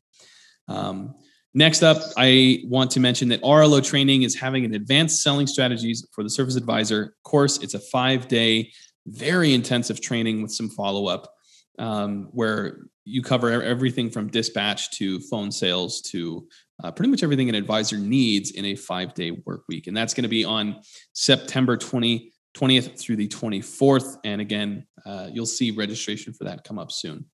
Um, 0.68 1.14
next 1.56 1.82
up, 1.82 1.96
I 2.16 2.62
want 2.64 2.90
to 2.92 3.00
mention 3.00 3.28
that 3.30 3.42
RLO 3.42 3.82
training 3.82 4.22
is 4.22 4.34
having 4.34 4.64
an 4.64 4.74
advanced 4.74 5.22
selling 5.22 5.46
strategies 5.46 6.06
for 6.12 6.22
the 6.22 6.30
service 6.30 6.54
advisor 6.54 7.16
course. 7.24 7.58
It's 7.58 7.74
a 7.74 7.80
five 7.80 8.28
day, 8.28 8.72
very 9.06 9.54
intensive 9.54 10.00
training 10.00 10.42
with 10.42 10.52
some 10.52 10.68
follow 10.68 11.06
up 11.06 11.32
um, 11.78 12.28
where 12.32 12.80
you 13.04 13.22
cover 13.22 13.62
everything 13.62 14.10
from 14.10 14.28
dispatch 14.28 14.90
to 14.98 15.18
phone 15.20 15.50
sales 15.50 16.02
to 16.02 16.46
uh, 16.84 16.92
pretty 16.92 17.10
much 17.10 17.22
everything 17.22 17.48
an 17.48 17.54
advisor 17.54 17.96
needs 17.96 18.50
in 18.50 18.66
a 18.66 18.74
five 18.76 19.14
day 19.14 19.30
work 19.30 19.64
week. 19.66 19.86
And 19.86 19.96
that's 19.96 20.12
going 20.12 20.24
to 20.24 20.28
be 20.28 20.44
on 20.44 20.80
September 21.14 21.78
20, 21.78 22.32
20th 22.54 23.00
through 23.00 23.16
the 23.16 23.28
24th. 23.28 24.18
And 24.24 24.42
again, 24.42 24.86
uh, 25.06 25.28
you'll 25.32 25.46
see 25.46 25.70
registration 25.70 26.34
for 26.34 26.44
that 26.44 26.64
come 26.64 26.78
up 26.78 26.92
soon. 26.92 27.24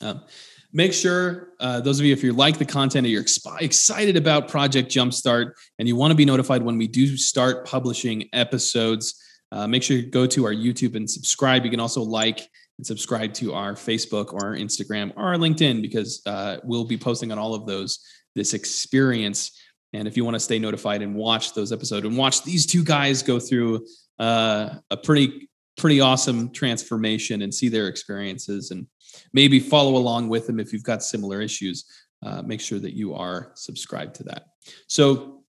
Um, 0.00 0.24
make 0.72 0.92
sure, 0.92 1.50
uh, 1.60 1.80
those 1.80 1.98
of 1.98 2.06
you, 2.06 2.12
if 2.12 2.22
you 2.22 2.32
like 2.32 2.58
the 2.58 2.64
content 2.64 3.06
or 3.06 3.10
you're 3.10 3.24
excited 3.60 4.16
about 4.16 4.48
Project 4.48 4.90
Jumpstart 4.90 5.52
and 5.78 5.88
you 5.88 5.96
want 5.96 6.10
to 6.10 6.14
be 6.14 6.24
notified 6.24 6.62
when 6.62 6.76
we 6.76 6.86
do 6.86 7.16
start 7.16 7.66
publishing 7.66 8.28
episodes, 8.32 9.22
uh, 9.50 9.66
make 9.66 9.82
sure 9.82 9.96
you 9.96 10.06
go 10.06 10.26
to 10.26 10.44
our 10.44 10.52
YouTube 10.52 10.94
and 10.94 11.08
subscribe. 11.08 11.64
You 11.64 11.70
can 11.70 11.80
also 11.80 12.02
like 12.02 12.48
and 12.78 12.86
subscribe 12.86 13.34
to 13.34 13.54
our 13.54 13.74
Facebook 13.74 14.32
or 14.32 14.46
our 14.46 14.54
Instagram 14.54 15.12
or 15.16 15.24
our 15.24 15.36
LinkedIn 15.36 15.82
because 15.82 16.22
uh, 16.26 16.58
we'll 16.64 16.84
be 16.84 16.96
posting 16.96 17.32
on 17.32 17.38
all 17.38 17.54
of 17.54 17.66
those 17.66 17.98
this 18.34 18.54
experience. 18.54 19.60
And 19.92 20.06
if 20.06 20.16
you 20.16 20.24
want 20.24 20.36
to 20.36 20.40
stay 20.40 20.58
notified 20.58 21.02
and 21.02 21.14
watch 21.14 21.54
those 21.54 21.72
episodes 21.72 22.06
and 22.06 22.16
watch 22.16 22.44
these 22.44 22.66
two 22.66 22.84
guys 22.84 23.22
go 23.22 23.40
through 23.40 23.86
uh, 24.18 24.76
a 24.90 24.96
pretty 24.96 25.48
pretty 25.76 26.00
awesome 26.00 26.50
transformation 26.50 27.42
and 27.42 27.54
see 27.54 27.68
their 27.68 27.86
experiences 27.86 28.72
and 28.72 28.86
maybe 29.32 29.60
follow 29.60 29.96
along 29.96 30.28
with 30.28 30.46
them 30.46 30.60
if 30.60 30.72
you've 30.72 30.82
got 30.82 31.02
similar 31.02 31.40
issues, 31.40 31.84
uh, 32.22 32.42
make 32.42 32.60
sure 32.60 32.78
that 32.78 32.94
you 32.94 33.14
are 33.14 33.52
subscribed 33.54 34.14
to 34.16 34.24
that. 34.24 34.46
So 34.86 35.42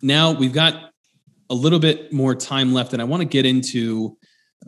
now 0.00 0.32
we've 0.32 0.52
got 0.52 0.90
a 1.50 1.54
little 1.54 1.78
bit 1.78 2.12
more 2.12 2.34
time 2.34 2.72
left, 2.72 2.92
and 2.92 3.02
I 3.02 3.04
want 3.04 3.20
to 3.20 3.28
get 3.28 3.46
into 3.46 4.16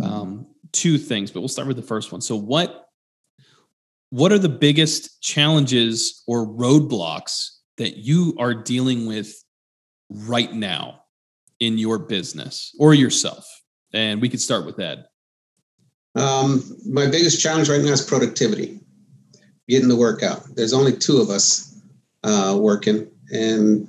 um, 0.02 0.46
two 0.72 0.98
things, 0.98 1.30
but 1.30 1.40
we'll 1.40 1.48
start 1.48 1.68
with 1.68 1.76
the 1.76 1.82
first 1.82 2.12
one. 2.12 2.20
So 2.20 2.36
what 2.36 2.80
what 4.10 4.30
are 4.30 4.38
the 4.38 4.48
biggest 4.48 5.20
challenges 5.22 6.22
or 6.28 6.46
roadblocks 6.46 7.48
that 7.78 7.96
you 7.96 8.36
are 8.38 8.54
dealing 8.54 9.06
with 9.06 9.34
right 10.08 10.52
now 10.52 11.00
in 11.58 11.78
your 11.78 11.98
business 11.98 12.72
or 12.78 12.94
yourself? 12.94 13.44
And 13.92 14.20
we 14.20 14.28
could 14.28 14.40
start 14.40 14.66
with 14.66 14.78
Ed. 14.78 15.04
Um, 16.14 16.62
my 16.86 17.06
biggest 17.06 17.40
challenge 17.40 17.68
right 17.68 17.80
now 17.80 17.92
is 17.92 18.02
productivity, 18.02 18.80
getting 19.68 19.88
the 19.88 19.96
work 19.96 20.22
out. 20.22 20.42
There's 20.54 20.72
only 20.72 20.92
two 20.92 21.18
of 21.18 21.30
us 21.30 21.80
uh, 22.22 22.56
working, 22.58 23.10
and 23.32 23.88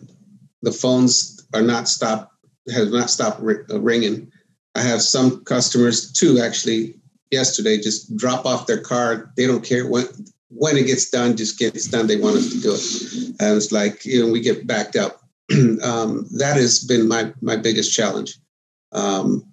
the 0.61 0.71
phones 0.71 1.47
are 1.53 1.61
not 1.61 1.87
stopped 1.87 2.31
have 2.73 2.89
not 2.89 3.09
stopped 3.09 3.41
ringing. 3.41 4.31
I 4.73 4.81
have 4.81 5.01
some 5.01 5.43
customers, 5.45 6.11
two 6.11 6.39
actually, 6.39 6.95
yesterday, 7.31 7.77
just 7.77 8.15
drop 8.17 8.45
off 8.45 8.67
their 8.67 8.81
car. 8.81 9.31
They 9.37 9.45
don't 9.45 9.63
care 9.63 9.87
when 9.87 10.05
when 10.49 10.77
it 10.77 10.87
gets 10.87 11.09
done, 11.09 11.35
just 11.37 11.59
gets 11.59 11.87
done. 11.87 12.07
They 12.07 12.17
want 12.17 12.37
us 12.37 12.51
to 12.51 12.61
do 12.61 12.73
it. 12.73 13.41
And 13.41 13.57
it's 13.57 13.71
like, 13.71 14.05
you 14.05 14.25
know, 14.25 14.31
we 14.31 14.39
get 14.39 14.65
backed 14.65 14.95
up. 14.95 15.21
um, 15.83 16.27
that 16.37 16.55
has 16.55 16.83
been 16.83 17.07
my 17.07 17.33
my 17.41 17.55
biggest 17.55 17.93
challenge. 17.93 18.37
Um, 18.91 19.45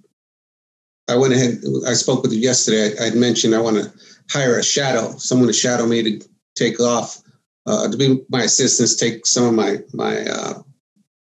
I 1.09 1.17
went 1.17 1.35
ahead, 1.35 1.59
I 1.87 1.95
spoke 1.95 2.23
with 2.23 2.33
you 2.33 2.39
yesterday. 2.39 2.97
I, 2.99 3.09
I 3.09 3.11
mentioned 3.11 3.55
I 3.55 3.61
want 3.61 3.77
to 3.77 3.93
hire 4.31 4.59
a 4.59 4.63
shadow, 4.63 5.17
someone 5.19 5.49
to 5.49 5.53
shadow 5.53 5.87
me 5.87 6.03
to 6.03 6.29
take 6.57 6.81
off, 6.81 7.23
uh, 7.67 7.89
to 7.91 7.97
be 7.97 8.21
my 8.29 8.43
assistants, 8.43 8.97
take 8.97 9.27
some 9.27 9.45
of 9.45 9.55
my 9.55 9.79
my 9.93 10.25
uh, 10.25 10.55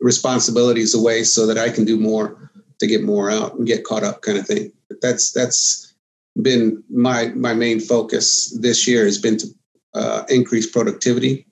responsibilities 0.00 0.94
away 0.94 1.24
so 1.24 1.46
that 1.46 1.58
I 1.58 1.70
can 1.70 1.85
do 1.85 1.98
more 1.98 2.50
to 2.80 2.87
get 2.87 3.02
more 3.02 3.30
out 3.30 3.54
and 3.54 3.66
get 3.66 3.85
caught 3.85 4.02
up 4.02 4.22
kind 4.22 4.38
of 4.38 4.46
thing. 4.46 4.72
But 4.88 5.00
that's 5.00 5.32
that's 5.32 5.94
been 6.40 6.82
my 6.90 7.28
my 7.28 7.54
main 7.54 7.80
focus 7.80 8.56
this 8.61 8.87
year 8.87 9.04
has 9.04 9.18
been 9.18 9.37
to 9.38 9.46
uh, 9.94 10.24
increase 10.28 10.66
productivity, 10.70 11.46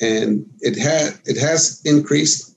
and 0.00 0.46
it 0.60 0.78
had 0.78 1.18
it 1.24 1.38
has 1.38 1.80
increased, 1.84 2.56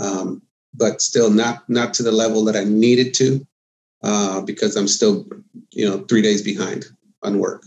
um, 0.00 0.42
but 0.74 1.00
still 1.00 1.30
not 1.30 1.68
not 1.68 1.94
to 1.94 2.02
the 2.02 2.12
level 2.12 2.44
that 2.44 2.56
I 2.56 2.64
needed 2.64 3.14
to, 3.14 3.46
uh, 4.04 4.40
because 4.42 4.76
I'm 4.76 4.88
still 4.88 5.26
you 5.70 5.88
know 5.88 6.04
three 6.04 6.22
days 6.22 6.42
behind 6.42 6.86
on 7.22 7.38
work. 7.38 7.64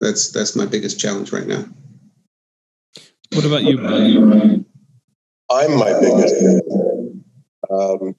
That's 0.00 0.30
that's 0.30 0.56
my 0.56 0.66
biggest 0.66 0.98
challenge 0.98 1.32
right 1.32 1.46
now. 1.46 1.64
What 3.32 3.44
about 3.44 3.64
you, 3.64 3.78
Brian? 3.78 4.64
I'm 5.50 5.78
my 5.78 5.92
biggest 6.00 6.62
um, 7.70 8.14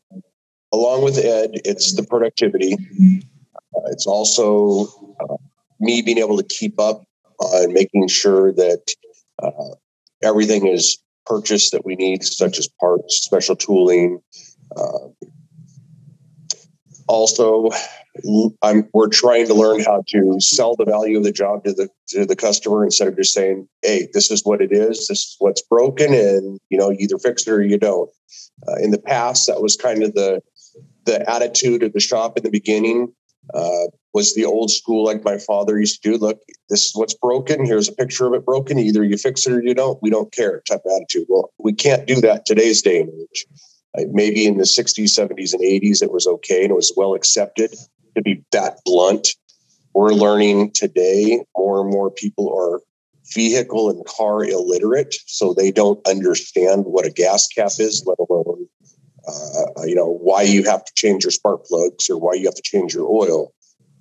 along 0.74 1.04
with 1.04 1.18
Ed, 1.18 1.52
it's 1.66 1.96
the 1.96 2.04
productivity. 2.04 2.74
Uh, 2.74 3.82
it's 3.88 4.06
also 4.06 4.88
uh, 5.20 5.38
me 5.80 6.02
being 6.02 6.18
able 6.18 6.38
to 6.38 6.44
keep 6.44 6.80
up 6.80 7.04
on 7.40 7.74
making 7.74 8.08
sure 8.08 8.52
that 8.54 8.94
uh, 9.42 9.76
everything 10.24 10.68
is 10.68 10.98
purchased 11.26 11.72
that 11.72 11.86
we 11.86 11.96
need, 11.96 12.24
such 12.24 12.58
as 12.58 12.68
parts, 12.80 13.22
special 13.24 13.56
tooling. 13.56 14.20
Also, 17.08 17.70
I'm, 18.62 18.88
we're 18.94 19.08
trying 19.08 19.48
to 19.48 19.54
learn 19.54 19.82
how 19.82 20.04
to 20.10 20.38
sell 20.40 20.76
the 20.76 20.86
value 20.86 21.18
of 21.18 21.24
the 21.24 21.32
job 21.32 21.64
to 21.64 21.74
the 21.74 21.90
to 22.10 22.26
the 22.26 22.36
customer 22.36 22.84
instead 22.84 23.08
of 23.08 23.16
just 23.16 23.34
saying, 23.34 23.68
"Hey, 23.82 24.08
this 24.14 24.32
is 24.32 24.44
what 24.44 24.62
it 24.62 24.72
is. 24.72 25.08
This 25.08 25.20
is 25.20 25.36
what's 25.40 25.62
broken, 25.62 26.14
and 26.14 26.60
you 26.70 26.78
know, 26.78 26.90
you 26.90 26.98
either 27.02 27.18
fix 27.18 27.48
it 27.48 27.52
or 27.52 27.62
you 27.62 27.78
don't." 27.78 28.10
Uh, 28.68 28.76
in 28.82 28.92
the 28.92 29.00
past, 29.00 29.48
that 29.48 29.62
was 29.62 29.76
kind 29.76 30.04
of 30.04 30.14
the 30.14 30.42
the 31.06 31.30
attitude 31.30 31.84
of 31.84 31.94
the 31.94 32.00
shop 32.00 32.38
in 32.38 32.44
the 32.44 32.52
beginning. 32.52 33.14
Uh, 33.54 33.88
was 34.14 34.34
the 34.34 34.46
old 34.46 34.72
school 34.72 35.06
like 35.06 35.24
my 35.24 35.38
father 35.38 35.80
used 35.80 36.02
to 36.02 36.12
do. 36.12 36.18
Look, 36.18 36.40
this 36.70 36.86
is 36.86 36.92
what's 36.96 37.14
broken. 37.14 37.66
Here's 37.66 37.88
a 37.88 37.94
picture 37.94 38.26
of 38.26 38.34
it 38.34 38.46
broken. 38.46 38.80
Either 38.80 39.04
you 39.04 39.16
fix 39.16 39.46
it 39.46 39.54
or 39.54 39.62
you 39.62 39.74
don't. 39.74 40.00
We 40.02 40.10
don't 40.10 40.34
care 40.34 40.62
type 40.68 40.82
of 40.86 40.92
attitude. 40.96 41.28
Well, 41.30 41.54
we 41.60 41.74
can't 41.74 42.08
do 42.08 42.20
that 42.22 42.46
today's 42.46 42.82
day 42.82 43.00
and 43.00 43.10
age. 43.10 43.46
Uh, 43.98 44.04
maybe 44.12 44.46
in 44.46 44.58
the 44.58 44.64
60s, 44.64 45.18
70s, 45.18 45.54
and 45.54 45.62
80s, 45.62 46.02
it 46.02 46.12
was 46.12 46.28
okay 46.28 46.64
and 46.64 46.72
it 46.72 46.76
was 46.76 46.94
well 46.98 47.14
accepted 47.14 47.76
to 48.16 48.22
be 48.22 48.44
that 48.52 48.80
blunt. 48.86 49.30
We're 49.94 50.14
learning 50.14 50.72
today 50.72 51.44
more 51.56 51.82
and 51.82 51.92
more 51.92 52.12
people 52.12 52.54
are 52.58 52.82
vehicle 53.34 53.90
and 53.90 54.06
car 54.06 54.44
illiterate, 54.44 55.16
so 55.26 55.54
they 55.54 55.72
don't 55.72 56.06
understand 56.08 56.86
what 56.86 57.06
a 57.06 57.12
gas 57.12 57.48
cap 57.48 57.72
is, 57.80 58.04
let 58.06 58.18
alone 58.20 58.68
uh, 59.28 59.84
you 59.84 59.96
know 59.96 60.18
why 60.22 60.42
you 60.42 60.64
have 60.64 60.86
to 60.86 60.94
change 60.96 61.24
your 61.24 61.32
spark 61.32 61.66
plugs 61.66 62.10
or 62.10 62.18
why 62.18 62.34
you 62.34 62.46
have 62.46 62.56
to 62.56 62.62
change 62.62 62.94
your 62.94 63.10
oil. 63.10 63.54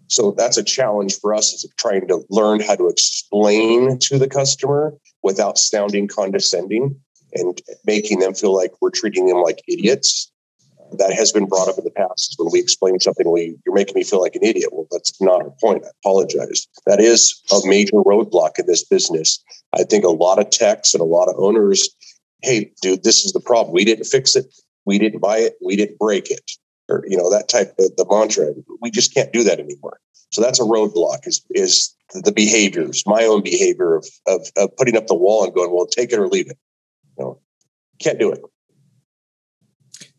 So 0.09 0.30
that's 0.30 0.57
a 0.57 0.62
challenge 0.62 1.18
for 1.18 1.34
us 1.34 1.53
is 1.53 1.68
trying 1.78 2.07
to 2.09 2.24
learn 2.30 2.61
how 2.61 2.76
to 2.76 2.87
explain 2.87 3.99
to 4.03 4.18
the 4.18 4.28
customer 4.28 4.95
without 5.22 5.59
sounding 5.59 6.07
condescending 6.07 7.01
and 7.37 7.61
making 7.84 8.20
them 8.20 8.34
feel 8.34 8.55
like 8.55 8.72
we're 8.80 8.91
treating 8.91 9.26
them 9.26 9.43
like 9.43 9.62
idiots 9.68 10.30
that 10.99 11.12
has 11.12 11.32
been 11.32 11.47
brought 11.47 11.68
up 11.68 11.78
in 11.78 11.84
the 11.84 11.91
past 11.91 12.37
when 12.39 12.49
we 12.53 12.61
explain 12.61 12.99
something 13.01 13.30
we 13.30 13.57
you're 13.66 13.74
making 13.74 13.95
me 13.95 14.05
feel 14.05 14.20
like 14.20 14.37
an 14.37 14.45
idiot 14.45 14.68
well 14.72 14.87
that's 14.93 15.20
not 15.20 15.43
our 15.43 15.53
point 15.61 15.84
i 15.84 15.89
apologize 16.05 16.68
that 16.87 17.01
is 17.01 17.43
a 17.53 17.59
major 17.64 17.97
roadblock 17.97 18.59
in 18.59 18.66
this 18.66 18.84
business 18.84 19.43
i 19.72 19.82
think 19.82 20.05
a 20.05 20.09
lot 20.09 20.39
of 20.39 20.49
techs 20.51 20.95
and 20.95 21.01
a 21.01 21.05
lot 21.05 21.28
of 21.28 21.34
owners 21.39 21.89
hey 22.43 22.70
dude 22.82 23.03
this 23.03 23.24
is 23.24 23.32
the 23.32 23.41
problem 23.41 23.74
we 23.74 23.84
didn't 23.84 24.05
fix 24.05 24.37
it 24.37 24.47
we 24.84 24.97
didn't 24.97 25.20
buy 25.20 25.39
it 25.39 25.57
we 25.64 25.74
didn't 25.74 25.99
break 25.99 26.30
it 26.30 26.53
or 26.89 27.05
you 27.07 27.16
know 27.16 27.30
that 27.30 27.49
type 27.49 27.74
of 27.78 27.97
the 27.97 28.07
mantra. 28.09 28.53
We 28.80 28.91
just 28.91 29.14
can't 29.14 29.32
do 29.32 29.45
that 29.45 29.61
anymore. 29.61 29.99
So 30.30 30.43
that's 30.43 30.61
a 30.61 30.64
roadblock. 30.64 31.26
Is 31.26 31.45
is 31.51 31.95
the 32.14 32.32
behaviors, 32.32 33.05
my 33.07 33.24
own 33.24 33.43
behavior 33.43 33.97
of, 33.97 34.07
of, 34.26 34.47
of 34.57 34.76
putting 34.76 34.97
up 34.97 35.07
the 35.07 35.14
wall 35.14 35.45
and 35.45 35.53
going, 35.53 35.72
well, 35.72 35.87
take 35.87 36.12
it 36.12 36.18
or 36.18 36.28
leave 36.28 36.49
it. 36.49 36.59
Can't 37.99 38.18
do 38.18 38.32
it. 38.32 38.40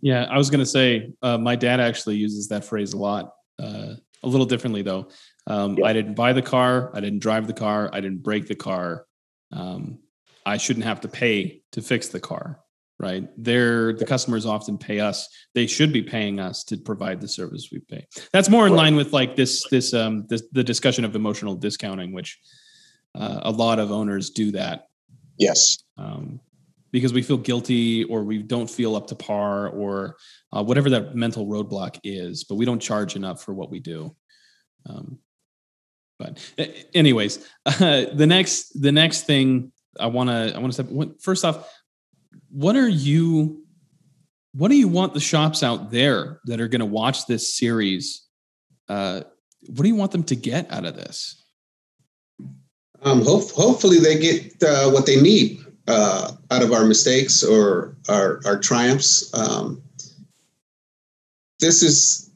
Yeah, 0.02 0.26
I 0.30 0.38
was 0.38 0.50
going 0.50 0.60
to 0.60 0.66
say 0.66 1.12
uh, 1.22 1.38
my 1.38 1.56
dad 1.56 1.80
actually 1.80 2.18
uses 2.18 2.48
that 2.50 2.64
phrase 2.64 2.94
a 2.94 2.98
lot. 2.98 3.34
Uh, 3.60 3.96
a 4.24 4.28
little 4.28 4.46
differently 4.46 4.82
though. 4.82 5.10
Um, 5.46 5.78
yeah. 5.78 5.86
I 5.86 5.94
didn't 5.94 6.16
buy 6.16 6.34
the 6.34 6.42
car. 6.42 6.92
I 6.94 7.00
didn't 7.00 7.20
drive 7.20 7.48
the 7.48 7.54
car. 7.54 7.90
I 7.94 8.02
didn't 8.02 8.24
break 8.24 8.48
the 8.48 8.56
car. 8.56 9.06
Um, 9.52 10.00
I 10.46 10.58
shouldn't 10.58 10.86
have 10.86 11.02
to 11.02 11.08
pay 11.08 11.62
to 11.74 11.82
fix 11.82 12.08
the 12.10 12.20
car. 12.20 12.60
Right? 13.00 13.30
They're 13.38 13.94
the 13.94 14.06
customers 14.06 14.48
often 14.48 14.80
pay 14.80 15.00
us. 15.00 15.30
They 15.54 15.68
should 15.68 15.94
be 15.94 16.02
paying 16.02 16.40
us 16.40 16.64
to 16.66 16.78
provide 16.78 17.22
the 17.22 17.28
service 17.28 17.70
we 17.72 17.80
pay. 17.80 18.08
That's 18.34 18.50
more 18.50 18.66
in 18.66 18.74
line 18.74 18.96
with 18.96 19.14
like 19.14 19.36
this 19.36 19.68
this 19.70 19.94
um 19.94 20.26
this, 20.30 20.42
the 20.52 20.64
discussion 20.64 21.06
of 21.06 21.16
emotional 21.16 21.54
discounting, 21.54 22.12
which 22.12 22.40
uh, 23.14 23.42
a 23.44 23.52
lot 23.52 23.78
of 23.78 23.92
owners 23.92 24.32
do 24.32 24.52
that. 24.54 24.88
Yes. 25.38 25.78
Um, 25.96 26.40
because 26.92 27.14
we 27.14 27.22
feel 27.22 27.38
guilty 27.38 28.04
or 28.06 28.24
we 28.24 28.42
don't 28.42 28.70
feel 28.70 28.96
up 28.96 29.08
to 29.08 29.16
par 29.16 29.70
or 29.70 30.16
uh, 30.54 30.64
whatever 30.64 30.90
that 30.90 31.16
mental 31.16 31.46
roadblock 31.46 32.00
is, 32.04 32.44
but 32.44 32.56
we 32.56 32.66
don't 32.66 32.80
charge 32.80 33.16
enough 33.16 33.44
for 33.44 33.54
what 33.54 33.70
we 33.70 33.80
do. 33.80 34.16
Um, 34.86 35.20
but 36.20 36.40
anyways, 36.94 37.46
uh, 37.66 38.06
the 38.14 38.26
next 38.28 38.82
the 38.82 38.92
next 38.92 39.24
thing 39.24 39.72
I 40.00 40.08
want 40.08 40.30
to 40.30 40.54
I 40.56 40.60
want 40.60 40.74
to 40.74 40.84
say 40.84 41.12
first 41.22 41.46
off, 41.46 41.70
what 42.50 42.76
are 42.76 42.88
you 42.88 43.64
what 44.54 44.70
do 44.70 44.76
you 44.76 44.88
want 44.88 45.14
the 45.14 45.20
shops 45.20 45.62
out 45.62 45.92
there 45.92 46.40
that 46.46 46.60
are 46.60 46.68
going 46.68 46.80
to 46.80 46.86
watch 46.86 47.28
this 47.28 47.56
series? 47.56 48.26
Uh, 48.90 49.22
what 49.68 49.84
do 49.84 49.88
you 49.88 49.96
want 49.96 50.12
them 50.12 50.24
to 50.24 50.36
get 50.36 50.72
out 50.72 50.86
of 50.86 50.96
this? 50.96 51.44
Um, 53.04 53.22
hope, 53.22 53.52
hopefully, 53.52 54.00
they 54.00 54.18
get 54.18 54.64
uh, 54.64 54.90
what 54.90 55.06
they 55.06 55.22
need 55.22 55.60
uh, 55.88 56.32
out 56.52 56.64
of 56.64 56.72
our 56.74 56.86
mistakes 56.86 57.44
or 57.44 57.96
our, 58.10 58.42
our 58.46 58.60
triumphs. 58.60 59.34
Um, 59.34 59.82
this 61.60 61.82
is 61.82 62.30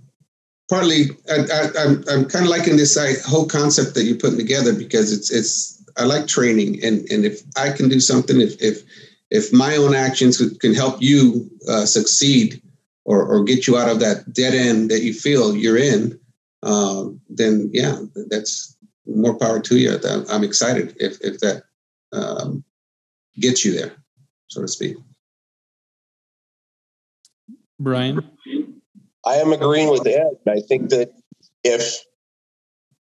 partly 0.69 1.09
I, 1.29 1.35
am 1.35 1.73
I'm, 1.77 2.03
I'm 2.09 2.25
kind 2.25 2.45
of 2.45 2.51
liking 2.51 2.77
this 2.77 2.97
whole 3.25 3.45
concept 3.45 3.93
that 3.95 4.03
you're 4.03 4.17
putting 4.17 4.37
together 4.37 4.73
because 4.73 5.11
it's 5.11 5.29
it's 5.31 5.83
I 5.97 6.05
like 6.05 6.27
training 6.27 6.83
and 6.83 6.99
and 7.11 7.25
if 7.25 7.41
I 7.57 7.71
can 7.71 7.89
do 7.89 7.99
something 7.99 8.39
if 8.39 8.59
if 8.61 8.83
if 9.29 9.53
my 9.53 9.75
own 9.75 9.93
actions 9.93 10.41
can 10.59 10.73
help 10.73 11.01
you 11.01 11.49
uh, 11.67 11.85
succeed 11.85 12.61
or 13.05 13.23
or 13.23 13.43
get 13.43 13.67
you 13.67 13.77
out 13.77 13.89
of 13.89 13.99
that 13.99 14.33
dead 14.33 14.53
end 14.53 14.89
that 14.91 15.03
you 15.03 15.13
feel 15.13 15.55
you're 15.55 15.77
in, 15.77 16.19
um, 16.63 17.19
then 17.29 17.69
yeah, 17.73 17.99
that's 18.29 18.77
more 19.05 19.37
power 19.37 19.59
to 19.59 19.77
you. 19.77 19.99
I'm 20.29 20.43
excited 20.43 20.95
if 20.99 21.19
if 21.21 21.39
that 21.39 21.63
um, 22.13 22.63
gets 23.39 23.65
you 23.65 23.73
there, 23.73 23.93
so 24.47 24.61
to 24.61 24.67
speak. 24.67 24.97
Brian? 27.79 28.31
I 29.25 29.35
am 29.35 29.51
agreeing 29.53 29.89
with 29.89 30.05
Ed. 30.05 30.37
I 30.47 30.61
think 30.67 30.89
that 30.89 31.11
if, 31.63 31.99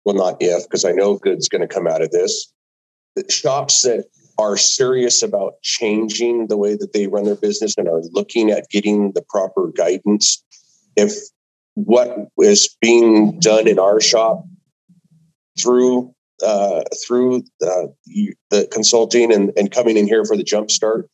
well, 0.06 0.16
not 0.16 0.38
if, 0.40 0.64
because 0.64 0.86
I 0.86 0.92
know 0.92 1.18
good's 1.18 1.50
going 1.50 1.62
to 1.62 1.68
come 1.68 1.88
out 1.88 2.02
of 2.02 2.12
this, 2.12 2.52
the 3.16 3.30
shops 3.30 3.82
that 3.82 4.06
are 4.38 4.56
serious 4.56 5.22
about 5.22 5.62
changing 5.62 6.48
the 6.48 6.58
way 6.58 6.76
that 6.76 6.94
they 6.94 7.08
run 7.08 7.26
their 7.26 7.36
business 7.36 7.76
and 7.78 7.88
are 7.88 8.02
looking 8.12 8.52
at 8.52 8.70
getting 8.70 9.12
the 9.12 9.22
proper 9.30 9.72
guidance, 9.76 10.44
if 10.96 11.14
what 11.74 12.28
is 12.40 12.76
being 12.82 13.40
done 13.40 13.68
in 13.68 13.80
our 13.80 14.00
shop 14.00 14.46
through 15.58 16.14
uh, 16.44 16.82
through 17.06 17.44
the, 17.60 17.94
the 18.50 18.68
consulting 18.72 19.34
and, 19.34 19.52
and 19.58 19.72
coming 19.72 19.98
in 19.98 20.08
here 20.08 20.26
for 20.26 20.38
the 20.38 20.44
jump 20.44 20.72
start 20.72 21.10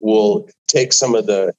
will 0.00 0.48
take 0.68 0.92
some 0.92 1.14
of 1.14 1.26
the 1.26 1.52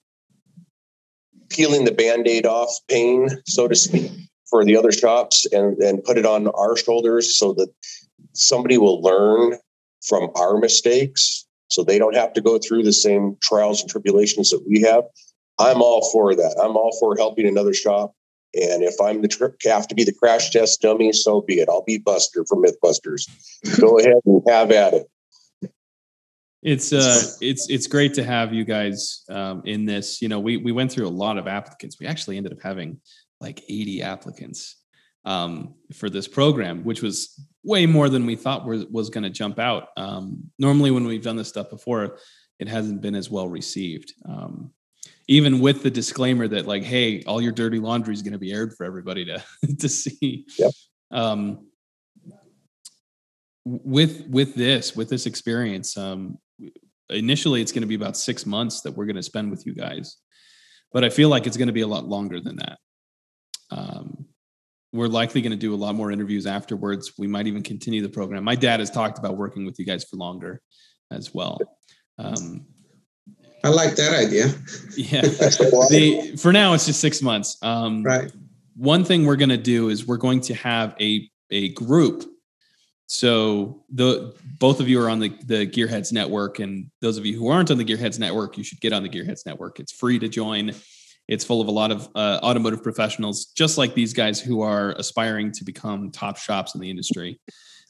peeling 1.50 1.86
the 1.86 1.92
band-aid 1.92 2.46
off 2.46 2.70
pain 2.88 3.30
so 3.46 3.68
to 3.68 3.76
speak 3.76 4.12
for 4.50 4.64
the 4.66 4.78
other 4.78 4.92
shops 4.92 5.46
and, 5.52 5.78
and 5.78 6.04
put 6.04 6.18
it 6.18 6.26
on 6.26 6.48
our 6.50 6.76
shoulders 6.76 7.38
so 7.38 7.54
that 7.54 7.70
somebody 8.34 8.78
will 8.78 9.02
learn 9.02 9.58
from 10.08 10.30
our 10.36 10.58
mistakes 10.58 11.46
so 11.70 11.84
they 11.84 11.98
don't 11.98 12.16
have 12.16 12.34
to 12.34 12.42
go 12.42 12.58
through 12.58 12.84
the 12.84 12.94
same 12.94 13.38
trials 13.42 13.82
and 13.82 13.90
tribulations 13.90 14.50
that 14.50 14.64
we 14.68 14.82
have. 14.82 15.06
I'm 15.58 15.82
all 15.82 16.10
for 16.12 16.36
that. 16.36 16.60
I'm 16.62 16.76
all 16.76 16.96
for 17.00 17.16
helping 17.16 17.48
another 17.48 17.74
shop 17.74 18.14
and 18.54 18.84
if 18.84 18.96
I'm 19.02 19.22
the 19.22 19.28
trip 19.28 19.56
have 19.66 19.88
to 19.88 19.96
be 19.96 20.04
the 20.04 20.14
crash 20.14 20.50
test 20.50 20.82
dummy, 20.82 21.14
so 21.14 21.42
be 21.42 21.60
it. 21.60 21.70
I'll 21.70 21.84
be 21.84 21.98
Buster 21.98 22.46
for 22.48 22.58
MythBusters. 22.58 23.30
Go 23.80 24.00
ahead 24.00 24.22
and 24.26 24.42
have 24.48 24.72
at 24.72 24.94
it. 24.94 25.08
It's 26.62 26.94
uh, 26.94 27.22
it's 27.42 27.70
it's 27.70 27.88
great 27.88 28.14
to 28.16 28.24
have 28.24 28.54
you 28.54 28.64
guys 28.64 29.24
um, 29.30 29.64
in 29.66 29.86
this. 29.86 30.22
You 30.22 30.30
know, 30.30 30.40
we 30.40 30.58
we 30.58 30.72
went 30.72 30.92
through 30.92 31.08
a 31.08 31.10
lot 31.10 31.38
of 31.38 31.48
applicants. 31.48 31.98
We 32.00 32.06
actually 32.06 32.38
ended 32.38 32.54
up 32.54 32.62
having 32.62 33.00
like 33.40 33.64
80 33.68 34.04
applicants 34.04 34.76
um, 35.26 35.74
for 35.94 36.10
this 36.10 36.28
program, 36.28 36.84
which 36.84 37.02
was 37.02 37.44
way 37.64 37.88
more 37.88 38.10
than 38.10 38.28
we 38.28 38.36
thought 38.36 38.66
was 38.66 38.86
was 38.86 39.10
going 39.10 39.24
to 39.24 39.32
jump 39.32 39.58
out. 39.58 39.88
Um, 39.98 40.52
normally, 40.60 40.92
when 40.92 41.06
we've 41.06 41.24
done 41.24 41.36
this 41.36 41.50
stuff 41.50 41.70
before, 41.70 42.20
it 42.60 42.68
hasn't 42.68 43.02
been 43.02 43.16
as 43.16 43.32
well 43.32 43.48
received. 43.48 44.14
Um, 44.30 44.72
even 45.28 45.60
with 45.60 45.84
the 45.84 45.92
disclaimer 45.92 46.48
that 46.48 46.68
like, 46.68 46.84
hey, 46.84 47.24
all 47.24 47.42
your 47.42 47.52
dirty 47.52 47.80
laundry 47.80 48.14
is 48.14 48.22
going 48.22 48.34
to 48.34 48.40
be 48.40 48.52
aired 48.52 48.74
for 48.76 48.86
everybody 48.86 49.26
to 49.26 49.44
to 49.80 49.90
see. 49.90 50.46
Yep. 50.58 50.72
Um, 51.12 51.68
with 53.64 54.26
with 54.28 54.56
this 54.56 54.96
with 54.96 55.10
this 55.10 55.26
experience, 55.26 55.98
um, 55.98 56.38
initially 57.10 57.62
it's 57.62 57.72
going 57.72 57.82
to 57.82 57.88
be 57.88 57.96
about 57.96 58.18
six 58.18 58.46
months 58.46 58.82
that 58.82 58.92
we're 58.92 59.06
going 59.06 59.16
to 59.16 59.24
spend 59.24 59.52
with 59.52 59.66
you 59.66 59.74
guys, 59.74 60.18
but 60.92 61.04
I 61.04 61.10
feel 61.10 61.30
like 61.30 61.46
it's 61.46 61.58
going 61.58 61.68
to 61.68 61.74
be 61.74 61.82
a 61.82 61.88
lot 61.88 62.08
longer 62.08 62.40
than 62.40 62.56
that. 62.58 62.78
Um, 63.70 64.26
we're 64.94 65.08
likely 65.08 65.42
going 65.42 65.52
to 65.52 65.58
do 65.58 65.74
a 65.74 65.76
lot 65.76 65.96
more 65.96 66.12
interviews 66.12 66.46
afterwards. 66.46 67.14
We 67.18 67.28
might 67.28 67.48
even 67.48 67.64
continue 67.64 68.02
the 68.02 68.10
program. 68.10 68.44
My 68.44 68.56
dad 68.56 68.80
has 68.82 68.90
talked 68.90 69.18
about 69.18 69.38
working 69.38 69.66
with 69.66 69.80
you 69.80 69.86
guys 69.86 70.04
for 70.04 70.18
longer 70.18 70.62
as 71.12 71.34
well. 71.34 71.60
Um, 72.18 72.66
I 73.64 73.70
like 73.70 73.96
that 73.96 74.14
idea. 74.14 74.46
Yeah. 74.96 75.22
the, 75.90 76.36
for 76.38 76.52
now, 76.52 76.74
it's 76.74 76.86
just 76.86 77.00
six 77.00 77.22
months. 77.22 77.58
Um, 77.62 78.04
right. 78.04 78.32
One 78.76 79.04
thing 79.04 79.26
we're 79.26 79.36
going 79.36 79.50
to 79.50 79.58
do 79.58 79.90
is 79.90 80.08
we're 80.08 80.18
going 80.18 80.42
to 80.42 80.56
have 80.56 80.96
a 81.00 81.30
a 81.52 81.70
group. 81.70 82.24
So 83.08 83.84
the 83.94 84.34
both 84.58 84.80
of 84.80 84.88
you 84.88 85.02
are 85.02 85.10
on 85.10 85.20
the 85.20 85.30
the 85.46 85.68
Gearheads 85.68 86.12
network, 86.12 86.60
and 86.60 86.90
those 87.02 87.18
of 87.18 87.26
you 87.26 87.38
who 87.38 87.50
aren't 87.50 87.70
on 87.70 87.78
the 87.78 87.86
Gearheads 87.86 88.18
network, 88.18 88.58
you 88.58 88.64
should 88.64 88.82
get 88.82 88.94
on 88.94 89.04
the 89.04 89.10
Gearheads 89.10 89.46
network. 89.46 89.80
It's 89.80 89.92
free 89.92 90.18
to 90.20 90.30
join. 90.30 90.74
It's 91.28 91.46
full 91.46 91.62
of 91.62 91.68
a 91.68 91.72
lot 91.72 91.92
of 91.92 92.10
uh, 92.16 92.40
automotive 92.42 92.82
professionals, 92.82 93.46
just 93.46 93.78
like 93.78 93.94
these 93.94 94.14
guys 94.14 94.40
who 94.40 94.62
are 94.62 94.94
aspiring 94.94 95.52
to 95.54 95.64
become 95.64 96.10
top 96.10 96.38
shops 96.38 96.74
in 96.74 96.82
the 96.82 96.90
industry. 96.90 97.40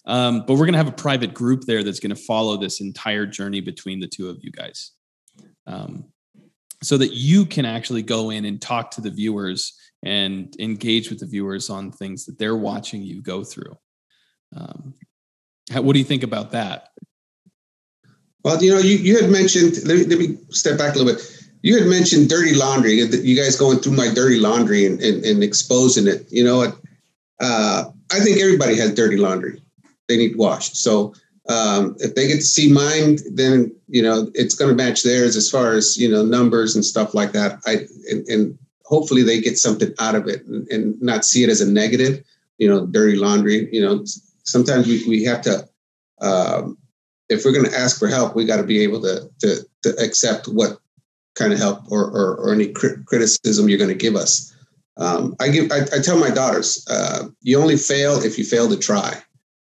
Um, 0.06 0.44
but 0.48 0.54
we're 0.54 0.66
going 0.66 0.74
to 0.74 0.80
have 0.80 0.88
a 0.88 0.92
private 0.92 1.34
group 1.34 1.62
there 1.62 1.84
that's 1.84 2.00
going 2.00 2.14
to 2.14 2.22
follow 2.22 2.58
this 2.58 2.82
entire 2.82 3.26
journey 3.26 3.62
between 3.62 4.00
the 4.00 4.08
two 4.08 4.30
of 4.30 4.44
you 4.44 4.52
guys 4.52 4.92
um, 5.68 6.06
so 6.84 6.98
that 6.98 7.14
you 7.14 7.46
can 7.46 7.66
actually 7.66 8.02
go 8.02 8.30
in 8.32 8.46
and 8.46 8.62
talk 8.62 8.92
to 8.92 9.02
the 9.02 9.12
viewers 9.12 9.74
and 10.04 10.56
engage 10.60 11.10
with 11.10 11.20
the 11.20 11.28
viewers 11.28 11.70
on 11.70 11.92
things 11.92 12.26
that 12.26 12.40
they're 12.40 12.58
watching 12.58 13.04
you 13.04 13.22
go 13.22 13.44
through. 13.44 13.78
Um, 14.56 14.96
how, 15.72 15.82
what 15.82 15.94
do 15.94 16.00
you 16.00 16.06
think 16.06 16.24
about 16.24 16.52
that? 16.52 16.90
Well, 18.44 18.62
you 18.64 18.74
know, 18.74 18.80
you, 18.80 18.98
you 18.98 19.22
had 19.22 19.30
mentioned, 19.30 19.86
let 19.86 19.98
me, 19.98 20.06
let 20.06 20.18
me 20.18 20.38
step 20.50 20.78
back 20.78 20.96
a 20.96 20.98
little 20.98 21.14
bit. 21.14 21.22
You 21.62 21.78
had 21.78 21.88
mentioned 21.88 22.28
dirty 22.28 22.56
laundry, 22.56 22.94
you 22.94 23.36
guys 23.36 23.56
going 23.56 23.80
through 23.80 23.96
my 23.96 24.12
dirty 24.12 24.40
laundry 24.40 24.88
and, 24.88 25.00
and, 25.00 25.24
and 25.24 25.44
exposing 25.44 26.08
it. 26.08 26.26
You 26.32 26.44
know 26.44 26.58
what? 26.58 26.76
Uh, 27.40 27.86
I 28.12 28.20
think 28.20 28.40
everybody 28.40 28.76
has 28.78 28.96
dirty 28.96 29.18
laundry. 29.18 29.62
They 30.08 30.18
need 30.18 30.36
washed. 30.36 30.76
So 30.76 31.14
um, 31.50 31.96
if 32.00 32.16
they 32.16 32.28
get 32.28 32.36
to 32.36 32.42
see 32.42 32.72
mine, 32.72 33.18
then 33.34 33.76
you 33.88 34.02
know 34.02 34.30
it's 34.36 34.56
going 34.56 34.70
to 34.70 34.84
match 34.84 35.04
theirs 35.04 35.36
as 35.36 35.50
far 35.50 35.74
as 35.74 35.98
you 35.98 36.10
know 36.10 36.24
numbers 36.24 36.76
and 36.76 36.86
stuff 36.86 37.14
like 37.14 37.32
that. 37.32 37.60
I 37.66 37.88
and, 38.10 38.28
and 38.28 38.60
hopefully 38.86 39.24
they 39.24 39.42
get 39.42 39.58
something 39.58 39.94
out 40.00 40.16
of 40.16 40.28
it 40.28 40.46
and, 40.46 40.68
and, 40.70 41.02
not 41.02 41.24
see 41.24 41.44
it 41.44 41.50
as 41.50 41.62
a 41.62 41.72
negative. 41.72 42.24
You 42.58 42.70
know, 42.70 42.86
dirty 42.86 43.18
laundry. 43.18 43.74
You 43.74 43.82
know, 43.82 44.06
sometimes 44.44 44.88
we 44.88 45.04
we 45.08 45.24
have 45.24 45.42
to. 45.42 45.68
Um, 46.22 46.78
if 47.30 47.46
we're 47.46 47.54
going 47.54 47.66
to 47.66 47.78
ask 47.78 47.98
for 47.98 48.08
help, 48.08 48.36
we 48.36 48.46
got 48.46 48.58
to 48.58 48.64
be 48.64 48.82
able 48.82 49.02
to, 49.02 49.30
to 49.40 49.66
to 49.84 49.90
accept 50.00 50.48
what 50.48 50.78
kind 51.36 51.54
of 51.54 51.58
help 51.58 51.92
or 51.92 52.04
or, 52.04 52.36
or 52.36 52.54
any 52.54 52.68
criticism 52.68 53.68
you're 53.68 53.80
going 53.80 53.90
to 53.90 53.96
give 53.96 54.16
us. 54.16 54.56
Um, 54.98 55.36
I 55.40 55.50
give 55.50 55.72
I, 55.72 55.80
I, 55.96 56.02
tell 56.02 56.20
my 56.20 56.30
daughters, 56.30 56.86
uh, 56.90 57.30
you 57.42 57.60
only 57.60 57.78
fail 57.78 58.22
if 58.22 58.38
you 58.38 58.44
fail 58.44 58.70
to 58.70 58.78
try. 58.78 59.20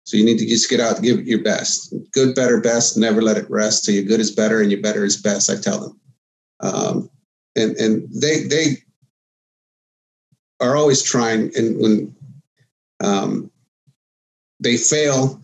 So 0.10 0.18
you 0.18 0.26
need 0.26 0.39
to 0.39 0.45
just 0.47 0.72
get 0.72 0.80
out 0.80 1.03
give 1.03 1.28
your 1.28 1.43
best. 1.43 1.93
Good, 2.14 2.34
better, 2.34 2.60
best. 2.60 2.97
Never 2.97 3.22
let 3.22 3.38
it 3.38 3.47
rest. 3.47 3.86
So 3.86 3.91
your 3.91 4.05
good 4.05 4.20
is 4.20 4.32
better 4.32 4.60
and 4.60 4.72
your 4.72 4.82
better 4.82 5.05
is 5.05 5.16
best. 5.22 5.51
I 5.51 5.55
tell 5.55 5.80
them, 5.80 5.99
um, 6.62 7.10
and 7.55 7.78
and 7.78 8.10
they 8.12 8.41
they 8.45 8.78
are 10.60 10.76
always 10.76 11.03
trying, 11.03 11.51
and 11.55 11.80
when 11.80 12.16
um, 13.03 13.51
they 14.60 14.78
fail, 14.78 15.39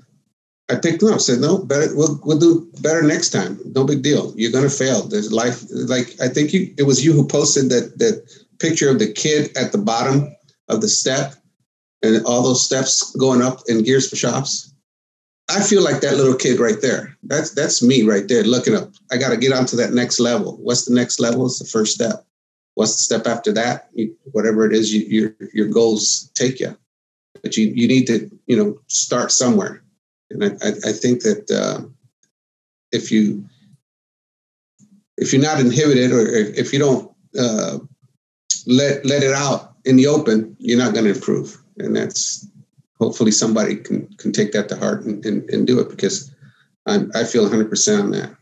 I 0.72 0.78
think 0.78 1.00
no. 1.00 1.14
I 1.14 1.18
said 1.18 1.42
no. 1.42 1.60
Better. 1.60 1.96
We'll 1.96 2.20
we'll 2.24 2.40
do 2.40 2.68
better 2.82 3.04
next 3.04 3.30
time. 3.30 3.60
No 3.76 3.84
big 3.84 4.02
deal. 4.02 4.34
You're 4.36 4.52
gonna 4.52 4.68
fail. 4.68 5.04
There's 5.04 5.32
life. 5.32 5.64
Like 5.70 6.20
I 6.20 6.28
think 6.28 6.54
you. 6.54 6.74
It 6.80 6.88
was 6.88 7.06
you 7.06 7.14
who 7.14 7.28
posted 7.28 7.70
that 7.70 8.00
that 8.00 8.28
picture 8.58 8.90
of 8.90 8.98
the 8.98 9.14
kid 9.14 9.56
at 9.56 9.72
the 9.72 9.78
bottom 9.78 10.36
of 10.70 10.82
the 10.82 10.88
step, 10.88 11.36
and 12.02 12.26
all 12.26 12.44
those 12.44 12.66
steps 12.66 13.16
going 13.16 13.42
up 13.42 13.62
in 13.68 13.84
Gears 13.84 14.10
for 14.10 14.16
Shops. 14.16 14.74
I 15.50 15.62
feel 15.62 15.84
like 15.84 16.02
that 16.02 16.18
little 16.18 16.36
kid 16.36 16.60
right 16.60 16.82
there. 16.82 17.16
That's 17.24 17.52
that's 17.52 17.84
me 17.84 18.02
right 18.02 18.28
there 18.28 18.44
looking 18.44 18.76
up. 18.76 18.92
I 19.12 19.18
got 19.18 19.30
to 19.30 19.38
get 19.38 19.54
onto 19.54 19.76
that 19.78 19.94
next 19.94 20.20
level. 20.20 20.58
What's 20.58 20.86
the 20.86 20.94
next 20.94 21.20
level? 21.20 21.46
It's 21.46 21.60
the 21.60 21.66
first 21.66 21.94
step. 21.94 22.26
What's 22.74 22.96
the 22.96 23.04
step 23.04 23.28
after 23.28 23.52
that? 23.54 23.90
You, 23.94 24.16
whatever 24.32 24.66
it 24.66 24.74
is, 24.74 24.94
you, 24.94 25.02
your 25.02 25.36
your 25.54 25.68
goals 25.68 26.32
take 26.34 26.60
you. 26.60 26.76
But 27.44 27.58
you 27.58 27.68
you 27.76 27.88
need 27.88 28.08
to 28.08 28.30
you 28.48 28.58
know 28.58 28.80
start 28.88 29.32
somewhere. 29.32 29.84
And 30.32 30.44
I, 30.44 30.48
I, 30.48 30.70
I 30.70 30.92
think 30.92 31.22
that 31.22 31.52
uh, 31.52 31.86
if 32.92 33.12
you 33.12 33.48
if 35.18 35.32
you're 35.32 35.42
not 35.42 35.60
inhibited 35.60 36.12
or 36.12 36.28
if, 36.28 36.74
you 36.74 36.80
don't 36.80 37.12
uh, 37.40 37.80
let 38.66 39.06
let 39.06 39.24
it 39.24 39.34
out 39.34 39.76
in 39.86 39.96
the 39.96 40.08
open, 40.08 40.56
you're 40.60 40.78
not 40.78 40.94
going 40.94 41.06
to 41.06 41.14
improve. 41.14 41.62
And 41.78 41.96
that's 41.96 42.48
hopefully 43.00 43.32
somebody 43.32 43.76
can 43.76 44.08
can 44.18 44.32
take 44.32 44.52
that 44.54 44.70
to 44.70 44.76
heart 44.76 45.04
and, 45.04 45.26
and, 45.26 45.50
and 45.50 45.68
do 45.68 45.80
it 45.80 45.90
because 45.90 46.34
I'm, 46.86 47.12
I 47.16 47.24
feel 47.24 47.50
100% 47.50 48.04
on 48.04 48.12
that. 48.12 48.36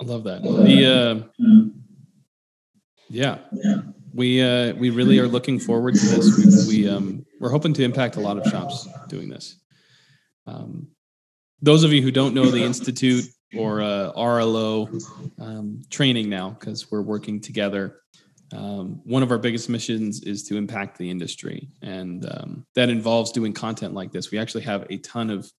I 0.00 0.04
love 0.04 0.24
that. 0.24 0.42
The 0.42 0.86
uh, 0.86 1.44
yeah, 3.08 3.38
we 4.14 4.42
uh, 4.42 4.74
we 4.74 4.90
really 4.90 5.18
are 5.18 5.28
looking 5.28 5.58
forward 5.58 5.94
to 5.94 6.06
this. 6.06 6.66
We, 6.68 6.82
we 6.82 6.88
um, 6.88 7.26
we're 7.38 7.50
hoping 7.50 7.74
to 7.74 7.84
impact 7.84 8.16
a 8.16 8.20
lot 8.20 8.38
of 8.38 8.50
shops 8.50 8.88
doing 9.08 9.28
this. 9.28 9.56
Um, 10.46 10.88
those 11.60 11.84
of 11.84 11.92
you 11.92 12.00
who 12.00 12.10
don't 12.10 12.34
know 12.34 12.46
the 12.46 12.62
institute 12.62 13.26
or 13.54 13.82
uh, 13.82 14.12
RLO 14.16 15.02
um, 15.38 15.82
training 15.90 16.30
now, 16.30 16.50
because 16.50 16.90
we're 16.90 17.02
working 17.02 17.40
together. 17.40 18.00
Um, 18.52 19.00
one 19.04 19.22
of 19.22 19.30
our 19.30 19.38
biggest 19.38 19.68
missions 19.68 20.22
is 20.22 20.42
to 20.44 20.56
impact 20.56 20.98
the 20.98 21.10
industry, 21.10 21.68
and 21.82 22.26
um, 22.30 22.66
that 22.74 22.88
involves 22.88 23.32
doing 23.32 23.52
content 23.52 23.94
like 23.94 24.12
this. 24.12 24.30
We 24.30 24.38
actually 24.38 24.62
have 24.62 24.86
a 24.90 24.98
ton 24.98 25.30
of 25.30 25.50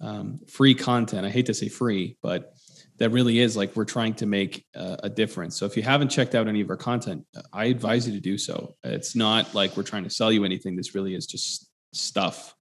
um, 0.00 0.40
free 0.48 0.74
content. 0.74 1.24
I 1.24 1.30
hate 1.30 1.46
to 1.46 1.54
say 1.54 1.68
free, 1.68 2.16
but 2.22 2.54
that 2.98 3.10
really 3.10 3.38
is 3.38 3.56
like 3.56 3.74
we're 3.74 3.84
trying 3.84 4.14
to 4.14 4.26
make 4.26 4.66
a, 4.74 4.98
a 5.04 5.08
difference. 5.08 5.56
So 5.58 5.66
if 5.66 5.76
you 5.76 5.82
haven't 5.82 6.08
checked 6.08 6.34
out 6.34 6.48
any 6.48 6.60
of 6.60 6.70
our 6.70 6.76
content, 6.76 7.24
I 7.52 7.66
advise 7.66 8.06
you 8.06 8.14
to 8.14 8.20
do 8.20 8.36
so. 8.36 8.74
It's 8.84 9.16
not 9.16 9.54
like 9.54 9.76
we're 9.76 9.82
trying 9.82 10.04
to 10.04 10.10
sell 10.10 10.32
you 10.32 10.44
anything. 10.44 10.76
This 10.76 10.94
really 10.94 11.14
is 11.14 11.26
just 11.26 11.70
stuff 11.92 12.54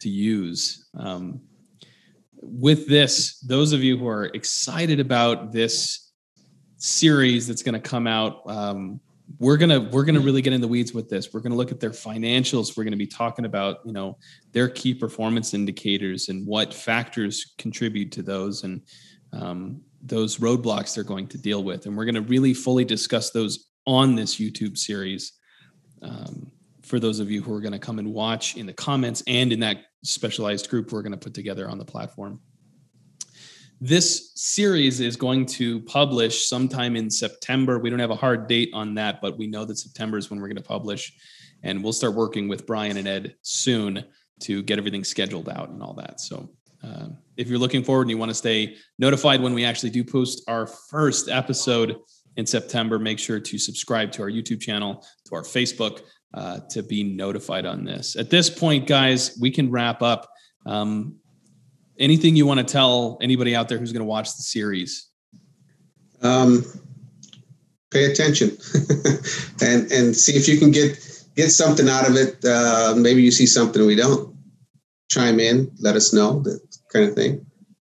to 0.00 0.08
use. 0.08 0.86
Um, 0.96 1.40
with 2.40 2.88
this, 2.88 3.38
those 3.40 3.72
of 3.72 3.82
you 3.82 3.96
who 3.96 4.06
are 4.06 4.26
excited 4.26 5.00
about 5.00 5.52
this 5.52 6.12
series 6.76 7.46
that's 7.46 7.62
going 7.62 7.74
to 7.74 7.80
come 7.80 8.06
out, 8.06 8.42
um, 8.46 9.00
we're 9.38 9.56
gonna 9.56 9.80
we're 9.80 10.04
gonna 10.04 10.20
really 10.20 10.42
get 10.42 10.52
in 10.52 10.60
the 10.60 10.68
weeds 10.68 10.92
with 10.92 11.08
this. 11.08 11.32
We're 11.32 11.40
gonna 11.40 11.56
look 11.56 11.72
at 11.72 11.80
their 11.80 11.90
financials. 11.90 12.76
We're 12.76 12.84
gonna 12.84 12.96
be 12.96 13.06
talking 13.06 13.44
about 13.44 13.78
you 13.84 13.92
know 13.92 14.18
their 14.52 14.68
key 14.68 14.94
performance 14.94 15.54
indicators 15.54 16.28
and 16.28 16.46
what 16.46 16.72
factors 16.72 17.54
contribute 17.58 18.12
to 18.12 18.22
those 18.22 18.64
and 18.64 18.82
um, 19.32 19.80
those 20.02 20.38
roadblocks 20.38 20.94
they're 20.94 21.04
going 21.04 21.28
to 21.28 21.38
deal 21.38 21.64
with. 21.64 21.86
And 21.86 21.96
we're 21.96 22.04
gonna 22.04 22.20
really 22.20 22.54
fully 22.54 22.84
discuss 22.84 23.30
those 23.30 23.70
on 23.86 24.14
this 24.14 24.36
YouTube 24.36 24.78
series. 24.78 25.32
Um, 26.02 26.50
for 26.84 27.00
those 27.00 27.18
of 27.18 27.30
you 27.30 27.42
who 27.42 27.52
are 27.52 27.60
going 27.60 27.72
to 27.72 27.78
come 27.78 27.98
and 27.98 28.12
watch 28.12 28.56
in 28.56 28.66
the 28.66 28.72
comments 28.72 29.22
and 29.26 29.52
in 29.52 29.60
that 29.60 29.78
specialized 30.02 30.68
group 30.68 30.92
we're 30.92 31.02
going 31.02 31.12
to 31.12 31.18
put 31.18 31.32
together 31.32 31.68
on 31.68 31.78
the 31.78 31.84
platform. 31.84 32.38
This 33.80 34.32
series 34.34 35.00
is 35.00 35.16
going 35.16 35.46
to 35.46 35.80
publish 35.80 36.48
sometime 36.48 36.96
in 36.96 37.10
September. 37.10 37.78
We 37.78 37.90
don't 37.90 37.98
have 37.98 38.10
a 38.10 38.16
hard 38.16 38.46
date 38.46 38.70
on 38.72 38.94
that, 38.94 39.20
but 39.20 39.36
we 39.36 39.46
know 39.46 39.64
that 39.64 39.78
September 39.78 40.16
is 40.16 40.30
when 40.30 40.40
we're 40.40 40.48
going 40.48 40.56
to 40.56 40.62
publish. 40.62 41.12
And 41.62 41.82
we'll 41.82 41.92
start 41.92 42.14
working 42.14 42.48
with 42.48 42.66
Brian 42.66 42.96
and 42.96 43.08
Ed 43.08 43.36
soon 43.42 44.04
to 44.40 44.62
get 44.62 44.78
everything 44.78 45.04
scheduled 45.04 45.48
out 45.48 45.70
and 45.70 45.82
all 45.82 45.94
that. 45.94 46.20
So 46.20 46.50
uh, 46.82 47.08
if 47.36 47.48
you're 47.48 47.58
looking 47.58 47.82
forward 47.82 48.02
and 48.02 48.10
you 48.10 48.18
want 48.18 48.30
to 48.30 48.34
stay 48.34 48.76
notified 48.98 49.40
when 49.40 49.54
we 49.54 49.64
actually 49.64 49.90
do 49.90 50.04
post 50.04 50.42
our 50.48 50.66
first 50.66 51.28
episode 51.28 51.96
in 52.36 52.46
September, 52.46 52.98
make 52.98 53.18
sure 53.18 53.40
to 53.40 53.58
subscribe 53.58 54.12
to 54.12 54.22
our 54.22 54.30
YouTube 54.30 54.60
channel, 54.60 55.04
to 55.26 55.34
our 55.34 55.42
Facebook, 55.42 56.02
uh, 56.34 56.60
to 56.70 56.82
be 56.82 57.02
notified 57.02 57.64
on 57.64 57.84
this. 57.84 58.16
At 58.16 58.28
this 58.30 58.50
point, 58.50 58.86
guys, 58.86 59.38
we 59.40 59.50
can 59.50 59.70
wrap 59.70 60.02
up. 60.02 60.28
Um, 60.66 61.16
anything 61.98 62.36
you 62.36 62.46
want 62.46 62.60
to 62.60 62.64
tell 62.64 63.18
anybody 63.20 63.54
out 63.54 63.68
there 63.68 63.78
who's 63.78 63.92
going 63.92 64.00
to 64.00 64.06
watch 64.06 64.36
the 64.36 64.42
series? 64.42 65.08
Um, 66.22 66.64
pay 67.90 68.06
attention 68.06 68.56
and 69.62 69.90
and 69.92 70.16
see 70.16 70.32
if 70.32 70.48
you 70.48 70.58
can 70.58 70.70
get 70.70 70.98
get 71.36 71.50
something 71.50 71.88
out 71.88 72.08
of 72.08 72.16
it. 72.16 72.44
Uh, 72.44 72.94
maybe 72.96 73.22
you 73.22 73.30
see 73.30 73.46
something 73.46 73.84
we 73.86 73.96
don't. 73.96 74.34
Chime 75.10 75.38
in, 75.38 75.70
let 75.80 75.96
us 75.96 76.12
know 76.12 76.40
that 76.40 76.60
kind 76.92 77.08
of 77.08 77.14
thing. 77.14 77.44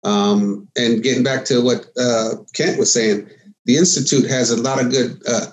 Um, 0.03 0.69
and 0.77 1.03
getting 1.03 1.23
back 1.23 1.43
to 1.45 1.61
what 1.63 1.87
uh, 1.99 2.35
Kent 2.53 2.79
was 2.79 2.93
saying, 2.93 3.27
the 3.65 3.77
institute 3.77 4.29
has 4.29 4.51
a 4.51 4.61
lot 4.61 4.79
of 4.79 4.91
good 4.91 5.21
uh, 5.27 5.47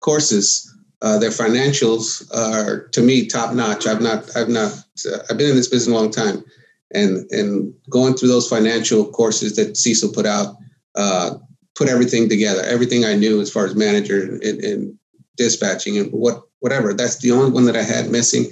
courses 0.00 0.70
uh, 1.02 1.18
their 1.18 1.30
financials 1.30 2.30
are 2.34 2.88
to 2.88 3.00
me 3.00 3.26
top 3.26 3.54
notch. 3.54 3.86
I've 3.86 4.02
not, 4.02 4.36
I've 4.36 4.48
not, 4.48 4.72
uh, 5.10 5.18
I've 5.30 5.38
been 5.38 5.50
in 5.50 5.56
this 5.56 5.68
business 5.68 5.94
a 5.94 5.98
long 5.98 6.10
time, 6.10 6.44
and 6.92 7.30
and 7.30 7.74
going 7.88 8.14
through 8.14 8.28
those 8.28 8.48
financial 8.48 9.10
courses 9.10 9.56
that 9.56 9.76
Cecil 9.76 10.12
put 10.12 10.26
out, 10.26 10.56
uh, 10.94 11.34
put 11.74 11.88
everything 11.88 12.28
together, 12.28 12.62
everything 12.62 13.04
I 13.04 13.14
knew 13.14 13.40
as 13.40 13.50
far 13.50 13.66
as 13.66 13.74
manager 13.74 14.22
and, 14.22 14.42
and, 14.42 14.96
dispatching 15.36 15.96
and 15.96 16.12
what 16.12 16.42
whatever. 16.58 16.92
That's 16.92 17.18
the 17.18 17.30
only 17.30 17.50
one 17.50 17.64
that 17.64 17.76
I 17.76 17.82
had 17.82 18.10
missing, 18.10 18.46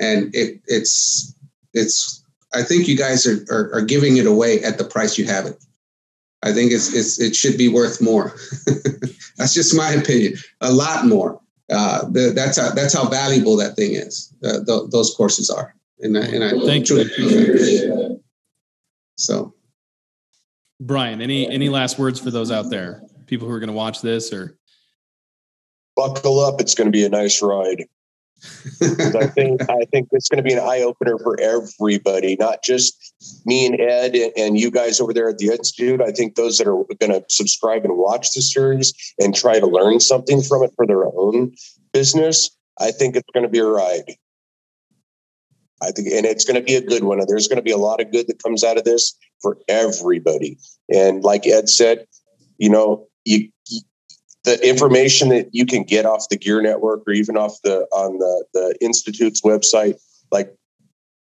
and 0.00 0.34
it 0.34 0.60
it's 0.66 1.34
it's. 1.72 2.24
I 2.54 2.62
think 2.62 2.86
you 2.86 2.98
guys 2.98 3.26
are, 3.26 3.46
are, 3.50 3.74
are 3.76 3.82
giving 3.82 4.18
it 4.18 4.26
away 4.26 4.62
at 4.62 4.76
the 4.76 4.84
price 4.84 5.16
you 5.16 5.24
have 5.24 5.46
it. 5.46 5.56
I 6.42 6.52
think 6.52 6.72
it's, 6.72 6.92
it's 6.92 7.18
it 7.18 7.34
should 7.34 7.56
be 7.56 7.68
worth 7.68 8.02
more. 8.02 8.34
That's 9.38 9.54
just 9.54 9.74
my 9.74 9.92
opinion. 9.92 10.34
A 10.60 10.70
lot 10.70 11.06
more 11.06 11.40
uh, 11.72 12.08
the, 12.10 12.32
that's 12.34 12.58
how 12.58 12.70
that's 12.70 12.94
how 12.94 13.08
valuable 13.08 13.56
that 13.56 13.76
thing 13.76 13.92
is. 13.92 14.32
Uh, 14.44 14.64
th- 14.64 14.90
those 14.90 15.14
courses 15.14 15.48
are, 15.48 15.74
and 16.02 16.18
I, 16.18 16.20
and 16.26 16.44
I 16.44 16.50
Thank 16.66 16.86
truly 16.86 17.02
appreciate 17.02 17.48
it. 17.48 18.22
So, 19.16 19.54
Brian, 20.80 21.20
any 21.20 21.48
any 21.48 21.68
last 21.68 21.98
words 21.98 22.18
for 22.18 22.30
those 22.30 22.50
out 22.50 22.70
there, 22.70 23.02
people 23.26 23.46
who 23.46 23.54
are 23.54 23.60
going 23.60 23.68
to 23.68 23.74
watch 23.74 24.02
this 24.02 24.32
or 24.32 24.58
buckle 25.96 26.40
up? 26.40 26.60
It's 26.60 26.74
going 26.74 26.88
to 26.88 26.92
be 26.92 27.04
a 27.04 27.08
nice 27.08 27.40
ride. 27.40 27.84
I 28.82 29.26
think 29.26 29.62
I 29.70 29.84
think 29.92 30.08
it's 30.10 30.28
going 30.28 30.42
to 30.42 30.42
be 30.42 30.52
an 30.52 30.58
eye 30.58 30.80
opener 30.80 31.16
for 31.18 31.38
everybody, 31.40 32.36
not 32.40 32.64
just 32.64 33.14
me 33.46 33.66
and 33.66 33.80
Ed 33.80 34.16
and 34.36 34.58
you 34.58 34.72
guys 34.72 35.00
over 35.00 35.12
there 35.12 35.28
at 35.28 35.38
the 35.38 35.46
institute. 35.46 36.00
I 36.00 36.10
think 36.10 36.34
those 36.34 36.58
that 36.58 36.66
are 36.66 36.82
going 36.98 37.12
to 37.12 37.24
subscribe 37.28 37.84
and 37.84 37.96
watch 37.96 38.32
the 38.32 38.42
series 38.42 38.92
and 39.20 39.32
try 39.32 39.60
to 39.60 39.66
learn 39.66 40.00
something 40.00 40.42
from 40.42 40.64
it 40.64 40.72
for 40.74 40.88
their 40.88 41.06
own 41.06 41.54
business. 41.92 42.50
I 42.80 42.90
think 42.90 43.14
it's 43.14 43.28
going 43.32 43.44
to 43.44 43.48
be 43.48 43.60
a 43.60 43.64
ride. 43.64 44.16
I 45.82 45.90
think, 45.90 46.08
and 46.08 46.24
it's 46.24 46.44
going 46.44 46.56
to 46.56 46.62
be 46.62 46.74
a 46.74 46.80
good 46.80 47.04
one. 47.04 47.20
There's 47.26 47.48
going 47.48 47.56
to 47.56 47.62
be 47.62 47.72
a 47.72 47.76
lot 47.76 48.00
of 48.00 48.12
good 48.12 48.28
that 48.28 48.42
comes 48.42 48.62
out 48.62 48.78
of 48.78 48.84
this 48.84 49.16
for 49.40 49.58
everybody. 49.68 50.58
And 50.92 51.22
like 51.22 51.46
Ed 51.46 51.68
said, 51.68 52.06
you 52.58 52.70
know, 52.70 53.06
you, 53.24 53.50
the 54.44 54.66
information 54.66 55.28
that 55.30 55.48
you 55.52 55.66
can 55.66 55.82
get 55.84 56.06
off 56.06 56.28
the 56.28 56.36
Gear 56.36 56.62
Network 56.62 57.02
or 57.06 57.12
even 57.12 57.36
off 57.36 57.58
the 57.62 57.82
on 57.92 58.18
the 58.18 58.44
the 58.54 58.76
institute's 58.80 59.42
website, 59.42 60.00
like 60.30 60.54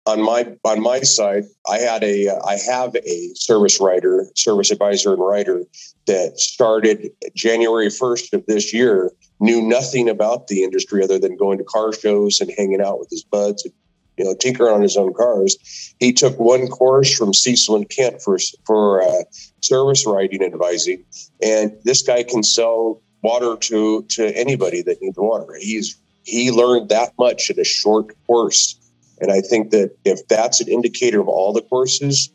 on 0.06 0.22
my 0.22 0.56
on 0.64 0.82
my 0.82 1.00
side, 1.00 1.44
I 1.68 1.78
had 1.78 2.02
a 2.02 2.28
uh, 2.28 2.44
I 2.44 2.56
have 2.56 2.94
a 2.96 3.30
service 3.34 3.80
writer, 3.80 4.26
service 4.36 4.70
advisor, 4.70 5.14
and 5.14 5.24
writer 5.24 5.64
that 6.06 6.38
started 6.38 7.10
January 7.34 7.90
first 7.90 8.34
of 8.34 8.44
this 8.46 8.74
year. 8.74 9.12
Knew 9.40 9.62
nothing 9.62 10.08
about 10.08 10.48
the 10.48 10.62
industry 10.62 11.02
other 11.02 11.18
than 11.18 11.36
going 11.36 11.58
to 11.58 11.64
car 11.64 11.92
shows 11.92 12.40
and 12.40 12.50
hanging 12.56 12.80
out 12.80 12.98
with 12.98 13.10
his 13.10 13.24
buds 13.24 13.64
and 13.64 13.74
you 14.16 14.24
know 14.24 14.34
tinker 14.34 14.70
on 14.70 14.82
his 14.82 14.96
own 14.96 15.12
cars. 15.14 15.56
He 15.98 16.12
took 16.12 16.38
one 16.38 16.68
course 16.68 17.12
from 17.14 17.34
Cecil 17.34 17.76
and 17.76 17.88
Kent 17.88 18.22
for 18.22 18.38
for 18.64 19.02
uh, 19.02 19.24
service 19.60 20.06
writing 20.06 20.42
and 20.42 20.52
advising, 20.52 21.04
and 21.42 21.72
this 21.84 22.02
guy 22.02 22.22
can 22.22 22.42
sell 22.42 23.00
water 23.22 23.56
to 23.56 24.02
to 24.10 24.36
anybody 24.36 24.82
that 24.82 25.00
needs 25.02 25.16
water. 25.16 25.56
He's 25.60 25.96
he 26.24 26.50
learned 26.50 26.88
that 26.88 27.12
much 27.18 27.50
in 27.50 27.58
a 27.58 27.64
short 27.64 28.14
course, 28.26 28.76
and 29.20 29.30
I 29.32 29.40
think 29.40 29.70
that 29.70 29.96
if 30.04 30.26
that's 30.28 30.60
an 30.60 30.68
indicator 30.68 31.20
of 31.20 31.28
all 31.28 31.52
the 31.52 31.62
courses, 31.62 32.30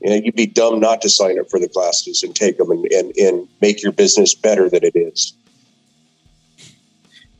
You 0.00 0.10
know, 0.10 0.16
you'd 0.16 0.36
be 0.36 0.46
dumb 0.46 0.78
not 0.78 1.02
to 1.02 1.08
sign 1.08 1.38
up 1.40 1.50
for 1.50 1.58
the 1.58 1.68
classes 1.68 2.22
and 2.22 2.34
take 2.34 2.58
them 2.58 2.70
and, 2.70 2.84
and, 2.92 3.16
and 3.16 3.48
make 3.60 3.82
your 3.82 3.92
business 3.92 4.34
better 4.34 4.70
than 4.70 4.84
it 4.84 4.94
is. 4.94 5.34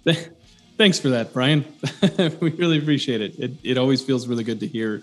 Thanks 0.78 1.00
for 1.00 1.08
that, 1.08 1.32
Brian. 1.32 1.64
we 2.40 2.50
really 2.50 2.78
appreciate 2.78 3.20
it. 3.20 3.36
it. 3.36 3.50
It 3.64 3.78
always 3.78 4.00
feels 4.00 4.28
really 4.28 4.44
good 4.44 4.60
to 4.60 4.66
hear 4.66 5.02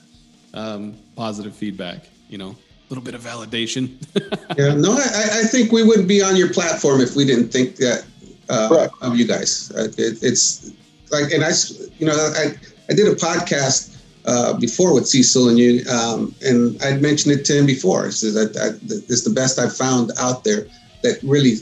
um, 0.54 0.96
positive 1.18 1.54
feedback. 1.54 2.06
You 2.30 2.38
know, 2.38 2.52
a 2.52 2.88
little 2.90 3.04
bit 3.04 3.14
of 3.14 3.22
validation. 3.22 3.98
yeah, 4.58 4.74
no, 4.74 4.94
I, 4.94 5.42
I, 5.42 5.44
think 5.44 5.74
we 5.74 5.84
wouldn't 5.84 6.08
be 6.08 6.22
on 6.22 6.38
your 6.38 6.52
platform 6.54 7.02
if 7.02 7.18
we 7.18 7.26
didn't 7.26 7.50
think 7.50 7.76
that 7.76 8.06
uh, 8.50 8.88
of 9.02 9.18
you 9.18 9.28
guys. 9.28 9.70
Uh, 9.76 9.90
it, 9.98 10.24
it's 10.24 10.72
like, 11.12 11.34
and 11.34 11.44
I, 11.44 11.52
you 12.00 12.08
know, 12.08 12.16
I, 12.16 12.56
I 12.90 12.94
did 12.94 13.08
a 13.08 13.16
podcast 13.16 14.02
uh, 14.26 14.54
before 14.54 14.94
with 14.94 15.10
Cecil 15.10 15.50
and 15.50 15.60
you, 15.60 15.84
um, 15.92 16.34
and 16.42 16.82
I'd 16.84 17.02
mentioned 17.02 17.38
it 17.38 17.44
to 17.46 17.60
him 17.60 17.66
before. 17.66 18.10
Says 18.12 18.34
that 18.34 18.80
it's 19.10 19.26
the 19.26 19.30
best 19.30 19.60
I've 19.60 19.76
found 19.76 20.12
out 20.20 20.46
there 20.46 20.68
that 21.04 21.20
really 21.22 21.58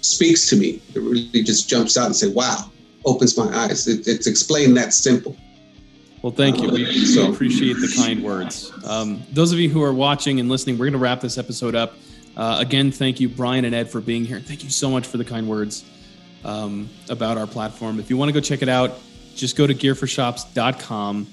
speaks 0.00 0.48
to 0.48 0.56
me. 0.56 0.80
It 0.94 1.00
really 1.00 1.42
just 1.42 1.68
jumps 1.68 1.98
out 1.98 2.06
and 2.06 2.16
say, 2.16 2.28
"Wow!" 2.28 2.70
Opens 3.06 3.38
my 3.38 3.46
eyes. 3.56 3.88
It, 3.88 4.06
it's 4.06 4.26
explained 4.26 4.76
that 4.76 4.92
simple. 4.92 5.36
Well, 6.22 6.32
thank 6.32 6.60
you. 6.60 6.70
We 6.70 7.04
so 7.04 7.32
appreciate 7.32 7.74
the 7.74 7.92
kind 7.96 8.22
words. 8.22 8.72
Um, 8.84 9.22
those 9.32 9.52
of 9.52 9.58
you 9.58 9.68
who 9.70 9.82
are 9.82 9.92
watching 9.92 10.40
and 10.40 10.48
listening, 10.48 10.76
we're 10.76 10.86
going 10.86 10.94
to 10.94 10.98
wrap 10.98 11.20
this 11.20 11.38
episode 11.38 11.74
up. 11.74 11.94
Uh, 12.36 12.56
again, 12.58 12.90
thank 12.90 13.20
you, 13.20 13.28
Brian 13.28 13.64
and 13.64 13.74
Ed, 13.74 13.88
for 13.88 14.00
being 14.00 14.24
here. 14.24 14.40
Thank 14.40 14.64
you 14.64 14.70
so 14.70 14.90
much 14.90 15.06
for 15.06 15.18
the 15.18 15.24
kind 15.24 15.48
words 15.48 15.84
um, 16.44 16.88
about 17.08 17.38
our 17.38 17.46
platform. 17.46 18.00
If 18.00 18.10
you 18.10 18.16
want 18.16 18.28
to 18.28 18.32
go 18.32 18.40
check 18.40 18.62
it 18.62 18.68
out, 18.68 18.98
just 19.36 19.56
go 19.56 19.66
to 19.66 19.74
gearforshops.com. 19.74 21.26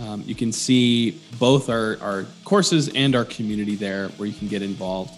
Um, 0.00 0.22
you 0.26 0.34
can 0.34 0.52
see 0.52 1.20
both 1.38 1.70
our, 1.70 1.96
our 2.00 2.26
courses 2.44 2.88
and 2.94 3.14
our 3.14 3.24
community 3.24 3.76
there 3.76 4.08
where 4.10 4.28
you 4.28 4.34
can 4.34 4.48
get 4.48 4.62
involved. 4.62 5.14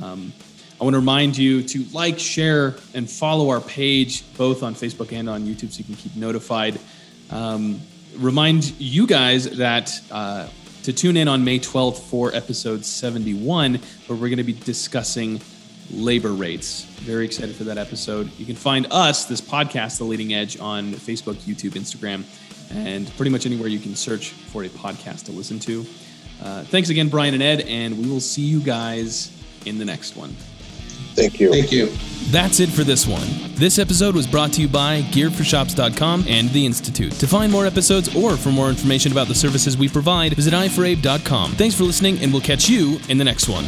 Um, 0.00 0.32
I 0.80 0.84
want 0.84 0.94
to 0.94 1.00
remind 1.00 1.36
you 1.36 1.62
to 1.62 1.84
like, 1.92 2.20
share, 2.20 2.76
and 2.94 3.10
follow 3.10 3.50
our 3.50 3.60
page 3.60 4.22
both 4.36 4.62
on 4.62 4.76
Facebook 4.76 5.12
and 5.12 5.28
on 5.28 5.44
YouTube 5.44 5.72
so 5.72 5.78
you 5.78 5.84
can 5.84 5.96
keep 5.96 6.14
notified. 6.14 6.78
Um, 7.30 7.80
remind 8.16 8.78
you 8.78 9.06
guys 9.06 9.56
that 9.58 10.00
uh, 10.12 10.48
to 10.84 10.92
tune 10.92 11.16
in 11.16 11.26
on 11.26 11.44
May 11.44 11.58
12th 11.58 11.98
for 12.02 12.32
episode 12.32 12.84
71, 12.84 13.74
where 13.74 14.18
we're 14.18 14.28
going 14.28 14.36
to 14.36 14.44
be 14.44 14.52
discussing 14.52 15.40
labor 15.90 16.32
rates. 16.32 16.84
Very 16.84 17.24
excited 17.24 17.56
for 17.56 17.64
that 17.64 17.78
episode. 17.78 18.30
You 18.38 18.46
can 18.46 18.56
find 18.56 18.86
us, 18.92 19.24
this 19.24 19.40
podcast, 19.40 19.98
The 19.98 20.04
Leading 20.04 20.32
Edge, 20.32 20.60
on 20.60 20.92
Facebook, 20.92 21.34
YouTube, 21.38 21.72
Instagram, 21.72 22.22
and 22.70 23.14
pretty 23.16 23.30
much 23.30 23.46
anywhere 23.46 23.68
you 23.68 23.80
can 23.80 23.96
search 23.96 24.30
for 24.30 24.62
a 24.62 24.68
podcast 24.68 25.24
to 25.24 25.32
listen 25.32 25.58
to. 25.60 25.84
Uh, 26.42 26.62
thanks 26.62 26.88
again, 26.88 27.08
Brian 27.08 27.34
and 27.34 27.42
Ed, 27.42 27.62
and 27.62 27.98
we 27.98 28.08
will 28.08 28.20
see 28.20 28.42
you 28.42 28.60
guys 28.60 29.34
in 29.66 29.78
the 29.78 29.84
next 29.84 30.16
one. 30.16 30.34
Thank 31.18 31.40
you. 31.40 31.50
Thank 31.50 31.72
you. 31.72 31.86
That's 32.30 32.60
it 32.60 32.68
for 32.68 32.84
this 32.84 33.06
one. 33.06 33.26
This 33.54 33.78
episode 33.78 34.14
was 34.14 34.26
brought 34.26 34.52
to 34.52 34.60
you 34.60 34.68
by 34.68 35.02
gearforshops.com 35.02 36.26
and 36.28 36.50
the 36.50 36.64
Institute. 36.64 37.12
To 37.12 37.26
find 37.26 37.50
more 37.50 37.66
episodes 37.66 38.14
or 38.14 38.36
for 38.36 38.50
more 38.50 38.68
information 38.68 39.12
about 39.12 39.28
the 39.28 39.34
services 39.34 39.76
we 39.76 39.88
provide, 39.88 40.34
visit 40.34 40.52
iforabe.com. 40.52 41.52
Thanks 41.52 41.74
for 41.74 41.84
listening, 41.84 42.18
and 42.18 42.32
we'll 42.32 42.42
catch 42.42 42.68
you 42.68 43.00
in 43.08 43.18
the 43.18 43.24
next 43.24 43.48
one. 43.48 43.64